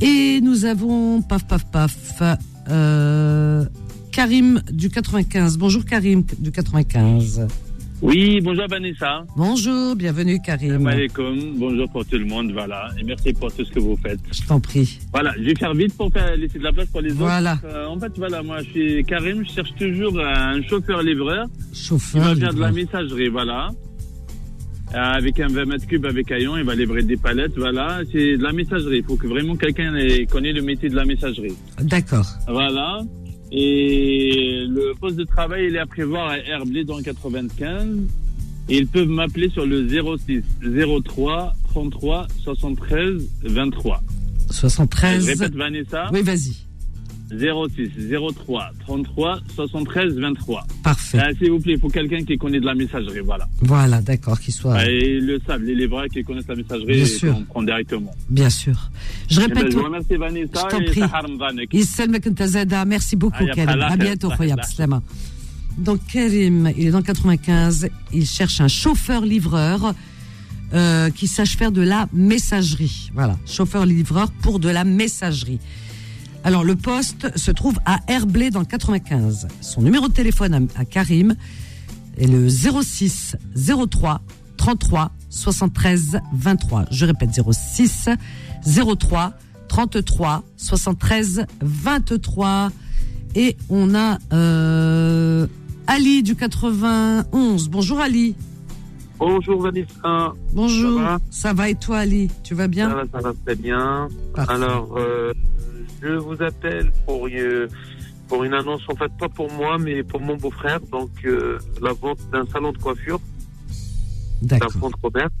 Et 0.00 0.40
nous 0.40 0.64
avons, 0.64 1.20
paf, 1.20 1.46
paf, 1.46 1.66
paf, 1.70 2.22
euh, 2.70 3.66
Karim 4.12 4.60
du 4.70 4.90
95. 4.90 5.56
Bonjour 5.58 5.84
Karim 5.84 6.22
du 6.38 6.52
95. 6.52 7.46
Oui, 8.02 8.40
bonjour 8.42 8.66
Vanessa. 8.68 9.24
Bonjour, 9.36 9.94
bienvenue 9.96 10.38
Karim. 10.44 10.86
Alaikum. 10.86 11.54
Bonjour 11.56 11.88
pour 11.90 12.04
tout 12.04 12.18
le 12.18 12.24
monde, 12.26 12.50
voilà. 12.52 12.90
Et 13.00 13.04
merci 13.04 13.32
pour 13.32 13.52
tout 13.52 13.64
ce 13.64 13.70
que 13.70 13.78
vous 13.78 13.96
faites. 13.96 14.18
Je 14.32 14.42
t'en 14.42 14.60
prie. 14.60 14.98
Voilà, 15.12 15.32
je 15.38 15.44
vais 15.44 15.54
faire 15.54 15.72
vite 15.72 15.96
pour 15.96 16.12
faire, 16.12 16.36
laisser 16.36 16.58
de 16.58 16.64
la 16.64 16.72
place 16.72 16.88
pour 16.88 17.00
les 17.00 17.12
Voilà. 17.12 17.54
autres. 17.54 17.62
Euh, 17.74 17.86
en 17.86 17.98
fait, 17.98 18.12
voilà, 18.18 18.42
moi 18.42 18.58
je 18.62 18.70
suis 18.70 19.04
Karim, 19.04 19.44
je 19.46 19.52
cherche 19.52 19.72
toujours 19.78 20.18
un 20.20 20.60
chauffeur-livreur 20.64 21.46
Chauffeur. 21.72 22.22
va 22.22 22.36
faire 22.36 22.54
de 22.54 22.60
la 22.60 22.72
messagerie, 22.72 23.28
voilà. 23.28 23.70
avec 24.94 25.38
un 25.40 25.46
20 25.48 25.64
mètres 25.64 25.86
cubes 25.86 26.04
avec 26.04 26.30
Ayon, 26.32 26.58
il 26.58 26.64
va 26.64 26.74
livrer 26.74 27.02
des 27.04 27.16
palettes, 27.16 27.56
voilà. 27.56 28.00
C'est 28.12 28.36
de 28.36 28.42
la 28.42 28.52
messagerie. 28.52 28.98
Il 28.98 29.04
faut 29.04 29.16
que 29.16 29.26
vraiment 29.28 29.56
quelqu'un 29.56 29.92
connaisse 30.30 30.54
le 30.56 30.62
métier 30.62 30.90
de 30.90 30.96
la 30.96 31.04
messagerie. 31.06 31.54
D'accord. 31.80 32.26
Voilà. 32.48 33.00
Et 33.54 34.64
le 34.66 34.94
poste 34.98 35.16
de 35.16 35.24
travail, 35.24 35.66
il 35.68 35.76
est 35.76 35.78
à 35.78 35.86
prévoir 35.86 36.30
à 36.30 36.38
Herblay 36.38 36.84
dans 36.84 36.96
le 36.96 37.02
95. 37.02 37.86
Et 38.68 38.78
ils 38.78 38.86
peuvent 38.86 39.08
m'appeler 39.08 39.50
sur 39.50 39.66
le 39.66 39.86
06 39.86 40.42
03 41.04 41.52
33 41.68 42.26
73 42.42 43.22
23. 43.42 44.02
73. 44.50 45.24
Je 45.24 45.30
répète, 45.32 45.54
Vanessa. 45.54 46.08
Oui, 46.12 46.22
vas-y. 46.22 46.56
06 47.38 47.90
03 48.34 48.70
33 48.80 49.40
73 49.54 50.14
23. 50.14 50.66
Parfait. 50.82 51.18
Euh, 51.18 51.32
s'il 51.38 51.50
vous 51.50 51.60
plaît, 51.60 51.74
il 51.74 51.80
faut 51.80 51.88
quelqu'un 51.88 52.22
qui 52.24 52.36
connaît 52.36 52.60
de 52.60 52.66
la 52.66 52.74
messagerie, 52.74 53.20
voilà. 53.20 53.46
Voilà, 53.60 54.00
d'accord, 54.00 54.38
qui 54.40 54.52
soit. 54.52 54.74
Euh, 54.74 54.86
et 54.86 55.20
le 55.20 55.40
sable, 55.46 55.64
les 55.64 55.86
vrais 55.86 56.08
qui 56.08 56.22
connaissent 56.22 56.48
la 56.48 56.56
messagerie, 56.56 56.94
Bien 56.94 57.06
sûr. 57.06 57.36
on 57.36 57.44
prend 57.44 57.62
directement. 57.62 58.14
Bien 58.28 58.50
sûr. 58.50 58.90
Je 59.30 59.40
eh 59.40 59.48
ben, 59.48 59.54
répète. 59.54 59.74
Ben, 59.74 59.80
je 59.80 59.84
remercie 59.84 60.16
Vanessa 60.16 60.68
je 60.70 60.76
et 60.76 60.84
prie. 60.84 61.00
Vanek. 61.38 62.86
Merci 62.86 63.16
beaucoup, 63.16 63.44
Karim. 63.54 63.80
À 63.80 63.96
bientôt, 63.96 64.30
Khoyab. 64.30 64.60
Donc, 65.78 66.00
Karim, 66.12 66.70
il 66.76 66.88
est 66.88 66.90
dans 66.90 67.02
95. 67.02 67.88
Il 68.12 68.26
cherche 68.26 68.60
un 68.60 68.68
chauffeur-livreur. 68.68 69.94
Euh, 70.74 71.10
qui 71.10 71.26
sache 71.26 71.58
faire 71.58 71.70
de 71.70 71.82
la 71.82 72.08
messagerie. 72.14 73.10
Voilà, 73.12 73.36
chauffeur-livreur 73.44 74.30
pour 74.40 74.58
de 74.58 74.70
la 74.70 74.84
messagerie 74.84 75.58
alors 76.44 76.64
le 76.64 76.76
poste 76.76 77.36
se 77.36 77.50
trouve 77.50 77.78
à 77.84 78.00
Herblay 78.08 78.50
dans 78.50 78.60
le 78.60 78.66
95 78.66 79.48
son 79.60 79.82
numéro 79.82 80.08
de 80.08 80.12
téléphone 80.12 80.54
à, 80.54 80.80
à 80.80 80.84
Karim 80.84 81.34
est 82.18 82.26
le 82.26 82.48
06 82.48 83.36
03 83.54 84.20
33 84.56 85.10
73 85.30 86.20
23 86.32 86.84
je 86.90 87.06
répète 87.06 87.30
06 87.30 88.08
03 88.64 89.32
33 89.68 90.42
73 90.56 91.46
23 91.60 92.70
et 93.34 93.56
on 93.70 93.94
a 93.94 94.18
euh, 94.32 95.46
Ali 95.86 96.22
du 96.22 96.36
91 96.36 97.68
bonjour 97.68 98.00
Ali. 98.00 98.36
Bonjour 99.18 99.62
Vanessa. 99.62 100.32
bonjour. 100.52 100.98
Ça 100.98 101.04
va? 101.04 101.18
Ça 101.30 101.52
va 101.52 101.68
et 101.68 101.74
toi 101.76 101.98
Ali? 101.98 102.28
Tu 102.42 102.54
vas 102.54 102.66
bien? 102.68 102.88
Ça 102.88 102.94
va, 102.96 103.02
ça 103.12 103.18
va 103.20 103.32
très 103.44 103.54
bien. 103.54 104.08
Parfait. 104.34 104.52
Alors, 104.52 104.94
euh, 104.96 105.32
je 106.02 106.08
vous 106.14 106.42
appelle 106.42 106.90
pour, 107.06 107.28
euh, 107.28 107.68
pour 108.28 108.44
une 108.44 108.54
annonce, 108.54 108.82
en 108.88 108.94
fait, 108.96 109.10
pas 109.18 109.28
pour 109.28 109.50
moi, 109.52 109.78
mais 109.78 110.02
pour 110.02 110.20
mon 110.20 110.36
beau-frère. 110.36 110.80
Donc, 110.90 111.10
euh, 111.24 111.58
la 111.80 111.92
vente 111.92 112.18
d'un 112.32 112.44
salon 112.46 112.72
de 112.72 112.78
coiffure, 112.78 113.20
d'un 114.42 114.58
D'accord. 114.58 114.72
fonds 114.80 114.90
de 114.90 114.96
commerce, 114.96 115.32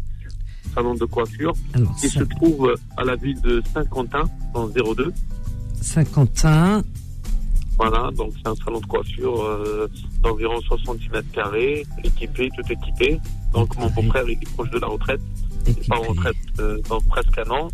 salon 0.74 0.94
de 0.94 1.04
coiffure, 1.04 1.52
Alors, 1.74 1.94
qui 1.96 2.08
ça- 2.08 2.20
se 2.20 2.24
trouve 2.24 2.74
à 2.96 3.04
la 3.04 3.16
ville 3.16 3.40
de 3.40 3.62
Saint-Quentin, 3.74 4.24
dans 4.54 4.68
02. 4.68 5.12
Saint-Quentin 5.80 6.82
Voilà, 7.78 8.10
donc 8.16 8.32
c'est 8.36 8.48
un 8.48 8.54
salon 8.54 8.80
de 8.80 8.86
coiffure 8.86 9.42
euh, 9.42 9.88
d'environ 10.22 10.60
70 10.60 11.08
mètres 11.10 11.30
carrés, 11.32 11.84
équipé, 12.04 12.48
tout 12.56 12.72
équipé. 12.72 13.18
Donc 13.52 13.76
mon 13.76 13.88
beau-frère, 13.90 14.24
il 14.28 14.32
est 14.34 14.50
proche 14.54 14.70
de 14.70 14.78
la 14.78 14.86
retraite. 14.86 15.20
Il 15.66 15.74
pas 15.88 15.96
en 15.96 16.02
retraite 16.02 16.36
euh, 16.60 16.78
dans 16.88 17.00
presque 17.00 17.36
un 17.38 17.50
an. 17.50 17.68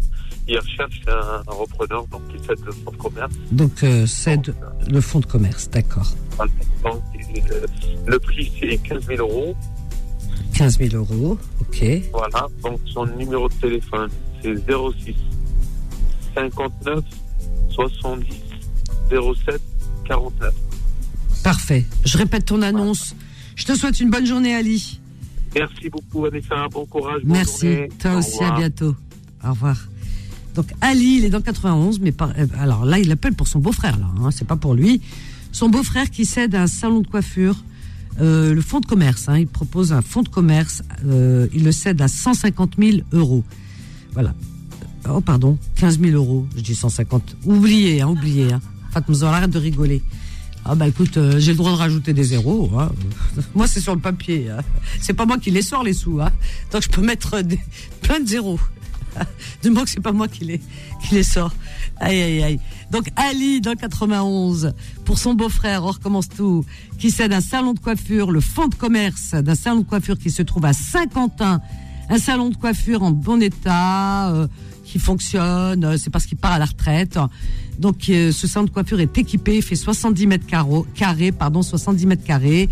Il 0.50 0.58
recherche 0.58 1.00
un, 1.08 1.42
un 1.50 1.54
repreneur 1.54 2.06
donc 2.06 2.22
qui 2.28 2.38
cède 2.46 2.58
le 2.64 2.72
fonds 2.72 2.90
de 2.90 2.96
commerce. 2.96 3.32
donc 3.52 3.82
euh, 3.82 4.06
c'est 4.06 4.38
de- 4.38 4.54
le 4.90 5.00
fonds 5.00 5.20
de 5.20 5.26
commerce 5.26 5.68
d'accord 5.70 6.10
euh, 6.40 7.66
le 8.06 8.18
prix 8.18 8.50
c'est 8.60 8.78
15 8.78 9.06
000 9.06 9.20
euros. 9.28 9.54
15 10.54 10.78
000 10.78 10.96
euros 10.96 11.38
ok 11.60 11.84
Voilà. 12.12 12.46
Donc 12.62 12.80
son 12.92 13.06
numéro 13.06 13.48
de 13.48 13.54
téléphone 13.54 14.08
c'est 14.42 14.54
06 14.54 15.14
59 16.34 17.04
70 17.70 18.26
07 19.10 19.60
49. 20.06 20.54
parfait 21.44 21.84
je 22.04 22.16
répète 22.18 22.46
ton 22.46 22.62
annonce 22.62 23.14
je 23.56 23.64
te 23.64 23.74
souhaite 23.74 24.00
une 24.00 24.10
bonne 24.10 24.26
journée 24.26 24.54
Ali 24.54 25.00
Merci 25.54 25.88
beaucoup 25.88 26.22
Vanessa, 26.22 26.68
bon 26.70 26.84
courage. 26.86 27.22
bonne 27.22 27.32
Merci, 27.38 27.60
journée. 27.72 27.88
toi 27.98 28.14
Au 28.14 28.18
aussi, 28.18 28.44
à 28.44 28.50
bientôt. 28.52 28.94
Au 29.42 29.50
revoir. 29.50 29.76
Donc 30.58 30.66
Ali, 30.80 31.18
il 31.18 31.24
est 31.24 31.30
dans 31.30 31.38
le 31.38 31.44
91, 31.44 32.00
mais 32.00 32.12
euh, 32.20 32.46
alors 32.58 32.84
là, 32.84 32.98
il 32.98 33.12
appelle 33.12 33.34
pour 33.34 33.46
son 33.46 33.60
beau-frère, 33.60 33.96
là, 33.96 34.08
hein, 34.20 34.30
c'est 34.32 34.44
pas 34.44 34.56
pour 34.56 34.74
lui. 34.74 35.00
Son 35.52 35.68
beau-frère 35.68 36.10
qui 36.10 36.24
cède 36.24 36.56
un 36.56 36.66
salon 36.66 36.98
de 36.98 37.06
coiffure, 37.06 37.54
euh, 38.20 38.52
le 38.54 38.60
fonds 38.60 38.80
de 38.80 38.86
commerce, 38.86 39.28
hein, 39.28 39.38
il 39.38 39.46
propose 39.46 39.92
un 39.92 40.02
fonds 40.02 40.22
de 40.24 40.28
commerce, 40.28 40.82
euh, 41.06 41.46
il 41.54 41.62
le 41.62 41.70
cède 41.70 42.02
à 42.02 42.08
150 42.08 42.72
000 42.76 42.98
euros. 43.12 43.44
Voilà. 44.14 44.34
Oh, 45.08 45.20
pardon, 45.20 45.56
15 45.76 46.00
000 46.00 46.10
euros, 46.16 46.44
je 46.56 46.60
dis 46.62 46.74
150. 46.74 47.36
Oubliez, 47.44 48.00
hein, 48.00 48.08
oubliez. 48.08 48.52
Hein. 48.52 48.60
Fatma 48.90 49.28
arrête 49.28 49.50
de 49.50 49.58
rigoler. 49.60 50.02
Ah 50.64 50.74
bah 50.74 50.88
écoute, 50.88 51.20
j'ai 51.38 51.52
le 51.52 51.56
droit 51.56 51.70
de 51.70 51.76
rajouter 51.76 52.12
des 52.12 52.24
zéros. 52.24 52.68
hein. 52.76 52.90
Moi, 53.54 53.68
c'est 53.68 53.78
sur 53.80 53.94
le 53.94 54.00
papier. 54.00 54.48
C'est 55.00 55.12
pas 55.14 55.24
moi 55.24 55.38
qui 55.38 55.52
les 55.52 55.62
sors 55.62 55.84
les 55.84 55.92
sous. 55.92 56.18
Donc 56.72 56.82
je 56.82 56.88
peux 56.88 57.00
mettre 57.00 57.42
des- 57.42 57.60
plein 58.02 58.18
de 58.18 58.26
zéros. 58.26 58.58
Du 59.62 59.70
moment 59.70 59.84
que 59.84 59.90
c'est 59.90 60.00
pas 60.00 60.12
moi 60.12 60.28
qui 60.28 60.44
les, 60.44 60.60
qui 61.02 61.24
sors. 61.24 61.52
Aïe, 62.00 62.20
aïe, 62.20 62.42
aïe. 62.42 62.60
Donc 62.90 63.10
Ali, 63.16 63.60
dans 63.60 63.70
le 63.70 63.76
91, 63.76 64.72
pour 65.04 65.18
son 65.18 65.34
beau-frère, 65.34 65.84
on 65.84 65.90
recommence 65.90 66.28
tout, 66.28 66.64
qui 66.98 67.10
cède 67.10 67.32
un 67.32 67.40
salon 67.40 67.74
de 67.74 67.80
coiffure, 67.80 68.30
le 68.30 68.40
fonds 68.40 68.68
de 68.68 68.74
commerce 68.74 69.32
d'un 69.32 69.54
salon 69.54 69.80
de 69.80 69.84
coiffure 69.84 70.18
qui 70.18 70.30
se 70.30 70.42
trouve 70.42 70.64
à 70.64 70.72
Saint-Quentin. 70.72 71.60
Un 72.10 72.18
salon 72.18 72.48
de 72.48 72.56
coiffure 72.56 73.02
en 73.02 73.10
bon 73.10 73.42
état, 73.42 74.30
euh, 74.30 74.46
qui 74.84 74.98
fonctionne, 74.98 75.84
euh, 75.84 75.96
c'est 75.98 76.08
parce 76.10 76.24
qu'il 76.24 76.38
part 76.38 76.52
à 76.52 76.58
la 76.58 76.64
retraite. 76.64 77.18
Donc 77.78 78.08
euh, 78.08 78.32
ce 78.32 78.46
salon 78.46 78.64
de 78.64 78.70
coiffure 78.70 79.00
est 79.00 79.18
équipé, 79.18 79.56
il 79.56 79.62
fait 79.62 79.76
70 79.76 80.26
mètres 80.26 80.46
carrés, 80.46 81.32
pardon, 81.32 81.62
70 81.62 82.06
mètres 82.06 82.24
carrés, 82.24 82.68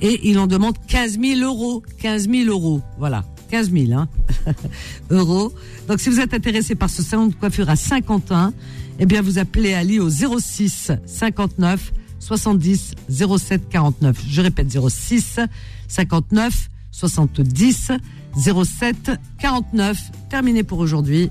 et 0.00 0.28
il 0.28 0.38
en 0.38 0.46
demande 0.46 0.74
15 0.88 1.20
000 1.20 1.40
euros. 1.40 1.82
15 2.00 2.28
000 2.28 2.48
euros, 2.48 2.82
voilà. 2.98 3.24
15 3.50 3.70
000 3.70 3.92
hein, 3.92 4.08
Donc 5.10 5.52
si 5.98 6.08
vous 6.08 6.20
êtes 6.20 6.34
intéressé 6.34 6.74
par 6.74 6.90
ce 6.90 7.02
salon 7.02 7.26
de 7.26 7.34
coiffure 7.34 7.68
à 7.68 7.76
Saint-Quentin, 7.76 8.52
eh 8.98 9.06
bien 9.06 9.22
vous 9.22 9.38
appelez 9.38 9.74
Ali 9.74 9.98
au 10.00 10.08
06 10.08 10.92
59 11.06 11.92
70 12.20 12.94
07 13.08 13.68
49. 13.68 14.16
Je 14.28 14.40
répète 14.40 14.68
06 14.70 15.40
59 15.88 16.70
70 16.90 17.92
07 18.36 19.10
49. 19.38 19.98
Terminé 20.30 20.62
pour 20.62 20.78
aujourd'hui. 20.78 21.30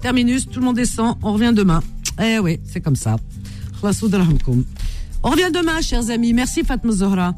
Terminus, 0.00 0.48
tout 0.48 0.58
le 0.60 0.66
monde 0.66 0.76
descend, 0.76 1.16
on 1.22 1.32
revient 1.32 1.52
demain. 1.54 1.82
Eh 2.20 2.38
oui, 2.38 2.58
c'est 2.64 2.80
comme 2.80 2.96
ça. 2.96 3.16
On 5.22 5.30
revient 5.30 5.50
demain, 5.52 5.80
chers 5.80 6.10
amis. 6.10 6.32
Merci 6.32 6.64
Fatma 6.64 6.92
Zohra. 6.92 7.34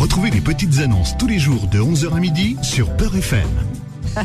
Retrouvez 0.00 0.30
les 0.30 0.40
petites 0.40 0.78
annonces 0.78 1.14
tous 1.18 1.26
les 1.26 1.38
jours 1.38 1.66
de 1.66 1.78
11h 1.78 2.16
à 2.16 2.20
midi 2.20 2.56
sur 2.62 2.88
Beurre 2.96 3.16
FM. 3.16 3.46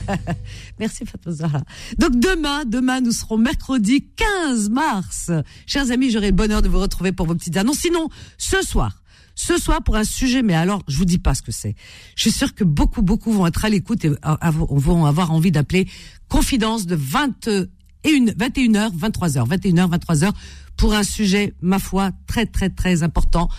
Merci 0.80 1.05
Fatma 1.05 1.34
Zahra. 1.34 1.61
Donc 1.97 2.11
demain, 2.17 2.63
demain, 2.63 3.01
nous 3.01 3.11
serons 3.11 3.38
mercredi 3.38 4.07
15 4.15 4.69
mars. 4.69 5.32
Chers 5.67 5.91
amis, 5.91 6.11
j'aurai 6.11 6.28
le 6.28 6.32
bonheur 6.32 6.61
de 6.61 6.69
vous 6.69 6.80
retrouver 6.80 7.11
pour 7.11 7.26
vos 7.26 7.36
petites 7.36 7.57
annonces. 7.57 7.80
Sinon, 7.80 8.07
ce 8.38 8.61
soir, 8.61 9.03
ce 9.36 9.57
soir 9.57 9.84
pour 9.84 9.97
un 9.97 10.05
sujet, 10.05 10.43
mais 10.43 10.53
alors, 10.53 10.82
je 10.88 10.97
vous 10.97 11.03
dis 11.03 11.17
pas 11.17 11.36
ce 11.36 11.41
que 11.41 11.51
c'est. 11.51 11.76
Je 12.15 12.21
suis 12.21 12.32
sûre 12.32 12.55
que 12.55 12.63
beaucoup, 12.63 13.01
beaucoup 13.01 13.34
vont 13.34 13.45
être 13.45 13.65
à 13.65 13.69
l'écoute 13.69 14.05
et 14.05 14.11
vont 14.53 15.05
avoir 15.05 15.34
envie 15.34 15.51
d'appeler 15.51 15.89
confidence 16.30 16.86
de 16.86 16.95
21, 16.95 17.65
21h, 18.05 18.97
23h, 18.97 19.45
21h, 19.45 19.89
23h 19.89 20.32
pour 20.78 20.93
un 20.93 21.03
sujet, 21.03 21.53
ma 21.61 21.80
foi, 21.80 22.11
très, 22.28 22.45
très, 22.45 22.69
très 22.69 23.03
important 23.03 23.49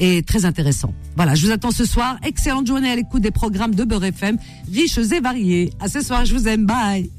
et 0.00 0.22
très 0.22 0.44
intéressant. 0.44 0.92
Voilà, 1.16 1.34
je 1.34 1.46
vous 1.46 1.52
attends 1.52 1.70
ce 1.70 1.84
soir. 1.84 2.16
Excellente 2.24 2.66
journée 2.66 2.90
à 2.90 2.96
l'écoute 2.96 3.22
des 3.22 3.30
programmes 3.30 3.74
de 3.74 3.84
Beurre 3.84 4.04
FM, 4.04 4.38
riches 4.72 4.98
et 4.98 5.20
variés. 5.20 5.72
À 5.80 5.88
ce 5.88 6.00
soir, 6.00 6.24
je 6.24 6.34
vous 6.34 6.48
aime. 6.48 6.66
Bye. 6.66 7.10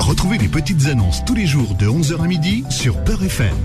Retrouvez 0.00 0.38
les 0.38 0.48
petites 0.48 0.86
annonces 0.86 1.24
tous 1.24 1.34
les 1.34 1.46
jours 1.46 1.74
de 1.74 1.86
11h 1.86 2.22
à 2.22 2.26
midi 2.26 2.64
sur 2.70 2.96
Beurre 3.04 3.24
FM. 3.24 3.56